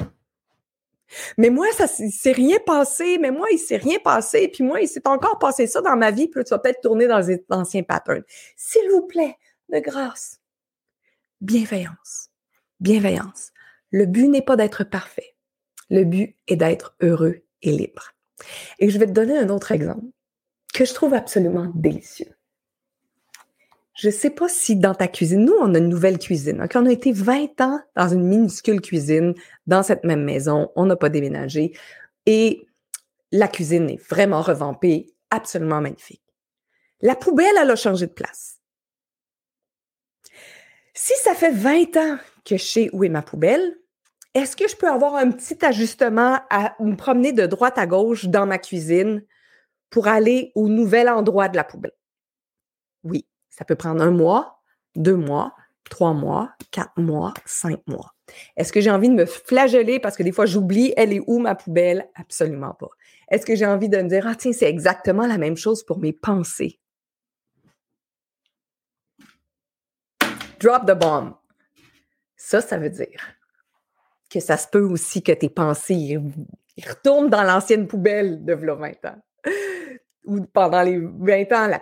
Mais 1.37 1.49
moi, 1.49 1.67
ça 1.77 1.87
s'est 1.87 2.31
rien 2.31 2.57
passé. 2.65 3.17
Mais 3.19 3.31
moi, 3.31 3.47
il 3.51 3.57
s'est 3.57 3.77
rien 3.77 3.99
passé. 3.99 4.47
Puis 4.47 4.63
moi, 4.63 4.81
il 4.81 4.87
s'est 4.87 5.07
encore 5.07 5.39
passé 5.39 5.67
ça 5.67 5.81
dans 5.81 5.95
ma 5.95 6.11
vie. 6.11 6.27
Puis 6.27 6.39
là, 6.39 6.43
tu 6.43 6.49
vas 6.51 6.59
peut-être 6.59 6.81
tourner 6.81 7.07
dans 7.07 7.19
les 7.19 7.43
anciens 7.49 7.83
patterns. 7.83 8.23
S'il 8.55 8.89
vous 8.91 9.05
plaît, 9.07 9.37
de 9.69 9.79
grâce, 9.79 10.39
bienveillance. 11.39 12.29
Bienveillance. 12.79 13.51
Le 13.91 14.05
but 14.05 14.27
n'est 14.27 14.41
pas 14.41 14.55
d'être 14.55 14.83
parfait. 14.83 15.35
Le 15.89 16.03
but 16.03 16.35
est 16.47 16.55
d'être 16.55 16.95
heureux 17.01 17.41
et 17.61 17.71
libre. 17.71 18.11
Et 18.79 18.89
je 18.89 18.97
vais 18.97 19.05
te 19.05 19.11
donner 19.11 19.37
un 19.37 19.49
autre 19.49 19.71
exemple 19.71 20.05
que 20.73 20.85
je 20.85 20.93
trouve 20.93 21.13
absolument 21.13 21.71
délicieux. 21.75 22.33
Je 23.93 24.09
sais 24.09 24.29
pas 24.29 24.47
si 24.47 24.75
dans 24.75 24.95
ta 24.95 25.07
cuisine, 25.07 25.45
nous, 25.45 25.55
on 25.59 25.75
a 25.75 25.77
une 25.77 25.89
nouvelle 25.89 26.17
cuisine. 26.17 26.65
On 26.73 26.85
a 26.85 26.91
été 26.91 27.11
20 27.11 27.59
ans 27.61 27.79
dans 27.95 28.07
une 28.07 28.23
minuscule 28.23 28.81
cuisine, 28.81 29.33
dans 29.67 29.83
cette 29.83 30.05
même 30.05 30.23
maison. 30.23 30.71
On 30.75 30.85
n'a 30.85 30.95
pas 30.95 31.09
déménagé. 31.09 31.77
Et 32.25 32.67
la 33.31 33.47
cuisine 33.47 33.89
est 33.89 34.09
vraiment 34.09 34.41
revampée, 34.41 35.13
absolument 35.29 35.81
magnifique. 35.81 36.23
La 37.01 37.15
poubelle, 37.15 37.55
elle 37.59 37.69
a 37.69 37.75
changé 37.75 38.07
de 38.07 38.13
place. 38.13 38.59
Si 40.93 41.13
ça 41.23 41.33
fait 41.33 41.51
20 41.51 41.97
ans 41.97 42.17
que 42.45 42.57
je 42.57 42.63
sais 42.63 42.89
où 42.93 43.03
est 43.03 43.09
ma 43.09 43.21
poubelle, 43.21 43.77
est-ce 44.33 44.55
que 44.55 44.67
je 44.67 44.75
peux 44.75 44.87
avoir 44.87 45.15
un 45.15 45.31
petit 45.31 45.63
ajustement 45.65 46.39
à 46.49 46.75
me 46.79 46.95
promener 46.95 47.33
de 47.33 47.45
droite 47.45 47.77
à 47.77 47.87
gauche 47.87 48.25
dans 48.25 48.45
ma 48.45 48.57
cuisine 48.57 49.25
pour 49.89 50.07
aller 50.07 50.51
au 50.55 50.69
nouvel 50.69 51.09
endroit 51.09 51.49
de 51.49 51.57
la 51.57 51.65
poubelle? 51.65 51.95
Oui. 53.03 53.25
Ça 53.61 53.65
peut 53.65 53.75
prendre 53.75 54.01
un 54.01 54.09
mois, 54.09 54.59
deux 54.95 55.15
mois, 55.15 55.53
trois 55.87 56.13
mois, 56.13 56.51
quatre 56.71 56.99
mois, 56.99 57.31
cinq 57.45 57.79
mois. 57.85 58.15
Est-ce 58.57 58.73
que 58.73 58.81
j'ai 58.81 58.89
envie 58.89 59.07
de 59.07 59.13
me 59.13 59.27
flageller 59.27 59.99
parce 59.99 60.17
que 60.17 60.23
des 60.23 60.31
fois 60.31 60.47
j'oublie, 60.47 60.95
elle 60.97 61.13
est 61.13 61.21
où 61.27 61.37
ma 61.37 61.53
poubelle? 61.53 62.09
Absolument 62.15 62.73
pas. 62.73 62.87
Est-ce 63.29 63.45
que 63.45 63.55
j'ai 63.55 63.67
envie 63.67 63.87
de 63.87 63.97
me 63.97 64.09
dire, 64.09 64.25
ah 64.25 64.33
tiens, 64.33 64.51
c'est 64.51 64.67
exactement 64.67 65.27
la 65.27 65.37
même 65.37 65.57
chose 65.57 65.83
pour 65.83 65.99
mes 65.99 66.11
pensées? 66.11 66.79
Drop 70.59 70.87
the 70.87 70.97
bomb. 70.97 71.35
Ça, 72.35 72.61
ça 72.61 72.79
veut 72.79 72.89
dire 72.89 73.21
que 74.31 74.39
ça 74.39 74.57
se 74.57 74.67
peut 74.69 74.81
aussi 74.81 75.21
que 75.21 75.33
tes 75.33 75.49
pensées 75.49 76.19
retournent 76.83 77.29
dans 77.29 77.43
l'ancienne 77.43 77.85
poubelle 77.85 78.43
de 78.43 78.55
20 78.55 79.05
ans. 79.05 79.21
Ou 80.25 80.41
pendant 80.45 80.81
les 80.81 80.97
20 80.97 81.51
ans, 81.51 81.67
la... 81.67 81.79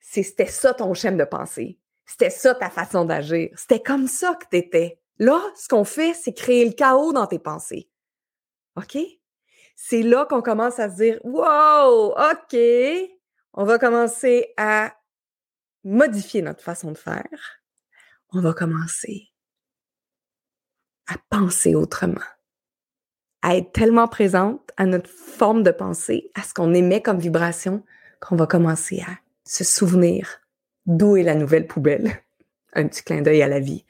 c'était 0.00 0.46
ça 0.46 0.74
ton 0.74 0.94
schéma 0.94 1.18
de 1.18 1.28
pensée. 1.28 1.78
C'était 2.06 2.30
ça 2.30 2.54
ta 2.54 2.70
façon 2.70 3.04
d'agir. 3.04 3.50
C'était 3.54 3.82
comme 3.82 4.08
ça 4.08 4.34
que 4.34 4.46
tu 4.50 4.56
étais. 4.56 5.00
Là, 5.18 5.40
ce 5.54 5.68
qu'on 5.68 5.84
fait, 5.84 6.14
c'est 6.14 6.32
créer 6.32 6.64
le 6.64 6.72
chaos 6.72 7.12
dans 7.12 7.26
tes 7.26 7.38
pensées. 7.38 7.88
OK? 8.76 8.98
C'est 9.76 10.02
là 10.02 10.26
qu'on 10.26 10.42
commence 10.42 10.78
à 10.78 10.90
se 10.90 10.96
dire 10.96 11.20
Wow, 11.24 12.12
OK, 12.12 12.56
on 13.52 13.64
va 13.64 13.78
commencer 13.78 14.52
à 14.56 14.94
modifier 15.84 16.42
notre 16.42 16.62
façon 16.62 16.92
de 16.92 16.98
faire. 16.98 17.62
On 18.32 18.40
va 18.40 18.52
commencer 18.52 19.28
à 21.06 21.16
penser 21.28 21.74
autrement, 21.74 22.20
à 23.42 23.56
être 23.56 23.72
tellement 23.72 24.06
présente 24.06 24.70
à 24.76 24.86
notre 24.86 25.10
forme 25.10 25.62
de 25.62 25.70
pensée, 25.70 26.30
à 26.34 26.42
ce 26.42 26.54
qu'on 26.54 26.72
émet 26.72 27.02
comme 27.02 27.18
vibration, 27.18 27.84
qu'on 28.20 28.36
va 28.36 28.46
commencer 28.46 29.00
à 29.00 29.18
se 29.44 29.64
souvenir 29.64 30.40
d'où 30.86 31.16
est 31.16 31.22
la 31.22 31.34
nouvelle 31.34 31.66
poubelle. 31.66 32.12
Un 32.72 32.86
petit 32.86 33.02
clin 33.02 33.22
d'œil 33.22 33.42
à 33.42 33.48
la 33.48 33.60
vie 33.60 33.84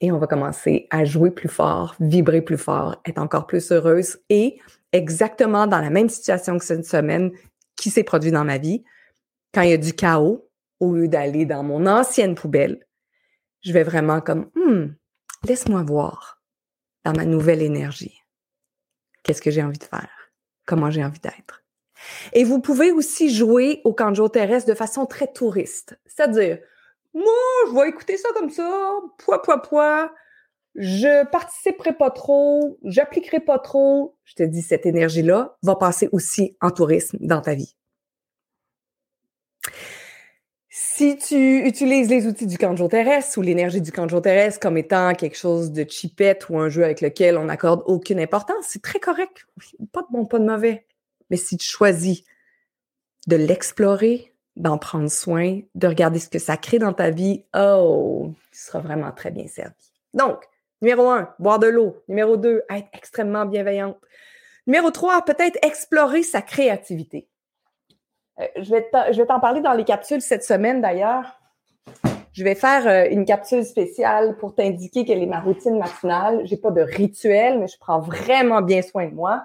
et 0.00 0.12
on 0.12 0.18
va 0.18 0.26
commencer 0.26 0.86
à 0.90 1.04
jouer 1.04 1.30
plus 1.30 1.48
fort, 1.48 1.96
vibrer 2.00 2.42
plus 2.42 2.58
fort, 2.58 3.00
être 3.06 3.18
encore 3.18 3.46
plus 3.46 3.72
heureuse 3.72 4.18
et 4.28 4.60
exactement 4.92 5.66
dans 5.66 5.80
la 5.80 5.90
même 5.90 6.08
situation 6.08 6.58
que 6.58 6.64
cette 6.64 6.84
semaine 6.84 7.32
qui 7.76 7.90
s'est 7.90 8.04
produite 8.04 8.34
dans 8.34 8.44
ma 8.44 8.58
vie, 8.58 8.84
quand 9.54 9.62
il 9.62 9.70
y 9.70 9.74
a 9.74 9.78
du 9.78 9.94
chaos, 9.94 10.48
au 10.80 10.94
lieu 10.94 11.08
d'aller 11.08 11.46
dans 11.46 11.62
mon 11.62 11.86
ancienne 11.86 12.34
poubelle, 12.34 12.86
je 13.62 13.72
vais 13.72 13.82
vraiment 13.82 14.20
comme, 14.20 14.50
hmm, 14.54 14.94
laisse-moi 15.44 15.82
voir 15.82 16.42
dans 17.04 17.14
ma 17.14 17.24
nouvelle 17.24 17.62
énergie. 17.62 18.20
Qu'est-ce 19.22 19.40
que 19.40 19.50
j'ai 19.50 19.62
envie 19.62 19.78
de 19.78 19.84
faire? 19.84 20.10
Comment 20.66 20.90
j'ai 20.90 21.04
envie 21.04 21.20
d'être? 21.20 21.64
Et 22.32 22.44
vous 22.44 22.60
pouvez 22.60 22.92
aussi 22.92 23.30
jouer 23.30 23.80
au 23.84 23.92
canjo 23.92 24.28
terrestre 24.28 24.68
de 24.68 24.74
façon 24.74 25.06
très 25.06 25.26
touriste. 25.32 25.98
C'est-à-dire, 26.06 26.58
moi, 27.14 27.24
je 27.68 27.74
vais 27.74 27.88
écouter 27.88 28.16
ça 28.16 28.28
comme 28.34 28.50
ça, 28.50 28.90
poids, 29.18 29.42
poids, 29.42 29.62
poids. 29.62 30.12
Je 30.74 31.24
participerai 31.30 31.94
pas 31.94 32.10
trop, 32.10 32.78
j'appliquerai 32.84 33.40
pas 33.40 33.58
trop. 33.58 34.16
Je 34.24 34.34
te 34.34 34.42
dis, 34.42 34.60
cette 34.60 34.84
énergie-là 34.84 35.56
va 35.62 35.76
passer 35.76 36.08
aussi 36.12 36.56
en 36.60 36.70
tourisme 36.70 37.16
dans 37.20 37.40
ta 37.40 37.54
vie. 37.54 37.74
Si 40.68 41.16
tu 41.16 41.66
utilises 41.66 42.10
les 42.10 42.26
outils 42.26 42.46
du 42.46 42.58
canjo 42.58 42.88
terrestre 42.88 43.38
ou 43.38 43.42
l'énergie 43.42 43.80
du 43.80 43.92
canjo 43.92 44.20
terrestre 44.20 44.60
comme 44.60 44.76
étant 44.76 45.14
quelque 45.14 45.36
chose 45.36 45.72
de 45.72 45.86
chipette 45.88 46.50
ou 46.50 46.58
un 46.58 46.68
jeu 46.68 46.84
avec 46.84 47.00
lequel 47.00 47.38
on 47.38 47.44
n'accorde 47.44 47.82
aucune 47.86 48.20
importance, 48.20 48.66
c'est 48.68 48.82
très 48.82 48.98
correct. 48.98 49.46
Pas 49.92 50.02
de 50.02 50.06
bon, 50.10 50.26
pas 50.26 50.38
de 50.38 50.44
mauvais. 50.44 50.86
Mais 51.30 51.36
si 51.36 51.56
tu 51.56 51.66
choisis 51.66 52.22
de 53.26 53.36
l'explorer, 53.36 54.32
d'en 54.56 54.78
prendre 54.78 55.10
soin, 55.10 55.60
de 55.74 55.86
regarder 55.86 56.18
ce 56.18 56.28
que 56.28 56.38
ça 56.38 56.56
crée 56.56 56.78
dans 56.78 56.92
ta 56.92 57.10
vie, 57.10 57.44
oh, 57.54 58.32
tu 58.52 58.58
seras 58.58 58.80
vraiment 58.80 59.12
très 59.12 59.30
bien 59.30 59.46
servi. 59.46 59.74
Donc, 60.14 60.44
numéro 60.80 61.10
un, 61.10 61.34
boire 61.38 61.58
de 61.58 61.66
l'eau. 61.66 62.02
Numéro 62.08 62.36
deux, 62.36 62.62
être 62.70 62.88
extrêmement 62.94 63.44
bienveillante. 63.44 63.98
Numéro 64.66 64.90
trois, 64.90 65.22
peut-être 65.22 65.58
explorer 65.62 66.22
sa 66.22 66.42
créativité. 66.42 67.28
Euh, 68.40 68.46
je 68.62 68.70
vais 68.70 69.26
t'en 69.26 69.40
parler 69.40 69.60
dans 69.60 69.72
les 69.72 69.84
capsules 69.84 70.22
cette 70.22 70.44
semaine 70.44 70.80
d'ailleurs. 70.80 71.38
Je 72.32 72.44
vais 72.44 72.54
faire 72.54 72.86
euh, 72.86 73.10
une 73.10 73.24
capsule 73.24 73.64
spéciale 73.64 74.36
pour 74.36 74.54
t'indiquer 74.54 75.04
quelle 75.06 75.22
est 75.22 75.26
ma 75.26 75.40
routine 75.40 75.78
matinale. 75.78 76.42
J'ai 76.44 76.58
pas 76.58 76.70
de 76.70 76.82
rituel, 76.82 77.58
mais 77.58 77.66
je 77.66 77.78
prends 77.78 78.00
vraiment 78.00 78.60
bien 78.60 78.82
soin 78.82 79.06
de 79.06 79.14
moi. 79.14 79.44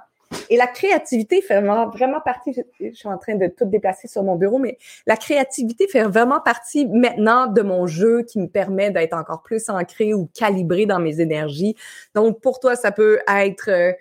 Et 0.49 0.57
la 0.57 0.67
créativité 0.67 1.41
fait 1.41 1.61
vraiment, 1.61 2.21
partie, 2.23 2.53
je, 2.53 2.91
suis 2.93 3.07
en 3.07 3.17
train 3.17 3.35
de 3.35 3.47
tout 3.47 3.65
déplacer 3.65 4.07
sur 4.07 4.23
mon 4.23 4.35
bureau, 4.35 4.59
mais 4.59 4.77
la 5.07 5.17
créativité 5.17 5.87
fait 5.87 6.03
vraiment 6.03 6.39
partie 6.39 6.85
maintenant 6.85 7.47
de 7.47 7.61
mon 7.61 7.87
jeu 7.87 8.23
qui 8.23 8.39
me 8.39 8.47
permet 8.47 8.91
d'être 8.91 9.13
encore 9.13 9.43
plus 9.43 9.69
ancré 9.69 10.13
ou 10.13 10.29
calibré 10.33 10.85
dans 10.85 10.99
mes 10.99 11.21
énergies. 11.21 11.75
Donc, 12.15 12.41
pour 12.41 12.59
toi, 12.59 12.75
ça 12.75 12.91
peut 12.91 13.19
être 13.27 13.69
euh, 13.69 13.91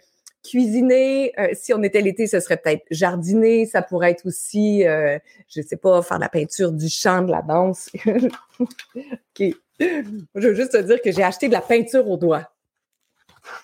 cuisiner. 0.43 1.33
Euh, 1.39 1.49
si 1.53 1.73
on 1.75 1.83
était 1.83 2.01
l'été, 2.01 2.27
ce 2.27 2.41
serait 2.41 2.57
peut-être 2.57 2.85
jardiner. 2.91 3.67
Ça 3.67 3.83
pourrait 3.83 4.13
être 4.13 4.27
aussi, 4.27 4.87
euh, 4.87 5.19
je 5.49 5.63
sais 5.63 5.77
pas, 5.77 6.03
faire 6.03 6.19
de 6.19 6.23
la 6.23 6.29
peinture, 6.29 6.73
du 6.73 6.89
chant, 6.89 7.23
de 7.23 7.31
la 7.31 7.43
danse. 7.43 7.91
OK. 8.61 9.55
Je 9.81 10.49
veux 10.49 10.55
juste 10.55 10.73
te 10.73 10.83
dire 10.83 11.01
que 11.01 11.11
j'ai 11.11 11.23
acheté 11.23 11.49
de 11.49 11.55
la 11.55 11.63
peinture 11.63 12.09
au 12.09 12.17
doigt. 12.17 12.51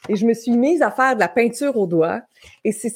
Et 0.09 0.17
je 0.17 0.27
me 0.27 0.35
suis 0.35 0.57
mise 0.57 0.83
à 0.83 0.91
faire 0.91 1.15
de 1.15 1.21
la 1.21 1.29
peinture 1.29 1.77
au 1.77 1.87
doigt. 1.87 2.21
Et 2.65 2.73
c'est, 2.73 2.93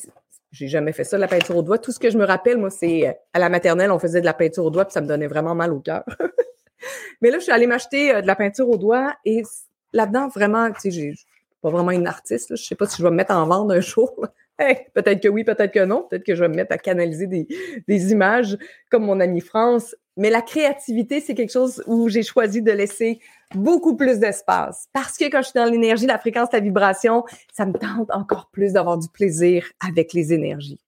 j'ai 0.53 0.69
jamais 0.69 0.93
fait 0.93 1.05
ça, 1.05 1.19
la 1.19 1.29
peinture 1.29 1.57
au 1.57 1.63
doigt. 1.63 1.79
Tout 1.79 1.93
ce 1.93 1.99
que 1.99 2.11
je 2.11 2.19
me 2.19 2.25
rappelle, 2.25 2.59
moi, 2.59 2.71
c'est 2.71 3.09
euh, 3.09 3.13
à 3.33 3.39
la 3.39 3.49
maternelle, 3.49 3.91
on 3.91 3.99
faisait 3.99 4.21
de 4.21 4.27
la 4.27 4.35
peinture 4.35 4.65
au 4.65 4.71
doigt, 4.71 4.85
puis 4.85 4.93
ça 4.93 5.01
me 5.01 5.07
donnait 5.07 5.29
vraiment 5.29 5.55
mal 5.55 5.73
au 5.73 5.81
cœur. 5.81 6.05
Mais 7.21 7.31
là, 7.31 7.39
je 7.39 7.45
suis 7.45 7.53
allée 7.53 7.67
m'acheter 7.67 8.15
euh, 8.15 8.23
de 8.23 8.27
la 8.27 8.37
peinture 8.37 8.69
au 8.69 8.77
doigt 8.77 9.15
et 9.25 9.43
là-dedans, 9.93 10.29
vraiment, 10.29 10.71
tu 10.73 10.81
sais, 10.81 10.91
j'ai 10.91 11.15
pas 11.63 11.71
vraiment 11.71 11.91
une 11.91 12.07
artiste. 12.07 12.57
Je 12.57 12.63
sais 12.63 12.75
pas 12.75 12.87
si 12.87 12.99
je 12.99 13.03
vais 13.03 13.11
me 13.11 13.17
mettre 13.17 13.35
en 13.35 13.47
vente 13.47 13.71
un 13.71 13.81
jour. 13.81 14.27
Peut-être 14.95 15.23
que 15.23 15.29
oui, 15.29 15.45
peut-être 15.45 15.73
que 15.73 15.85
non. 15.85 16.07
Peut-être 16.09 16.25
que 16.25 16.35
je 16.35 16.41
vais 16.43 16.49
me 16.49 16.55
mettre 16.55 16.73
à 16.73 16.79
canaliser 16.79 17.27
des, 17.27 17.47
des 17.87 18.13
images 18.13 18.57
comme 18.91 19.05
mon 19.05 19.21
amie 19.21 19.41
France. 19.41 19.95
Mais 20.17 20.31
la 20.31 20.43
créativité, 20.43 21.21
c'est 21.21 21.35
quelque 21.35 21.53
chose 21.53 21.83
où 21.87 22.09
j'ai 22.09 22.23
choisi 22.23 22.63
de 22.63 22.73
laisser 22.73 23.21
beaucoup 23.55 23.97
plus 23.97 24.19
d'espace. 24.19 24.87
Parce 24.93 25.17
que 25.17 25.25
quand 25.31 25.39
je 25.43 25.49
suis 25.49 25.59
dans 25.59 25.65
l'énergie, 25.65 26.07
la 26.07 26.19
fréquence, 26.19 26.49
la 26.53 26.61
vibration, 26.61 27.25
ça 27.53 27.65
me 27.65 27.73
tente 27.73 28.11
encore 28.11 28.51
plus 28.53 28.75
d'avoir 28.75 28.99
du 28.99 29.09
plaisir 29.09 29.67
avec 29.87 30.13
les 30.13 30.33
énergies. 30.33 30.81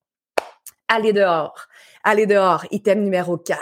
Aller 0.88 1.12
dehors. 1.12 1.66
Aller 2.04 2.26
dehors. 2.26 2.66
Item 2.70 3.02
numéro 3.02 3.38
4 3.38 3.60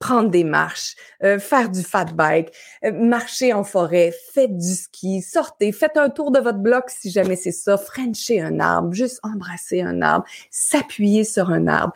prendre 0.00 0.30
des 0.30 0.44
marches, 0.44 0.96
euh, 1.22 1.38
faire 1.38 1.70
du 1.70 1.82
fat 1.82 2.06
bike, 2.06 2.52
euh, 2.84 2.90
marcher 2.90 3.52
en 3.52 3.62
forêt, 3.62 4.12
faites 4.32 4.56
du 4.56 4.74
ski, 4.74 5.22
sortez, 5.22 5.70
faites 5.70 5.96
un 5.96 6.08
tour 6.08 6.32
de 6.32 6.40
votre 6.40 6.58
bloc 6.58 6.84
si 6.88 7.10
jamais 7.10 7.36
c'est 7.36 7.52
ça, 7.52 7.76
frencher 7.76 8.40
un 8.40 8.58
arbre, 8.58 8.92
juste 8.92 9.20
embrasser 9.22 9.82
un 9.82 10.02
arbre, 10.02 10.24
s'appuyer 10.50 11.22
sur 11.22 11.50
un 11.50 11.68
arbre. 11.68 11.92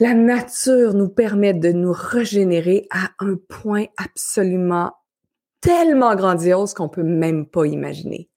La 0.00 0.14
nature 0.14 0.94
nous 0.94 1.08
permet 1.08 1.54
de 1.54 1.70
nous 1.70 1.92
régénérer 1.92 2.88
à 2.90 3.10
un 3.18 3.36
point 3.48 3.84
absolument 3.98 4.92
tellement 5.60 6.14
grandiose 6.14 6.74
qu'on 6.74 6.88
peut 6.88 7.02
même 7.02 7.46
pas 7.46 7.66
imaginer. 7.66 8.28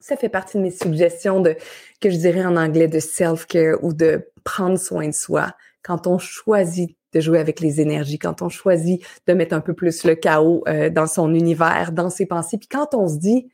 Ça 0.00 0.16
fait 0.16 0.28
partie 0.28 0.58
de 0.58 0.62
mes 0.62 0.70
suggestions 0.70 1.40
de, 1.40 1.56
que 2.00 2.10
je 2.10 2.16
dirais 2.16 2.44
en 2.44 2.56
anglais, 2.56 2.88
de 2.88 3.00
self-care 3.00 3.82
ou 3.82 3.92
de 3.92 4.28
prendre 4.44 4.78
soin 4.78 5.08
de 5.08 5.14
soi. 5.14 5.52
Quand 5.82 6.06
on 6.06 6.18
choisit 6.18 6.96
de 7.12 7.20
jouer 7.20 7.38
avec 7.38 7.60
les 7.60 7.80
énergies, 7.80 8.18
quand 8.18 8.42
on 8.42 8.48
choisit 8.48 9.02
de 9.26 9.32
mettre 9.32 9.54
un 9.54 9.60
peu 9.60 9.74
plus 9.74 10.04
le 10.04 10.14
chaos 10.14 10.62
euh, 10.68 10.90
dans 10.90 11.06
son 11.06 11.34
univers, 11.34 11.92
dans 11.92 12.10
ses 12.10 12.26
pensées, 12.26 12.58
puis 12.58 12.68
quand 12.68 12.94
on 12.94 13.08
se 13.08 13.16
dit, 13.16 13.50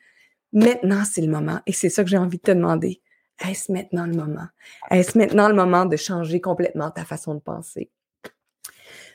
maintenant 0.53 1.03
c'est 1.05 1.21
le 1.21 1.31
moment, 1.31 1.61
et 1.67 1.73
c'est 1.73 1.89
ça 1.89 2.03
que 2.03 2.11
j'ai 2.11 2.19
envie 2.19 2.39
de 2.39 2.43
te 2.43 2.51
demander, 2.51 3.01
est-ce 3.49 3.73
maintenant 3.73 4.07
le 4.07 4.15
moment? 4.15 4.47
Est-ce 4.91 5.19
maintenant 5.19 5.49
le 5.49 5.55
moment 5.55 5.87
de 5.87 5.97
changer 5.97 6.41
complètement 6.41 6.91
ta 6.91 7.05
façon 7.05 7.35
de 7.35 7.41
penser? 7.41 7.91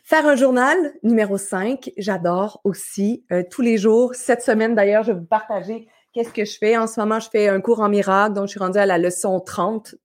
Faire 0.04 0.26
un 0.26 0.36
journal, 0.36 0.78
numéro 1.04 1.38
5, 1.38 1.92
j'adore 1.98 2.62
aussi 2.64 3.26
euh, 3.32 3.44
tous 3.50 3.62
les 3.62 3.78
jours. 3.78 4.16
Cette 4.16 4.42
semaine, 4.42 4.74
d'ailleurs, 4.74 5.04
je 5.04 5.12
vais 5.12 5.20
vous 5.20 5.26
partager 5.26 5.88
qu'est-ce 6.14 6.34
que 6.34 6.46
je 6.46 6.58
fais. 6.58 6.78
En 6.78 6.88
ce 6.88 7.00
moment, 7.00 7.20
je 7.20 7.30
fais 7.30 7.48
un 7.48 7.62
cours 7.62 7.80
en 7.80 7.90
miracle, 7.90 8.34
donc 8.34 8.48
je 8.48 8.52
suis 8.52 8.60
rendue 8.60 8.80
à 8.80 8.86
la 8.86 8.98
leçon 8.98 9.40
30 9.40 9.96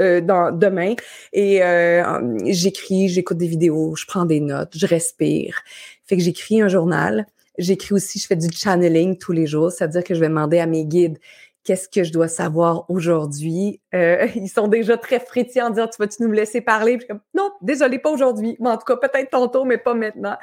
euh, 0.00 0.20
dans, 0.20 0.50
demain. 0.50 0.94
Et 1.32 1.62
euh, 1.62 2.38
j'écris, 2.46 3.08
j'écoute 3.08 3.38
des 3.38 3.46
vidéos, 3.46 3.94
je 3.96 4.06
prends 4.06 4.24
des 4.24 4.40
notes, 4.40 4.76
je 4.76 4.86
respire. 4.86 5.60
Fait 6.06 6.16
que 6.16 6.22
j'écris 6.22 6.60
un 6.60 6.68
journal. 6.68 7.26
J'écris 7.58 7.94
aussi, 7.94 8.18
je 8.18 8.26
fais 8.26 8.36
du 8.36 8.48
channeling 8.50 9.18
tous 9.18 9.32
les 9.32 9.46
jours, 9.46 9.70
c'est-à-dire 9.70 10.02
que 10.02 10.14
je 10.14 10.20
vais 10.20 10.28
demander 10.28 10.58
à 10.58 10.66
mes 10.66 10.84
guides 10.84 11.18
qu'est-ce 11.64 11.88
que 11.88 12.04
je 12.04 12.12
dois 12.12 12.28
savoir 12.28 12.84
aujourd'hui? 12.88 13.80
Euh, 13.94 14.26
ils 14.34 14.48
sont 14.48 14.68
déjà 14.68 14.96
très 14.96 15.20
frétillants 15.20 15.66
en 15.66 15.70
disant, 15.70 15.88
tu 15.88 15.96
vas-tu 15.98 16.22
nous 16.22 16.32
laisser 16.32 16.60
parler? 16.60 16.98
Non, 17.34 17.50
désolé, 17.60 17.98
pas 17.98 18.10
aujourd'hui. 18.10 18.56
Mais 18.60 18.70
en 18.70 18.76
tout 18.76 18.84
cas, 18.84 18.96
peut-être 18.96 19.30
tantôt, 19.30 19.64
mais 19.64 19.78
pas 19.78 19.94
maintenant. 19.94 20.36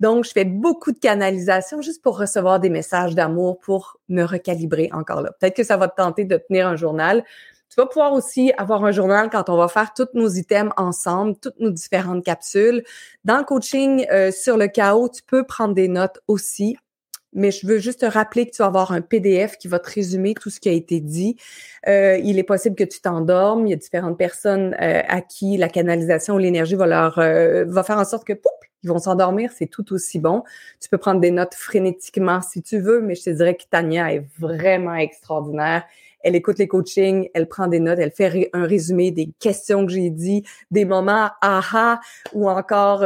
Donc, 0.00 0.24
je 0.24 0.32
fais 0.32 0.44
beaucoup 0.44 0.92
de 0.92 0.98
canalisation 0.98 1.82
juste 1.82 2.02
pour 2.02 2.18
recevoir 2.18 2.60
des 2.60 2.70
messages 2.70 3.14
d'amour, 3.14 3.58
pour 3.60 3.98
me 4.08 4.24
recalibrer 4.24 4.90
encore 4.92 5.22
là. 5.22 5.32
Peut-être 5.38 5.56
que 5.56 5.64
ça 5.64 5.76
va 5.76 5.88
te 5.88 5.96
tenter 5.96 6.24
de 6.24 6.36
tenir 6.36 6.66
un 6.66 6.76
journal. 6.76 7.24
Tu 7.72 7.80
vas 7.80 7.86
pouvoir 7.86 8.12
aussi 8.12 8.52
avoir 8.58 8.84
un 8.84 8.92
journal 8.92 9.30
quand 9.30 9.48
on 9.48 9.56
va 9.56 9.66
faire 9.66 9.94
tous 9.94 10.08
nos 10.12 10.28
items 10.28 10.74
ensemble, 10.76 11.38
toutes 11.40 11.58
nos 11.58 11.70
différentes 11.70 12.22
capsules. 12.22 12.84
Dans 13.24 13.38
le 13.38 13.44
coaching 13.44 14.04
euh, 14.12 14.30
sur 14.30 14.58
le 14.58 14.68
chaos, 14.68 15.08
tu 15.08 15.22
peux 15.22 15.44
prendre 15.44 15.72
des 15.72 15.88
notes 15.88 16.20
aussi 16.28 16.76
mais 17.34 17.50
je 17.50 17.66
veux 17.66 17.78
juste 17.78 18.00
te 18.00 18.04
rappeler 18.04 18.44
que 18.44 18.50
tu 18.50 18.58
vas 18.58 18.66
avoir 18.66 18.92
un 18.92 19.00
PDF 19.00 19.56
qui 19.56 19.66
va 19.66 19.78
te 19.78 19.90
résumer 19.90 20.34
tout 20.34 20.50
ce 20.50 20.60
qui 20.60 20.68
a 20.68 20.72
été 20.72 21.00
dit. 21.00 21.38
Euh, 21.88 22.18
il 22.22 22.38
est 22.38 22.42
possible 22.42 22.76
que 22.76 22.84
tu 22.84 23.00
t'endormes. 23.00 23.66
Il 23.66 23.70
y 23.70 23.72
a 23.72 23.76
différentes 23.76 24.18
personnes 24.18 24.76
euh, 24.78 25.00
à 25.08 25.22
qui 25.22 25.56
la 25.56 25.70
canalisation 25.70 26.34
ou 26.34 26.38
l'énergie 26.38 26.74
va 26.74 26.86
leur 26.86 27.14
va 27.16 27.82
faire 27.84 27.96
en 27.96 28.04
sorte 28.04 28.26
que 28.26 28.34
pouf, 28.34 28.52
ils 28.82 28.90
vont 28.90 28.98
s'endormir. 28.98 29.50
C'est 29.56 29.66
tout 29.66 29.94
aussi 29.94 30.18
bon. 30.18 30.42
Tu 30.78 30.90
peux 30.90 30.98
prendre 30.98 31.22
des 31.22 31.30
notes 31.30 31.54
frénétiquement 31.54 32.42
si 32.42 32.60
tu 32.60 32.78
veux, 32.78 33.00
mais 33.00 33.14
je 33.14 33.22
te 33.22 33.30
dirais 33.30 33.54
que 33.54 33.64
Tania 33.70 34.12
est 34.12 34.26
vraiment 34.38 34.94
extraordinaire. 34.94 35.84
Elle 36.22 36.36
écoute 36.36 36.58
les 36.58 36.68
coachings, 36.68 37.28
elle 37.34 37.48
prend 37.48 37.66
des 37.66 37.80
notes, 37.80 37.98
elle 37.98 38.12
fait 38.12 38.50
un 38.52 38.64
résumé 38.64 39.10
des 39.10 39.32
questions 39.38 39.86
que 39.86 39.92
j'ai 39.92 40.10
dit, 40.10 40.42
des 40.70 40.84
moments 40.84 41.30
aha 41.40 42.00
ou 42.32 42.48
encore 42.48 43.04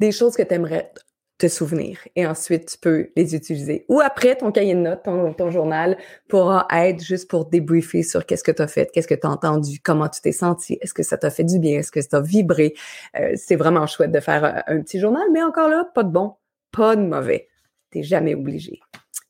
des 0.00 0.12
choses 0.12 0.36
que 0.36 0.42
tu 0.42 0.54
aimerais 0.54 0.92
te 1.36 1.48
souvenir 1.48 1.98
et 2.14 2.26
ensuite 2.26 2.66
tu 2.72 2.78
peux 2.78 3.08
les 3.16 3.34
utiliser. 3.34 3.84
Ou 3.88 4.00
après, 4.00 4.36
ton 4.36 4.52
cahier 4.52 4.74
de 4.74 4.80
notes, 4.80 5.02
ton, 5.02 5.50
journal 5.50 5.98
pourra 6.28 6.66
être 6.70 7.02
juste 7.02 7.28
pour 7.28 7.46
débriefer 7.46 8.02
sur 8.02 8.24
qu'est-ce 8.24 8.44
que 8.44 8.52
tu 8.52 8.62
as 8.62 8.68
fait, 8.68 8.90
qu'est-ce 8.92 9.08
que 9.08 9.14
tu 9.14 9.26
as 9.26 9.30
entendu, 9.30 9.80
comment 9.80 10.08
tu 10.08 10.20
t'es 10.20 10.32
senti, 10.32 10.78
est-ce 10.80 10.94
que 10.94 11.02
ça 11.02 11.18
t'a 11.18 11.30
fait 11.30 11.44
du 11.44 11.58
bien, 11.58 11.80
est-ce 11.80 11.90
que 11.90 12.00
ça 12.00 12.08
t'a 12.08 12.20
vibré. 12.20 12.74
Euh, 13.18 13.32
c'est 13.36 13.56
vraiment 13.56 13.86
chouette 13.86 14.12
de 14.12 14.20
faire 14.20 14.62
un, 14.66 14.80
petit 14.80 15.00
journal, 15.00 15.24
mais 15.32 15.42
encore 15.42 15.68
là, 15.68 15.88
pas 15.94 16.04
de 16.04 16.10
bon, 16.10 16.34
pas 16.70 16.94
de 16.94 17.02
mauvais. 17.02 17.48
T'es 17.90 18.02
jamais 18.02 18.34
obligé. 18.34 18.80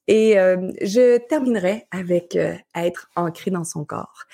Et 0.07 0.39
euh, 0.39 0.71
je 0.83 1.19
terminerai 1.29 1.87
avec 1.91 2.37
euh, 2.37 2.55
être 2.75 3.09
ancré 3.17 3.51
dans 3.51 3.65
son 3.65 3.85
corps. 3.85 4.25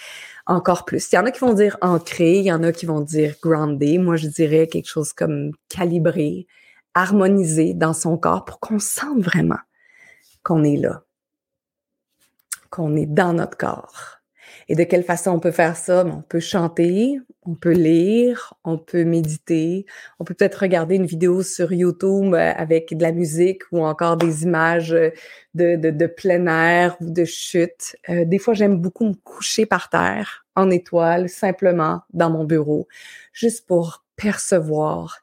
Encore 0.46 0.85
plus. 0.85 1.12
Il 1.12 1.14
y 1.14 1.18
en 1.18 1.26
a 1.26 1.30
qui 1.30 1.40
vont 1.40 1.54
dire 1.54 1.76
ancré, 1.80 2.38
il 2.38 2.44
y 2.44 2.52
en 2.52 2.62
a 2.62 2.72
qui 2.72 2.87
vont 2.87 3.00
dire 3.00 3.37
groundé. 3.40 3.98
Moi, 3.98 4.16
je 4.16 4.26
dirais 4.26 4.66
quelque 4.66 4.88
chose 4.88 5.12
comme 5.12 5.52
calibré, 5.68 6.46
harmonisé 6.94 7.72
dans 7.74 7.92
son 7.92 8.18
corps 8.18 8.44
pour 8.44 8.59
qu'on 8.59 8.78
sente 8.80 9.20
vraiment 9.20 9.59
qu'on 10.42 10.64
est 10.64 10.76
là, 10.76 11.04
qu'on 12.70 12.96
est 12.96 13.06
dans 13.06 13.35
notre 13.35 13.56
corps. 13.56 14.19
Et 14.70 14.76
de 14.76 14.85
quelle 14.85 15.02
façon 15.02 15.33
on 15.33 15.40
peut 15.40 15.50
faire 15.50 15.76
ça? 15.76 16.04
Ben, 16.04 16.14
on 16.18 16.22
peut 16.22 16.38
chanter, 16.38 17.18
on 17.42 17.56
peut 17.56 17.72
lire, 17.72 18.54
on 18.62 18.78
peut 18.78 19.02
méditer, 19.02 19.85
on 20.20 20.24
peut 20.24 20.33
peut-être 20.33 20.61
regarder 20.61 20.94
une 20.94 21.06
vidéo 21.06 21.42
sur 21.42 21.72
YouTube 21.72 22.35
euh, 22.35 22.52
avec 22.56 22.96
de 22.96 23.02
la 23.02 23.11
musique 23.11 23.62
ou 23.72 23.85
encore 23.85 24.16
des 24.16 24.44
images 24.44 24.90
de, 24.90 25.11
de, 25.74 26.06
plein 26.06 26.46
air 26.46 26.96
ou 27.00 27.11
de 27.11 27.24
chute. 27.24 27.96
Euh, 28.09 28.24
des 28.24 28.38
fois, 28.38 28.54
j'aime 28.54 28.76
beaucoup 28.76 29.06
me 29.06 29.14
coucher 29.14 29.66
par 29.66 29.88
terre 29.88 30.46
en 30.54 30.70
étoile, 30.70 31.28
simplement 31.28 32.02
dans 32.12 32.30
mon 32.30 32.44
bureau, 32.44 32.87
juste 33.33 33.66
pour 33.66 34.04
percevoir 34.14 35.18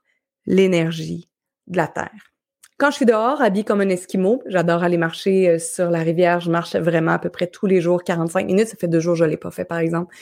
l'énergie 0.46 1.30
de 1.68 1.78
la 1.78 1.88
terre. 1.88 2.34
Quand 2.78 2.92
je 2.92 2.98
suis 2.98 3.06
dehors, 3.06 3.42
habillée 3.42 3.64
comme 3.64 3.82
un 3.82 3.90
esquimau, 3.90 4.44
j'adore 4.46 4.84
aller 4.84 4.98
marcher 4.98 5.50
euh, 5.50 5.60
sur 5.60 5.90
la 5.90 6.00
rivière. 6.00 6.40
Je 6.40 6.52
marche 6.52 6.76
vraiment 6.76 7.14
à 7.14 7.20
peu 7.20 7.30
près 7.30 7.48
tous 7.48 7.66
les 7.66 7.82
jours, 7.82 8.04
45 8.04 8.46
minutes. 8.46 8.68
Ça 8.68 8.76
fait 8.76 8.88
deux 8.88 9.00
jours 9.00 9.14
que 9.14 9.20
je 9.20 9.26
l'ai 9.26 9.38
pas 9.38 9.50
fait, 9.50 9.66
par 9.66 9.80
exemple. 9.80 10.16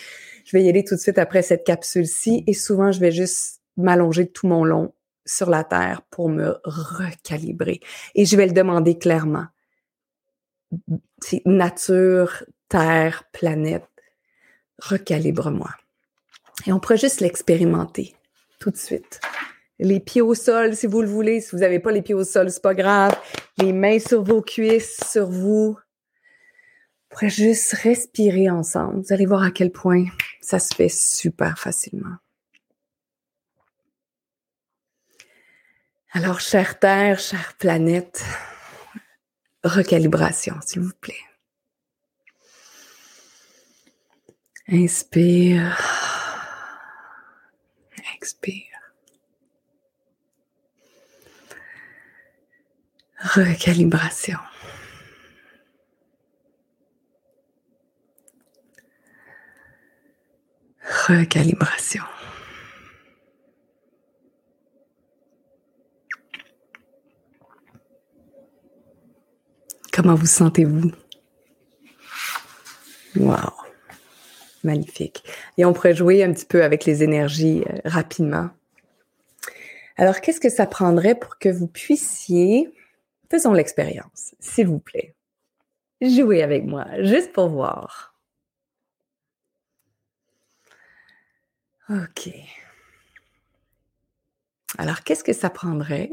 Je 0.45 0.55
vais 0.55 0.63
y 0.63 0.69
aller 0.69 0.85
tout 0.85 0.95
de 0.95 0.99
suite 0.99 1.17
après 1.17 1.41
cette 1.41 1.65
capsule-ci 1.65 2.45
et 2.47 2.53
souvent, 2.53 2.93
je 2.93 2.99
vais 3.01 3.11
juste 3.11 3.61
m'allonger 3.75 4.27
tout 4.27 4.47
mon 4.47 4.63
long 4.63 4.93
sur 5.25 5.49
la 5.49 5.65
terre 5.65 6.01
pour 6.03 6.29
me 6.29 6.55
recalibrer. 6.63 7.81
Et 8.13 8.25
je 8.25 8.37
vais 8.37 8.45
le 8.45 8.53
demander 8.53 8.97
clairement. 8.97 9.47
C'est 11.19 11.41
nature, 11.45 12.43
terre, 12.69 13.23
planète, 13.33 13.89
recalibre-moi. 14.79 15.71
Et 16.67 16.71
on 16.71 16.79
pourrait 16.79 16.97
juste 16.97 17.19
l'expérimenter 17.19 18.15
tout 18.59 18.71
de 18.71 18.77
suite 18.77 19.19
les 19.79 19.99
pieds 19.99 20.21
au 20.21 20.35
sol 20.35 20.75
si 20.75 20.87
vous 20.87 21.01
le 21.01 21.07
voulez. 21.07 21.41
Si 21.41 21.51
vous 21.51 21.59
n'avez 21.59 21.79
pas 21.79 21.91
les 21.91 22.01
pieds 22.01 22.15
au 22.15 22.23
sol, 22.23 22.49
c'est 22.49 22.61
pas 22.61 22.73
grave. 22.73 23.17
Les 23.57 23.73
mains 23.73 23.99
sur 23.99 24.23
vos 24.23 24.41
cuisses, 24.41 24.99
sur 25.09 25.29
vous. 25.29 25.77
Vous 25.77 27.09
pourrez 27.09 27.29
juste 27.29 27.73
respirer 27.73 28.49
ensemble. 28.49 29.01
Vous 29.01 29.13
allez 29.13 29.25
voir 29.25 29.43
à 29.43 29.51
quel 29.51 29.71
point 29.71 30.05
ça 30.41 30.59
se 30.59 30.75
fait 30.75 30.89
super 30.89 31.57
facilement. 31.57 32.17
Alors, 36.11 36.39
chère 36.39 36.79
Terre, 36.79 37.19
chère 37.19 37.55
planète, 37.57 38.23
recalibration, 39.65 40.55
s'il 40.65 40.81
vous 40.81 40.93
plaît. 41.01 41.13
Inspire. 44.69 45.77
Expire. 48.15 48.74
Recalibration. 53.33 54.37
Recalibration. 61.07 62.03
Comment 69.91 70.13
vous 70.13 70.27
sentez-vous? 70.27 70.91
Wow! 73.15 73.35
Magnifique. 74.63 75.23
Et 75.57 75.65
on 75.65 75.73
pourrait 75.73 75.95
jouer 75.95 76.23
un 76.23 76.31
petit 76.31 76.45
peu 76.45 76.63
avec 76.63 76.85
les 76.85 77.01
énergies 77.01 77.63
euh, 77.67 77.79
rapidement. 77.85 78.51
Alors, 79.97 80.21
qu'est-ce 80.21 80.39
que 80.39 80.49
ça 80.49 80.67
prendrait 80.67 81.15
pour 81.15 81.39
que 81.39 81.49
vous 81.49 81.67
puissiez 81.67 82.71
Faisons 83.29 83.53
l'expérience, 83.53 84.35
s'il 84.39 84.67
vous 84.67 84.79
plaît. 84.79 85.15
Jouez 86.01 86.43
avec 86.43 86.65
moi, 86.65 86.85
juste 86.99 87.33
pour 87.33 87.49
voir. 87.49 88.15
OK. 91.89 92.29
Alors, 94.77 95.03
qu'est-ce 95.03 95.23
que 95.23 95.33
ça 95.33 95.49
prendrait? 95.49 96.11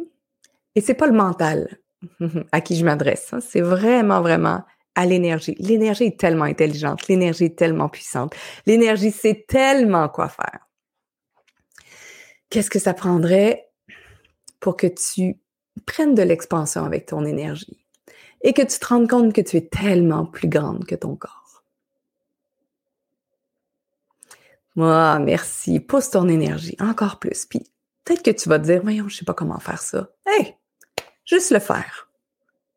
Et 0.75 0.81
c'est 0.81 0.95
pas 0.95 1.07
le 1.07 1.13
mental 1.13 1.79
à 2.53 2.61
qui 2.61 2.77
je 2.77 2.85
m'adresse. 2.85 3.33
Hein. 3.33 3.41
C'est 3.41 3.61
vraiment, 3.61 4.21
vraiment 4.21 4.65
à 4.95 5.07
l'énergie. 5.07 5.57
L'énergie 5.59 6.05
est 6.05 6.21
tellement 6.21 6.45
intelligente. 6.45 7.09
L'énergie 7.09 7.45
est 7.45 7.59
tellement 7.59 7.89
puissante. 7.89 8.35
L'énergie 8.67 9.11
sait 9.11 9.45
tellement 9.49 10.09
quoi 10.09 10.29
faire. 10.29 10.69
Qu'est-ce 12.51 12.71
que 12.71 12.79
ça 12.79 12.93
prendrait 12.93 13.71
pour 14.61 14.77
que 14.77 14.87
tu 14.87 15.39
prenne 15.87 16.15
de 16.15 16.23
l'expansion 16.23 16.85
avec 16.85 17.07
ton 17.07 17.25
énergie 17.25 17.85
et 18.43 18.53
que 18.53 18.63
tu 18.63 18.79
te 18.79 18.87
rendes 18.87 19.09
compte 19.09 19.33
que 19.33 19.41
tu 19.41 19.57
es 19.57 19.67
tellement 19.67 20.27
plus 20.27 20.49
grande 20.49 20.85
que 20.85 20.95
ton 20.95 21.17
corps. 21.17 21.63
Moi, 24.75 25.19
merci. 25.19 25.81
Pousse 25.81 26.11
ton 26.11 26.29
énergie 26.29 26.77
encore 26.81 27.19
plus. 27.19 27.47
Puis 27.47 27.61
peut-être 28.05 28.23
que 28.23 28.31
tu 28.31 28.49
vas 28.49 28.59
te 28.59 28.65
dire, 28.65 28.83
voyons, 28.83 29.09
je 29.09 29.17
sais 29.17 29.25
pas 29.25 29.35
comment 29.35 29.59
faire 29.59 29.81
ça. 29.81 30.09
Hey, 30.27 30.57
juste 31.25 31.51
le 31.51 31.59
faire. 31.59 32.09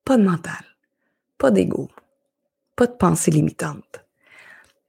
Pas 0.03 0.17
de 0.17 0.23
mental, 0.23 0.63
pas 1.37 1.49
d'ego, 1.51 1.89
pas 2.75 2.85
de 2.85 2.93
pensée 2.93 3.31
limitante. 3.31 4.05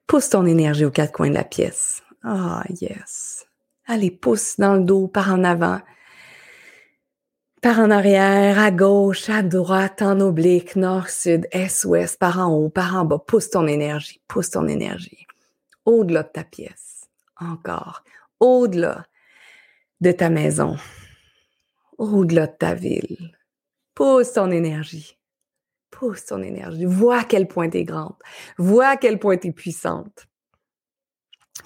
Pousse 0.06 0.28
ton 0.28 0.44
énergie 0.44 0.84
aux 0.84 0.90
quatre 0.90 1.12
coins 1.12 1.30
de 1.30 1.34
la 1.34 1.44
pièce. 1.44 2.02
Ah, 2.22 2.62
yes. 2.68 3.46
Allez, 3.86 4.10
pousse 4.10 4.56
dans 4.58 4.74
le 4.74 4.84
dos, 4.84 5.08
par 5.08 5.32
en 5.32 5.42
avant 5.42 5.80
par 7.62 7.80
en 7.80 7.90
arrière, 7.90 8.58
à 8.58 8.70
gauche, 8.70 9.28
à 9.30 9.42
droite, 9.42 10.02
en 10.02 10.20
oblique, 10.20 10.76
nord, 10.76 11.08
sud, 11.08 11.48
est, 11.52 11.84
ouest, 11.84 12.18
par 12.18 12.38
en 12.38 12.54
haut, 12.54 12.68
par 12.68 12.96
en 12.96 13.04
bas. 13.04 13.18
Pousse 13.18 13.50
ton 13.50 13.66
énergie, 13.66 14.20
pousse 14.28 14.50
ton 14.50 14.68
énergie. 14.68 15.26
Au-delà 15.84 16.22
de 16.22 16.28
ta 16.28 16.44
pièce. 16.44 17.08
Encore. 17.40 18.04
Au-delà 18.40 19.06
de 20.00 20.12
ta 20.12 20.28
maison. 20.28 20.76
Au-delà 21.98 22.46
de 22.46 22.56
ta 22.56 22.74
ville. 22.74 23.36
Pousse 23.94 24.34
ton 24.34 24.50
énergie. 24.50 25.18
Pousse 25.90 26.26
ton 26.26 26.42
énergie. 26.42 26.84
Vois 26.84 27.20
à 27.20 27.24
quel 27.24 27.48
point 27.48 27.70
tu 27.70 27.78
es 27.78 27.84
grande. 27.84 28.16
Vois 28.58 28.88
à 28.88 28.96
quel 28.96 29.18
point 29.18 29.38
tu 29.38 29.48
es 29.48 29.52
puissante. 29.52 30.26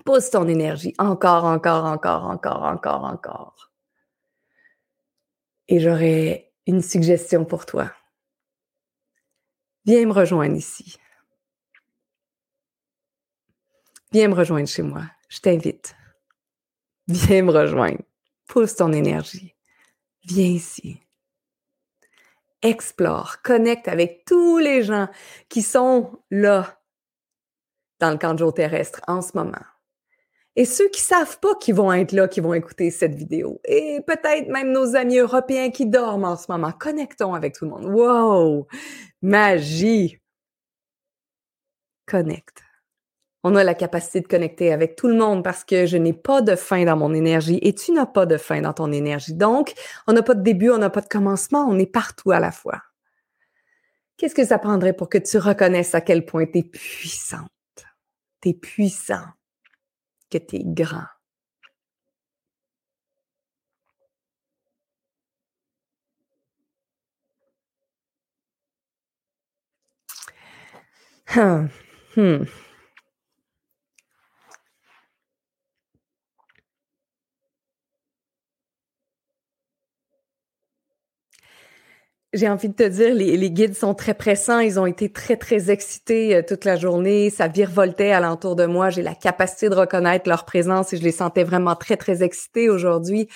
Pousse 0.04 0.30
ton 0.30 0.46
énergie. 0.46 0.94
Encore, 0.98 1.44
encore, 1.44 1.84
encore, 1.84 2.24
encore, 2.24 2.62
encore, 2.62 3.04
encore 3.04 3.69
et 5.70 5.78
j'aurais 5.78 6.52
une 6.66 6.82
suggestion 6.82 7.44
pour 7.44 7.64
toi. 7.64 7.92
Viens 9.86 10.04
me 10.04 10.12
rejoindre 10.12 10.56
ici. 10.56 10.98
Viens 14.12 14.28
me 14.28 14.34
rejoindre 14.34 14.68
chez 14.68 14.82
moi. 14.82 15.04
Je 15.28 15.38
t'invite. 15.38 15.94
Viens 17.06 17.42
me 17.42 17.52
rejoindre. 17.52 18.02
Pousse 18.46 18.74
ton 18.74 18.92
énergie. 18.92 19.54
Viens 20.24 20.48
ici. 20.48 21.00
Explore, 22.62 23.40
connecte 23.42 23.88
avec 23.88 24.24
tous 24.26 24.58
les 24.58 24.82
gens 24.82 25.08
qui 25.48 25.62
sont 25.62 26.20
là 26.30 26.82
dans 28.00 28.10
le 28.10 28.18
camp 28.18 28.34
terrestre 28.52 29.00
en 29.06 29.22
ce 29.22 29.36
moment. 29.36 29.64
Et 30.56 30.64
ceux 30.64 30.88
qui 30.88 31.00
savent 31.00 31.38
pas 31.38 31.54
qu'ils 31.54 31.76
vont 31.76 31.92
être 31.92 32.12
là, 32.12 32.26
qui 32.26 32.40
vont 32.40 32.54
écouter 32.54 32.90
cette 32.90 33.14
vidéo. 33.14 33.60
Et 33.64 34.00
peut-être 34.06 34.48
même 34.48 34.72
nos 34.72 34.96
amis 34.96 35.18
européens 35.18 35.70
qui 35.70 35.86
dorment 35.86 36.24
en 36.24 36.36
ce 36.36 36.46
moment. 36.48 36.72
Connectons 36.72 37.34
avec 37.34 37.54
tout 37.54 37.64
le 37.66 37.70
monde. 37.70 37.84
Wow! 37.86 38.66
Magie! 39.22 40.18
Connecte. 42.06 42.62
On 43.42 43.54
a 43.56 43.64
la 43.64 43.74
capacité 43.74 44.20
de 44.20 44.26
connecter 44.26 44.72
avec 44.72 44.96
tout 44.96 45.08
le 45.08 45.14
monde 45.14 45.42
parce 45.42 45.64
que 45.64 45.86
je 45.86 45.96
n'ai 45.96 46.12
pas 46.12 46.42
de 46.42 46.56
fin 46.56 46.84
dans 46.84 46.96
mon 46.96 47.14
énergie 47.14 47.58
et 47.62 47.74
tu 47.74 47.92
n'as 47.92 48.04
pas 48.06 48.26
de 48.26 48.36
fin 48.36 48.60
dans 48.60 48.74
ton 48.74 48.92
énergie. 48.92 49.32
Donc, 49.32 49.72
on 50.06 50.12
n'a 50.12 50.22
pas 50.22 50.34
de 50.34 50.42
début, 50.42 50.70
on 50.70 50.78
n'a 50.78 50.90
pas 50.90 51.00
de 51.00 51.08
commencement, 51.08 51.66
on 51.66 51.78
est 51.78 51.90
partout 51.90 52.32
à 52.32 52.40
la 52.40 52.52
fois. 52.52 52.82
Qu'est-ce 54.18 54.34
que 54.34 54.44
ça 54.44 54.58
prendrait 54.58 54.92
pour 54.92 55.08
que 55.08 55.16
tu 55.16 55.38
reconnaisses 55.38 55.94
à 55.94 56.02
quel 56.02 56.26
point 56.26 56.44
tu 56.44 56.58
es 56.58 56.62
puissante? 56.62 57.48
Tu 58.42 58.50
es 58.50 58.54
puissant, 58.54 59.24
que 60.30 60.38
tu 60.38 60.58
grand. 60.64 61.06
Hmm. 71.26 71.66
Hmm. 72.14 72.44
J'ai 82.32 82.48
envie 82.48 82.68
de 82.68 82.74
te 82.74 82.86
dire, 82.86 83.12
les, 83.12 83.50
guides 83.50 83.74
sont 83.74 83.92
très 83.92 84.14
pressants. 84.14 84.60
Ils 84.60 84.78
ont 84.78 84.86
été 84.86 85.10
très, 85.10 85.36
très 85.36 85.70
excités 85.70 86.36
euh, 86.36 86.42
toute 86.46 86.64
la 86.64 86.76
journée. 86.76 87.28
Ça 87.28 87.48
virevoltait 87.48 88.12
alentour 88.12 88.54
de 88.54 88.66
moi. 88.66 88.88
J'ai 88.88 89.02
la 89.02 89.16
capacité 89.16 89.68
de 89.68 89.74
reconnaître 89.74 90.28
leur 90.28 90.44
présence 90.44 90.92
et 90.92 90.96
je 90.96 91.02
les 91.02 91.10
sentais 91.10 91.42
vraiment 91.42 91.74
très, 91.74 91.96
très 91.96 92.22
excités 92.22 92.70
aujourd'hui 92.70 93.28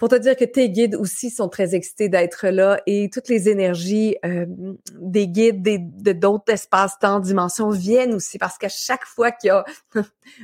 pour 0.00 0.08
te 0.08 0.14
dire 0.14 0.34
que 0.34 0.46
tes 0.46 0.70
guides 0.70 0.94
aussi 0.94 1.28
sont 1.28 1.50
très 1.50 1.74
excités 1.74 2.08
d'être 2.08 2.48
là 2.48 2.80
et 2.86 3.10
toutes 3.12 3.28
les 3.28 3.50
énergies 3.50 4.16
euh, 4.24 4.46
des 4.98 5.28
guides 5.28 5.60
des, 5.60 5.76
de 5.78 6.12
d'autres 6.12 6.54
espaces-temps, 6.54 7.20
dimensions 7.20 7.68
viennent 7.68 8.14
aussi 8.14 8.38
parce 8.38 8.56
qu'à 8.56 8.70
chaque 8.70 9.04
fois 9.04 9.30
qu'il 9.30 9.48
y 9.48 9.50
a 9.50 9.62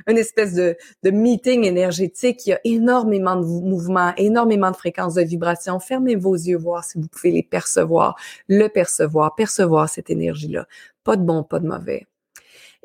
une 0.09 0.19
espèce 0.19 0.53
de, 0.53 0.77
de 1.05 1.11
meeting 1.11 1.65
énergétique, 1.65 2.47
il 2.47 2.51
y 2.51 2.53
a 2.53 2.61
énormément 2.65 3.35
de 3.35 3.47
mouvements, 3.47 4.13
énormément 4.19 4.71
de 4.71 4.77
fréquences 4.77 5.15
de 5.15 5.23
vibrations. 5.23 5.81
Fermez 5.81 6.17
vos 6.17 6.35
yeux, 6.35 6.59
voir 6.59 6.85
si 6.85 6.99
vous 6.99 7.09
pouvez 7.09 7.31
les 7.31 7.43
percevoir, 7.43 8.15
le 8.49 8.69
percevoir, 8.69 9.35
percevoir 9.37 9.89
cette 9.89 10.11
énergie-là. 10.11 10.67
Pas 11.03 11.17
de 11.17 11.23
bon, 11.23 11.43
pas 11.43 11.61
de 11.61 11.67
mauvais. 11.67 12.07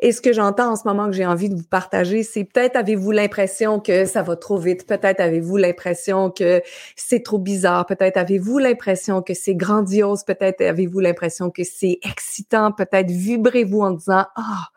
Et 0.03 0.11
ce 0.13 0.19
que 0.21 0.33
j'entends 0.33 0.71
en 0.71 0.75
ce 0.75 0.87
moment 0.87 1.05
que 1.05 1.11
j'ai 1.13 1.27
envie 1.27 1.47
de 1.49 1.55
vous 1.55 1.63
partager, 1.63 2.23
c'est 2.23 2.43
peut-être 2.43 2.75
avez-vous 2.75 3.11
l'impression 3.11 3.79
que 3.79 4.05
ça 4.05 4.23
va 4.23 4.35
trop 4.35 4.57
vite, 4.57 4.87
peut-être 4.87 5.19
avez-vous 5.19 5.57
l'impression 5.57 6.31
que 6.31 6.61
c'est 6.95 7.21
trop 7.23 7.37
bizarre, 7.37 7.85
peut-être 7.85 8.17
avez-vous 8.17 8.57
l'impression 8.57 9.21
que 9.21 9.35
c'est 9.35 9.53
grandiose, 9.55 10.23
peut-être 10.23 10.61
avez-vous 10.61 10.99
l'impression 11.01 11.51
que 11.51 11.63
c'est 11.63 11.99
excitant, 12.03 12.71
peut-être 12.71 13.11
vibrez-vous 13.11 13.81
en 13.81 13.91
disant 13.91 14.25
"Ah, 14.35 14.69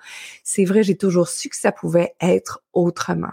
c'est 0.43 0.65
vrai, 0.65 0.83
j'ai 0.83 0.97
toujours 0.97 1.29
su 1.29 1.49
que 1.49 1.57
ça 1.57 1.73
pouvait 1.73 2.15
être 2.21 2.63
autrement." 2.75 3.33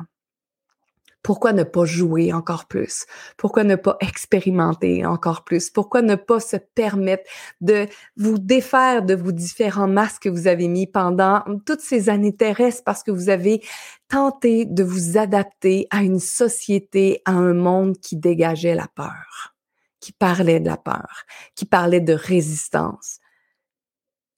Pourquoi 1.24 1.54
ne 1.54 1.64
pas 1.64 1.86
jouer 1.86 2.34
encore 2.34 2.66
plus? 2.66 3.06
Pourquoi 3.38 3.64
ne 3.64 3.76
pas 3.76 3.98
expérimenter 4.00 5.06
encore 5.06 5.44
plus? 5.44 5.70
Pourquoi 5.70 6.02
ne 6.02 6.16
pas 6.16 6.40
se 6.40 6.58
permettre 6.58 7.30
de 7.62 7.88
vous 8.18 8.40
défaire 8.40 9.04
de 9.04 9.14
vos 9.14 9.32
différents 9.32 9.88
masques 9.88 10.24
que 10.24 10.30
vous 10.30 10.48
avez 10.48 10.68
mis 10.68 10.88
pendant 10.88 11.44
toutes 11.66 11.82
ces 11.82 12.10
années 12.10 12.36
terrestres 12.36 12.84
parce 12.84 13.04
que 13.04 13.12
vous 13.12 13.30
avez 13.30 13.62
tenté 14.08 14.66
de 14.66 14.84
vous 14.84 15.18
adapter 15.18 15.88
à 15.92 16.02
une 16.02 16.20
société, 16.20 17.22
à 17.26 17.32
un 17.32 17.54
monde 17.54 17.98
qui 18.00 18.18
dégageait 18.18 18.76
la 18.76 18.88
peur, 18.88 19.54
qui 20.00 20.14
parlait 20.14 20.60
de 20.60 20.68
la 20.68 20.78
peur, 20.78 21.24
qui 21.56 21.66
parlait 21.66 22.02
de 22.02 22.14
résistance 22.14 23.20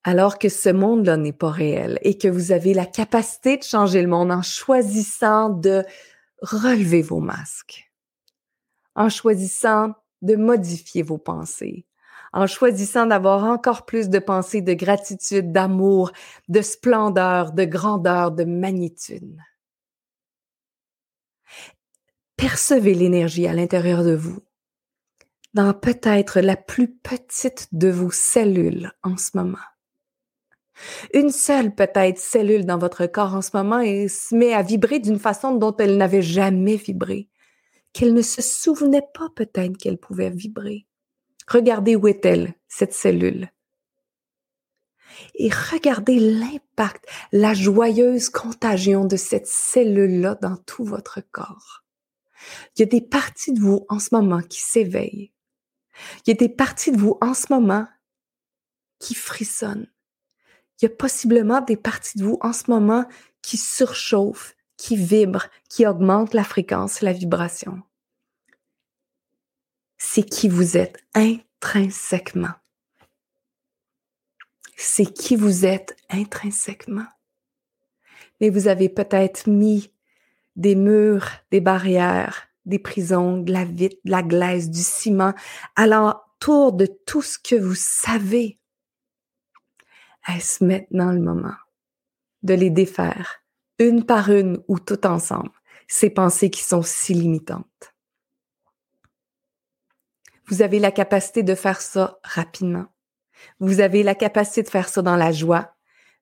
alors 0.03 0.37
que 0.37 0.49
ce 0.49 0.69
monde-là 0.69 1.17
n'est 1.17 1.31
pas 1.31 1.49
réel 1.49 1.97
et 2.01 2.17
que 2.17 2.27
vous 2.27 2.51
avez 2.51 2.73
la 2.73 2.85
capacité 2.85 3.57
de 3.57 3.63
changer 3.63 4.01
le 4.01 4.07
monde 4.07 4.31
en 4.31 4.41
choisissant 4.41 5.49
de 5.49 5.83
relevez 6.43 7.01
vos 7.01 7.19
masques 7.19 7.91
en 8.95 9.09
choisissant 9.09 9.95
de 10.21 10.35
modifier 10.35 11.01
vos 11.01 11.17
pensées, 11.17 11.85
en 12.31 12.47
choisissant 12.47 13.05
d'avoir 13.05 13.43
encore 13.43 13.85
plus 13.85 14.09
de 14.09 14.19
pensées 14.19 14.61
de 14.61 14.73
gratitude, 14.73 15.51
d'amour, 15.51 16.11
de 16.49 16.61
splendeur, 16.61 17.51
de 17.51 17.65
grandeur, 17.65 18.31
de 18.31 18.43
magnitude. 18.43 19.39
Percevez 22.37 22.93
l'énergie 22.93 23.47
à 23.47 23.53
l'intérieur 23.53 24.03
de 24.03 24.15
vous, 24.15 24.39
dans 25.53 25.73
peut-être 25.73 26.39
la 26.39 26.55
plus 26.55 26.93
petite 26.93 27.67
de 27.71 27.89
vos 27.89 28.11
cellules 28.11 28.91
en 29.03 29.17
ce 29.17 29.31
moment. 29.35 29.72
Une 31.13 31.29
seule 31.29 31.73
peut-être 31.73 32.17
cellule 32.17 32.65
dans 32.65 32.77
votre 32.77 33.05
corps 33.05 33.35
en 33.35 33.41
ce 33.41 33.51
moment 33.53 33.79
et 33.79 34.07
se 34.07 34.35
met 34.35 34.53
à 34.53 34.63
vibrer 34.63 34.99
d'une 34.99 35.19
façon 35.19 35.55
dont 35.55 35.75
elle 35.77 35.97
n'avait 35.97 36.21
jamais 36.21 36.75
vibré, 36.75 37.29
qu'elle 37.93 38.13
ne 38.13 38.21
se 38.21 38.41
souvenait 38.41 39.07
pas 39.13 39.29
peut-être 39.35 39.77
qu'elle 39.77 39.97
pouvait 39.97 40.29
vibrer. 40.29 40.87
Regardez 41.47 41.95
où 41.95 42.07
est-elle, 42.07 42.53
cette 42.67 42.93
cellule. 42.93 43.49
Et 45.35 45.49
regardez 45.49 46.19
l'impact, 46.19 47.05
la 47.31 47.53
joyeuse 47.53 48.29
contagion 48.29 49.05
de 49.05 49.15
cette 49.15 49.47
cellule-là 49.47 50.35
dans 50.41 50.57
tout 50.57 50.83
votre 50.83 51.21
corps. 51.31 51.83
Il 52.75 52.81
y 52.81 52.83
a 52.83 52.87
des 52.87 53.01
parties 53.01 53.53
de 53.53 53.59
vous 53.59 53.85
en 53.89 53.99
ce 53.99 54.09
moment 54.11 54.41
qui 54.41 54.61
s'éveillent. 54.61 55.31
Il 56.25 56.29
y 56.29 56.31
a 56.31 56.35
des 56.35 56.49
parties 56.49 56.91
de 56.91 56.97
vous 56.97 57.17
en 57.21 57.33
ce 57.33 57.53
moment 57.53 57.87
qui 58.99 59.13
frissonnent 59.13 59.87
il 60.83 60.89
y 60.89 60.91
a 60.91 60.95
possiblement 60.95 61.61
des 61.61 61.77
parties 61.77 62.17
de 62.17 62.25
vous 62.25 62.37
en 62.41 62.51
ce 62.51 62.69
moment 62.69 63.05
qui 63.41 63.55
surchauffent, 63.55 64.53
qui 64.75 64.97
vibrent, 64.97 65.47
qui 65.69 65.87
augmentent 65.87 66.33
la 66.33 66.43
fréquence, 66.43 66.99
la 66.99 67.13
vibration. 67.13 67.81
C'est 69.97 70.23
qui 70.23 70.49
vous 70.49 70.75
êtes 70.75 71.01
intrinsèquement. 71.13 72.51
C'est 74.75 75.05
qui 75.05 75.37
vous 75.37 75.65
êtes 75.65 75.95
intrinsèquement. 76.09 77.07
Mais 78.41 78.49
vous 78.49 78.67
avez 78.67 78.89
peut-être 78.89 79.47
mis 79.47 79.89
des 80.57 80.75
murs, 80.75 81.29
des 81.49 81.61
barrières, 81.61 82.49
des 82.65 82.79
prisons, 82.79 83.37
de 83.37 83.53
la 83.53 83.63
vitre, 83.63 83.95
de 84.03 84.11
la 84.11 84.21
glace, 84.21 84.69
du 84.69 84.83
ciment, 84.83 85.33
à 85.77 85.87
l'entour 85.87 86.73
de 86.73 86.87
tout 87.05 87.21
ce 87.21 87.39
que 87.39 87.55
vous 87.55 87.73
savez 87.73 88.59
est-ce 90.27 90.63
maintenant 90.63 91.11
le 91.11 91.19
moment 91.19 91.55
de 92.43 92.53
les 92.53 92.69
défaire, 92.69 93.43
une 93.79 94.05
par 94.05 94.29
une 94.29 94.61
ou 94.67 94.79
tout 94.79 95.05
ensemble, 95.05 95.51
ces 95.87 96.09
pensées 96.09 96.49
qui 96.49 96.63
sont 96.63 96.81
si 96.81 97.13
limitantes? 97.13 97.93
Vous 100.47 100.61
avez 100.61 100.79
la 100.79 100.91
capacité 100.91 101.43
de 101.43 101.55
faire 101.55 101.81
ça 101.81 102.19
rapidement. 102.23 102.85
Vous 103.59 103.79
avez 103.79 104.03
la 104.03 104.15
capacité 104.15 104.63
de 104.63 104.69
faire 104.69 104.89
ça 104.89 105.01
dans 105.01 105.15
la 105.15 105.31
joie. 105.31 105.75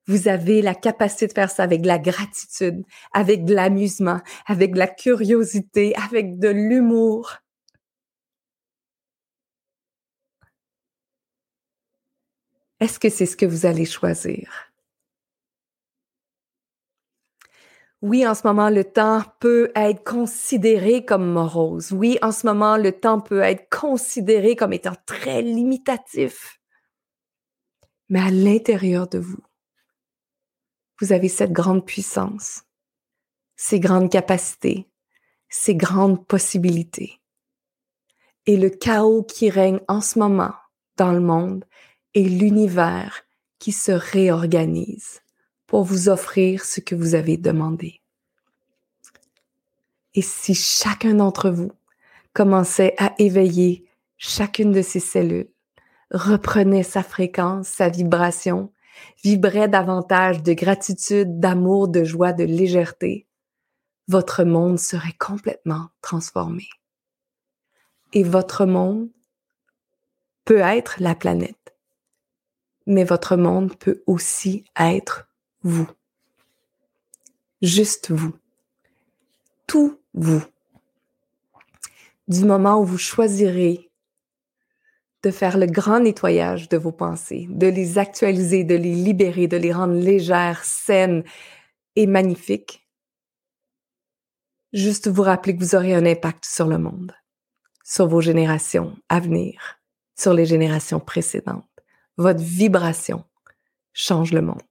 Vous 0.07 0.27
avez 0.27 0.61
la 0.61 0.75
capacité 0.75 1.27
de 1.27 1.33
faire 1.33 1.51
ça 1.51 1.63
avec 1.63 1.81
de 1.81 1.87
la 1.87 1.99
gratitude, 1.99 2.83
avec 3.13 3.45
de 3.45 3.53
l'amusement, 3.53 4.19
avec 4.47 4.73
de 4.73 4.79
la 4.79 4.87
curiosité, 4.87 5.95
avec 5.95 6.39
de 6.39 6.49
l'humour. 6.49 7.37
Est-ce 12.81 12.99
que 12.99 13.09
c'est 13.09 13.27
ce 13.27 13.37
que 13.37 13.45
vous 13.45 13.67
allez 13.67 13.85
choisir? 13.85 14.51
Oui, 18.01 18.25
en 18.25 18.33
ce 18.33 18.47
moment, 18.47 18.71
le 18.71 18.83
temps 18.83 19.23
peut 19.39 19.71
être 19.75 20.03
considéré 20.03 21.05
comme 21.05 21.31
morose. 21.31 21.91
Oui, 21.91 22.17
en 22.23 22.31
ce 22.31 22.47
moment, 22.47 22.77
le 22.77 22.91
temps 22.91 23.21
peut 23.21 23.41
être 23.41 23.69
considéré 23.69 24.55
comme 24.55 24.73
étant 24.73 24.95
très 25.05 25.43
limitatif. 25.43 26.59
Mais 28.09 28.19
à 28.19 28.31
l'intérieur 28.31 29.07
de 29.07 29.19
vous, 29.19 29.43
vous 30.99 31.13
avez 31.13 31.29
cette 31.29 31.53
grande 31.53 31.85
puissance, 31.85 32.63
ces 33.55 33.79
grandes 33.79 34.09
capacités, 34.09 34.89
ces 35.49 35.75
grandes 35.75 36.25
possibilités. 36.25 37.21
Et 38.47 38.57
le 38.57 38.71
chaos 38.71 39.21
qui 39.21 39.51
règne 39.51 39.82
en 39.88 40.01
ce 40.01 40.17
moment 40.17 40.55
dans 40.97 41.11
le 41.11 41.19
monde 41.19 41.63
et 42.14 42.24
l'univers 42.24 43.24
qui 43.59 43.72
se 43.72 43.91
réorganise 43.91 45.22
pour 45.68 45.84
vous 45.84 46.09
offrir 46.09 46.66
ce 46.66 46.80
que 46.80 46.95
vous 46.95 47.16
avez 47.16 47.38
demandé. 47.38 48.01
Et 50.14 50.22
si 50.22 50.53
chacun 50.53 51.16
d'entre 51.16 51.49
vous 51.49 51.72
commençait 52.34 52.95
à 52.97 53.14
éveiller 53.18 53.86
chacune 54.18 54.72
de 54.72 54.82
ces 54.82 54.99
cellules, 54.99 55.49
reprenait 56.12 56.84
sa 56.84 57.03
fréquence, 57.03 57.68
sa 57.68 57.89
vibration 57.89 58.72
vibrait 59.24 59.70
davantage 59.70 60.43
de 60.43 60.53
gratitude, 60.53 61.39
d'amour, 61.39 61.88
de 61.88 62.03
joie, 62.03 62.34
de 62.34 62.43
légèreté, 62.43 63.28
votre 64.07 64.43
monde 64.43 64.78
serait 64.78 65.16
complètement 65.18 65.88
transformé. 66.01 66.68
Et 68.14 68.24
votre 68.24 68.66
monde 68.66 69.09
peut 70.43 70.59
être 70.59 70.95
la 70.99 71.16
planète, 71.16 71.61
mais 72.88 73.03
votre 73.03 73.36
monde 73.36 73.75
peut 73.77 74.03
aussi 74.07 74.65
être 74.79 75.27
vous. 75.63 75.89
Juste 77.61 78.11
vous. 78.11 78.34
Tout 79.67 79.99
vous. 80.13 80.43
Du 82.27 82.43
moment 82.45 82.79
où 82.79 82.86
vous 82.86 82.97
choisirez 82.97 83.91
de 85.23 85.32
faire 85.32 85.57
le 85.57 85.67
grand 85.67 85.99
nettoyage 85.99 86.69
de 86.69 86.77
vos 86.77 86.91
pensées, 86.91 87.47
de 87.49 87.67
les 87.67 87.97
actualiser, 87.97 88.63
de 88.63 88.75
les 88.75 88.95
libérer, 88.95 89.47
de 89.47 89.57
les 89.57 89.71
rendre 89.71 89.93
légères, 89.93 90.63
saines 90.63 91.23
et 91.95 92.07
magnifiques, 92.07 92.88
juste 94.73 95.07
vous 95.07 95.21
rappeler 95.21 95.55
que 95.55 95.63
vous 95.63 95.75
aurez 95.75 95.93
un 95.93 96.05
impact 96.05 96.45
sur 96.45 96.67
le 96.67 96.79
monde, 96.79 97.13
sur 97.84 98.07
vos 98.07 98.21
générations 98.21 98.97
à 99.09 99.19
venir, 99.19 99.79
sur 100.17 100.34
les 100.34 100.45
générations 100.45 100.99
précédentes. 100.99 101.70
Votre 102.18 102.41
vibration 102.41 103.26
change 103.93 104.32
le 104.32 104.41
monde. 104.41 104.62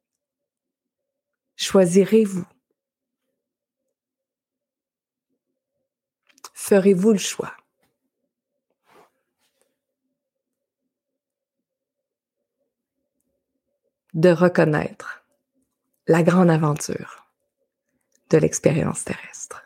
Choisirez-vous? 1.56 2.46
Ferez-vous 6.54 7.12
le 7.12 7.18
choix? 7.18 7.54
de 14.14 14.30
reconnaître 14.30 15.22
la 16.06 16.22
grande 16.22 16.50
aventure 16.50 17.26
de 18.30 18.38
l'expérience 18.38 19.04
terrestre. 19.04 19.62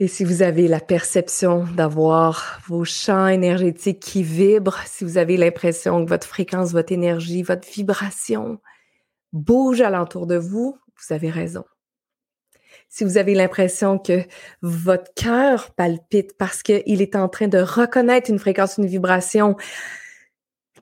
Et 0.00 0.08
si 0.08 0.24
vous 0.24 0.42
avez 0.42 0.66
la 0.66 0.80
perception 0.80 1.64
d'avoir 1.76 2.60
vos 2.66 2.84
champs 2.84 3.28
énergétiques 3.28 4.00
qui 4.00 4.24
vibrent, 4.24 4.82
si 4.86 5.04
vous 5.04 5.18
avez 5.18 5.36
l'impression 5.36 6.04
que 6.04 6.08
votre 6.08 6.26
fréquence, 6.26 6.72
votre 6.72 6.92
énergie, 6.92 7.44
votre 7.44 7.68
vibration 7.68 8.60
bouge 9.32 9.80
alentour 9.80 10.26
de 10.26 10.36
vous, 10.36 10.76
vous 10.96 11.14
avez 11.14 11.30
raison. 11.30 11.64
Si 12.88 13.04
vous 13.04 13.18
avez 13.18 13.34
l'impression 13.34 13.98
que 13.98 14.22
votre 14.62 15.12
cœur 15.14 15.72
palpite 15.74 16.36
parce 16.36 16.62
qu'il 16.62 17.02
est 17.02 17.16
en 17.16 17.28
train 17.28 17.48
de 17.48 17.58
reconnaître 17.58 18.30
une 18.30 18.38
fréquence, 18.38 18.78
une 18.78 18.86
vibration 18.86 19.56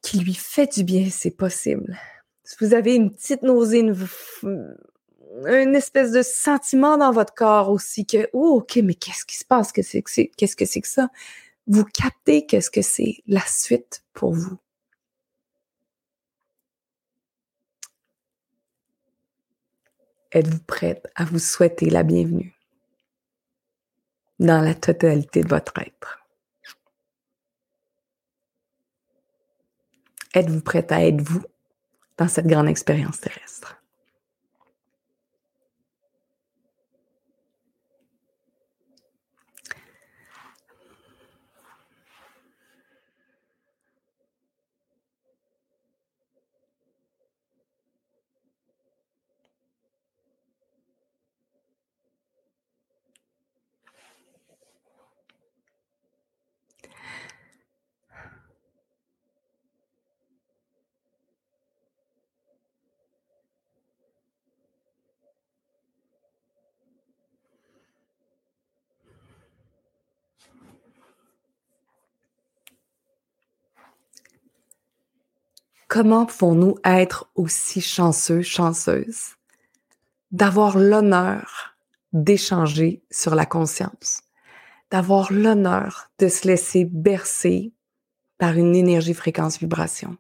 qui 0.03 0.19
lui 0.19 0.35
fait 0.35 0.73
du 0.73 0.85
bien, 0.85 1.09
c'est 1.11 1.37
possible. 1.37 1.99
Si 2.45 2.57
vous 2.61 2.75
avez 2.75 2.95
une 2.95 3.11
petite 3.11 3.43
nausée, 3.43 3.81
une, 3.81 3.95
une 5.47 5.75
espèce 5.75 6.13
de 6.13 6.23
sentiment 6.23 6.97
dans 6.97 7.13
votre 7.13 7.35
corps 7.35 7.71
aussi 7.71 8.07
que, 8.07 8.29
oh, 8.33 8.59
ok, 8.59 8.77
mais 8.85 8.95
qu'est-ce 8.95 9.25
qui 9.25 9.37
se 9.37 9.45
passe? 9.45 9.73
Que 9.73 9.83
c'est, 9.83 10.03
qu'est-ce 10.03 10.57
que 10.57 10.65
c'est 10.65 10.81
que 10.81 10.89
ça? 10.89 11.09
Vous 11.67 11.85
captez 11.85 12.47
qu'est-ce 12.47 12.71
que 12.71 12.83
c'est 12.83 13.23
la 13.27 13.41
suite 13.47 14.05
pour 14.13 14.33
vous. 14.33 14.59
Êtes-vous 20.33 20.61
prête 20.61 21.09
à 21.15 21.25
vous 21.25 21.39
souhaiter 21.39 21.91
la 21.91 22.03
bienvenue 22.03 22.55
dans 24.39 24.63
la 24.63 24.75
totalité 24.75 25.43
de 25.43 25.49
votre 25.49 25.79
être? 25.79 26.21
Êtes-vous 30.35 30.63
prête 30.63 30.91
à 30.91 31.05
être 31.05 31.21
vous 31.21 31.45
dans 32.17 32.29
cette 32.29 32.47
grande 32.47 32.69
expérience 32.69 33.21
terrestre? 33.21 33.82
Comment 75.93 76.25
pouvons-nous 76.25 76.77
être 76.85 77.31
aussi 77.35 77.83
chanceux, 77.83 78.41
chanceuses 78.41 79.37
d'avoir 80.31 80.79
l'honneur 80.79 81.75
d'échanger 82.15 83.03
sur 83.11 83.35
la 83.35 83.45
conscience, 83.45 84.23
d'avoir 84.91 85.31
l'honneur 85.31 86.11
de 86.19 86.29
se 86.29 86.49
laisser 86.49 86.87
bercer 86.87 87.75
par 88.39 88.57
une 88.57 88.75
énergie, 88.75 89.13
fréquence, 89.13 89.59
vibration? 89.59 90.17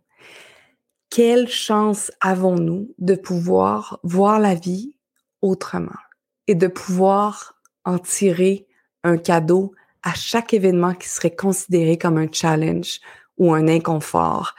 Quelle 1.08 1.48
chance 1.48 2.12
avons-nous 2.20 2.94
de 2.98 3.14
pouvoir 3.14 3.98
voir 4.02 4.40
la 4.40 4.54
vie 4.54 4.94
autrement 5.40 6.02
et 6.48 6.54
de 6.54 6.66
pouvoir 6.66 7.54
en 7.86 7.98
tirer 7.98 8.66
un 9.04 9.16
cadeau 9.16 9.72
à 10.02 10.12
chaque 10.12 10.52
événement 10.52 10.92
qui 10.92 11.08
serait 11.08 11.34
considéré 11.34 11.96
comme 11.96 12.18
un 12.18 12.30
challenge 12.30 13.00
ou 13.38 13.54
un 13.54 13.68
inconfort, 13.68 14.54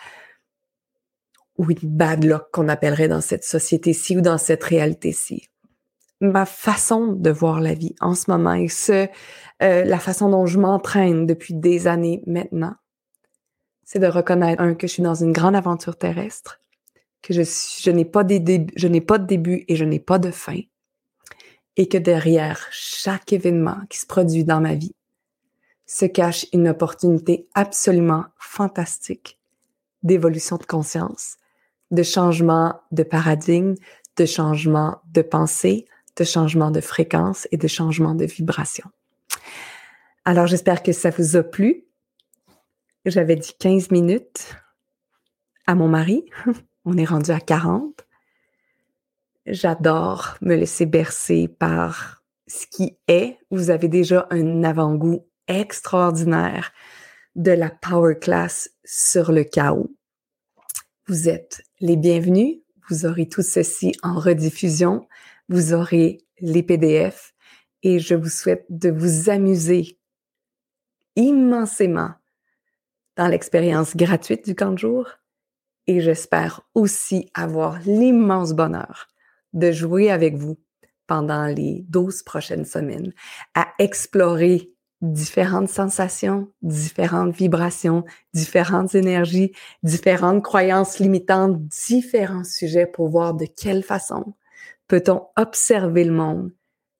ou 1.58 1.70
une 1.70 1.78
bad 1.90 2.24
luck 2.24 2.44
qu'on 2.52 2.68
appellerait 2.68 3.08
dans 3.08 3.22
cette 3.22 3.44
société-ci 3.44 4.18
ou 4.18 4.22
dans 4.22 4.38
cette 4.38 4.64
réalité-ci. 4.64 5.50
Ma 6.22 6.46
façon 6.46 7.08
de 7.08 7.30
voir 7.30 7.60
la 7.60 7.74
vie 7.74 7.96
en 8.00 8.16
ce 8.16 8.32
moment 8.32 8.54
et 8.54 8.70
ce, 8.70 9.08
euh, 9.62 9.84
la 9.84 10.00
façon 10.00 10.30
dont 10.30 10.46
je 10.46 10.60
m'entraîne 10.60 11.26
depuis 11.26 11.54
des 11.54 11.88
années 11.88 12.24
maintenant, 12.26 12.76
c'est 13.84 14.00
de 14.00 14.08
reconnaître, 14.08 14.62
un, 14.62 14.74
que 14.74 14.88
je 14.88 14.94
suis 14.94 15.04
dans 15.04 15.16
une 15.16 15.34
grande 15.34 15.56
aventure 15.56 15.98
terrestre, 15.98 16.62
que 17.22 17.34
je, 17.34 17.42
je 17.44 17.92
n'ai 17.92 18.06
pas, 18.06 18.24
des 18.24 18.66
je 18.76 18.88
n'ai 18.88 19.02
pas 19.02 19.18
de 19.18 19.26
début 19.26 19.66
et 19.68 19.76
je 19.76 19.86
n'ai 19.86 20.00
pas 20.00 20.18
de 20.18 20.32
fin, 20.32 20.60
et 21.76 21.88
que 21.88 21.98
derrière 21.98 22.68
chaque 22.72 23.34
événement 23.34 23.78
qui 23.90 24.00
se 24.00 24.06
produit 24.06 24.44
dans 24.44 24.62
ma 24.62 24.76
vie 24.76 24.96
se 25.86 26.06
cache 26.06 26.46
une 26.54 26.70
opportunité 26.70 27.48
absolument 27.54 28.26
fantastique 28.40 29.40
d'évolution 30.02 30.58
de 30.58 30.66
conscience, 30.66 31.38
de 31.94 32.04
changement 32.04 32.82
de 32.92 33.04
paradigme, 33.04 33.76
de 34.18 34.26
changement 34.26 35.02
de 35.14 35.22
pensée, 35.22 35.86
de 36.18 36.24
changement 36.24 36.72
de 36.72 36.82
fréquence 36.82 37.48
et 37.52 37.58
de 37.58 37.68
changement 37.68 38.16
de 38.16 38.26
vibration. 38.26 38.90
Alors, 40.26 40.48
j'espère 40.48 40.84
que 40.84 40.92
ça 40.92 41.10
vous 41.12 41.36
a 41.36 41.44
plu. 41.44 41.86
J'avais 43.06 43.36
dit 43.36 43.54
15 43.60 43.92
minutes 43.92 44.56
à 45.68 45.76
mon 45.76 45.88
mari. 45.88 46.26
On 46.86 46.98
est 46.98 47.06
rendu 47.06 47.32
à 47.32 47.40
40. 47.40 48.06
J'adore 49.46 50.38
me 50.42 50.56
laisser 50.56 50.86
bercer 50.86 51.48
par 51.48 52.24
ce 52.48 52.66
qui 52.68 52.98
est. 53.08 53.38
Vous 53.52 53.70
avez 53.70 53.88
déjà 53.88 54.28
un 54.30 54.64
avant-goût 54.64 55.28
extraordinaire 55.48 56.72
de 57.36 57.52
la 57.52 57.70
Power 57.70 58.18
Class 58.20 58.70
sur 58.86 59.32
le 59.32 59.44
chaos. 59.44 59.92
Vous 61.08 61.28
êtes 61.28 61.64
les 61.84 61.98
bienvenus. 61.98 62.60
Vous 62.90 63.06
aurez 63.06 63.28
tout 63.28 63.42
ceci 63.42 63.92
en 64.04 64.18
rediffusion. 64.18 65.06
Vous 65.50 65.74
aurez 65.74 66.20
les 66.40 66.64
PDF 66.64 67.34
et 67.84 68.00
je 68.00 68.16
vous 68.16 68.30
souhaite 68.30 68.66
de 68.70 68.90
vous 68.90 69.30
amuser 69.30 70.00
immensément 71.18 72.12
dans 73.18 73.28
l'expérience 73.28 73.98
gratuite 73.98 74.46
du 74.46 74.56
camp 74.56 74.72
de 74.72 74.78
jour 74.78 75.10
et 75.86 76.00
j'espère 76.00 76.62
aussi 76.74 77.30
avoir 77.34 77.80
l'immense 77.82 78.54
bonheur 78.54 79.10
de 79.52 79.74
jouer 79.74 80.10
avec 80.10 80.36
vous 80.36 80.58
pendant 81.06 81.48
les 81.48 81.84
12 81.90 82.24
prochaines 82.24 82.66
semaines 82.66 83.12
à 83.56 83.68
explorer 83.78 84.73
différentes 85.04 85.70
sensations, 85.70 86.48
différentes 86.62 87.36
vibrations, 87.36 88.06
différentes 88.34 88.96
énergies, 88.96 89.52
différentes 89.84 90.44
croyances 90.44 91.00
limitantes, 91.00 91.62
différents 91.68 92.46
sujets 92.46 92.86
pour 92.86 93.10
voir 93.10 93.34
de 93.34 93.46
quelle 93.46 93.84
façon 93.84 94.34
peut-on 94.88 95.28
observer 95.36 96.06
le 96.06 96.14
monde 96.14 96.52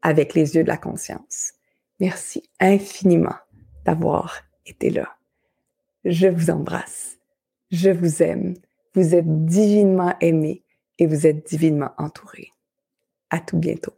avec 0.02 0.34
les 0.34 0.56
yeux 0.56 0.64
de 0.64 0.68
la 0.68 0.78
conscience. 0.78 1.54
Merci 2.00 2.44
infiniment 2.60 3.36
d'avoir 3.86 4.42
été 4.66 4.90
là. 4.90 5.16
Je 6.04 6.28
vous 6.28 6.50
embrasse. 6.50 7.18
Je 7.72 7.90
vous 7.90 8.22
aime. 8.22 8.56
Vous 8.96 9.16
êtes 9.16 9.46
divinement 9.46 10.14
aimé 10.20 10.64
et 11.00 11.08
vous 11.08 11.26
êtes 11.26 11.48
divinement 11.48 11.92
entouré. 11.98 12.52
À 13.30 13.40
tout 13.40 13.58
bientôt. 13.58 13.94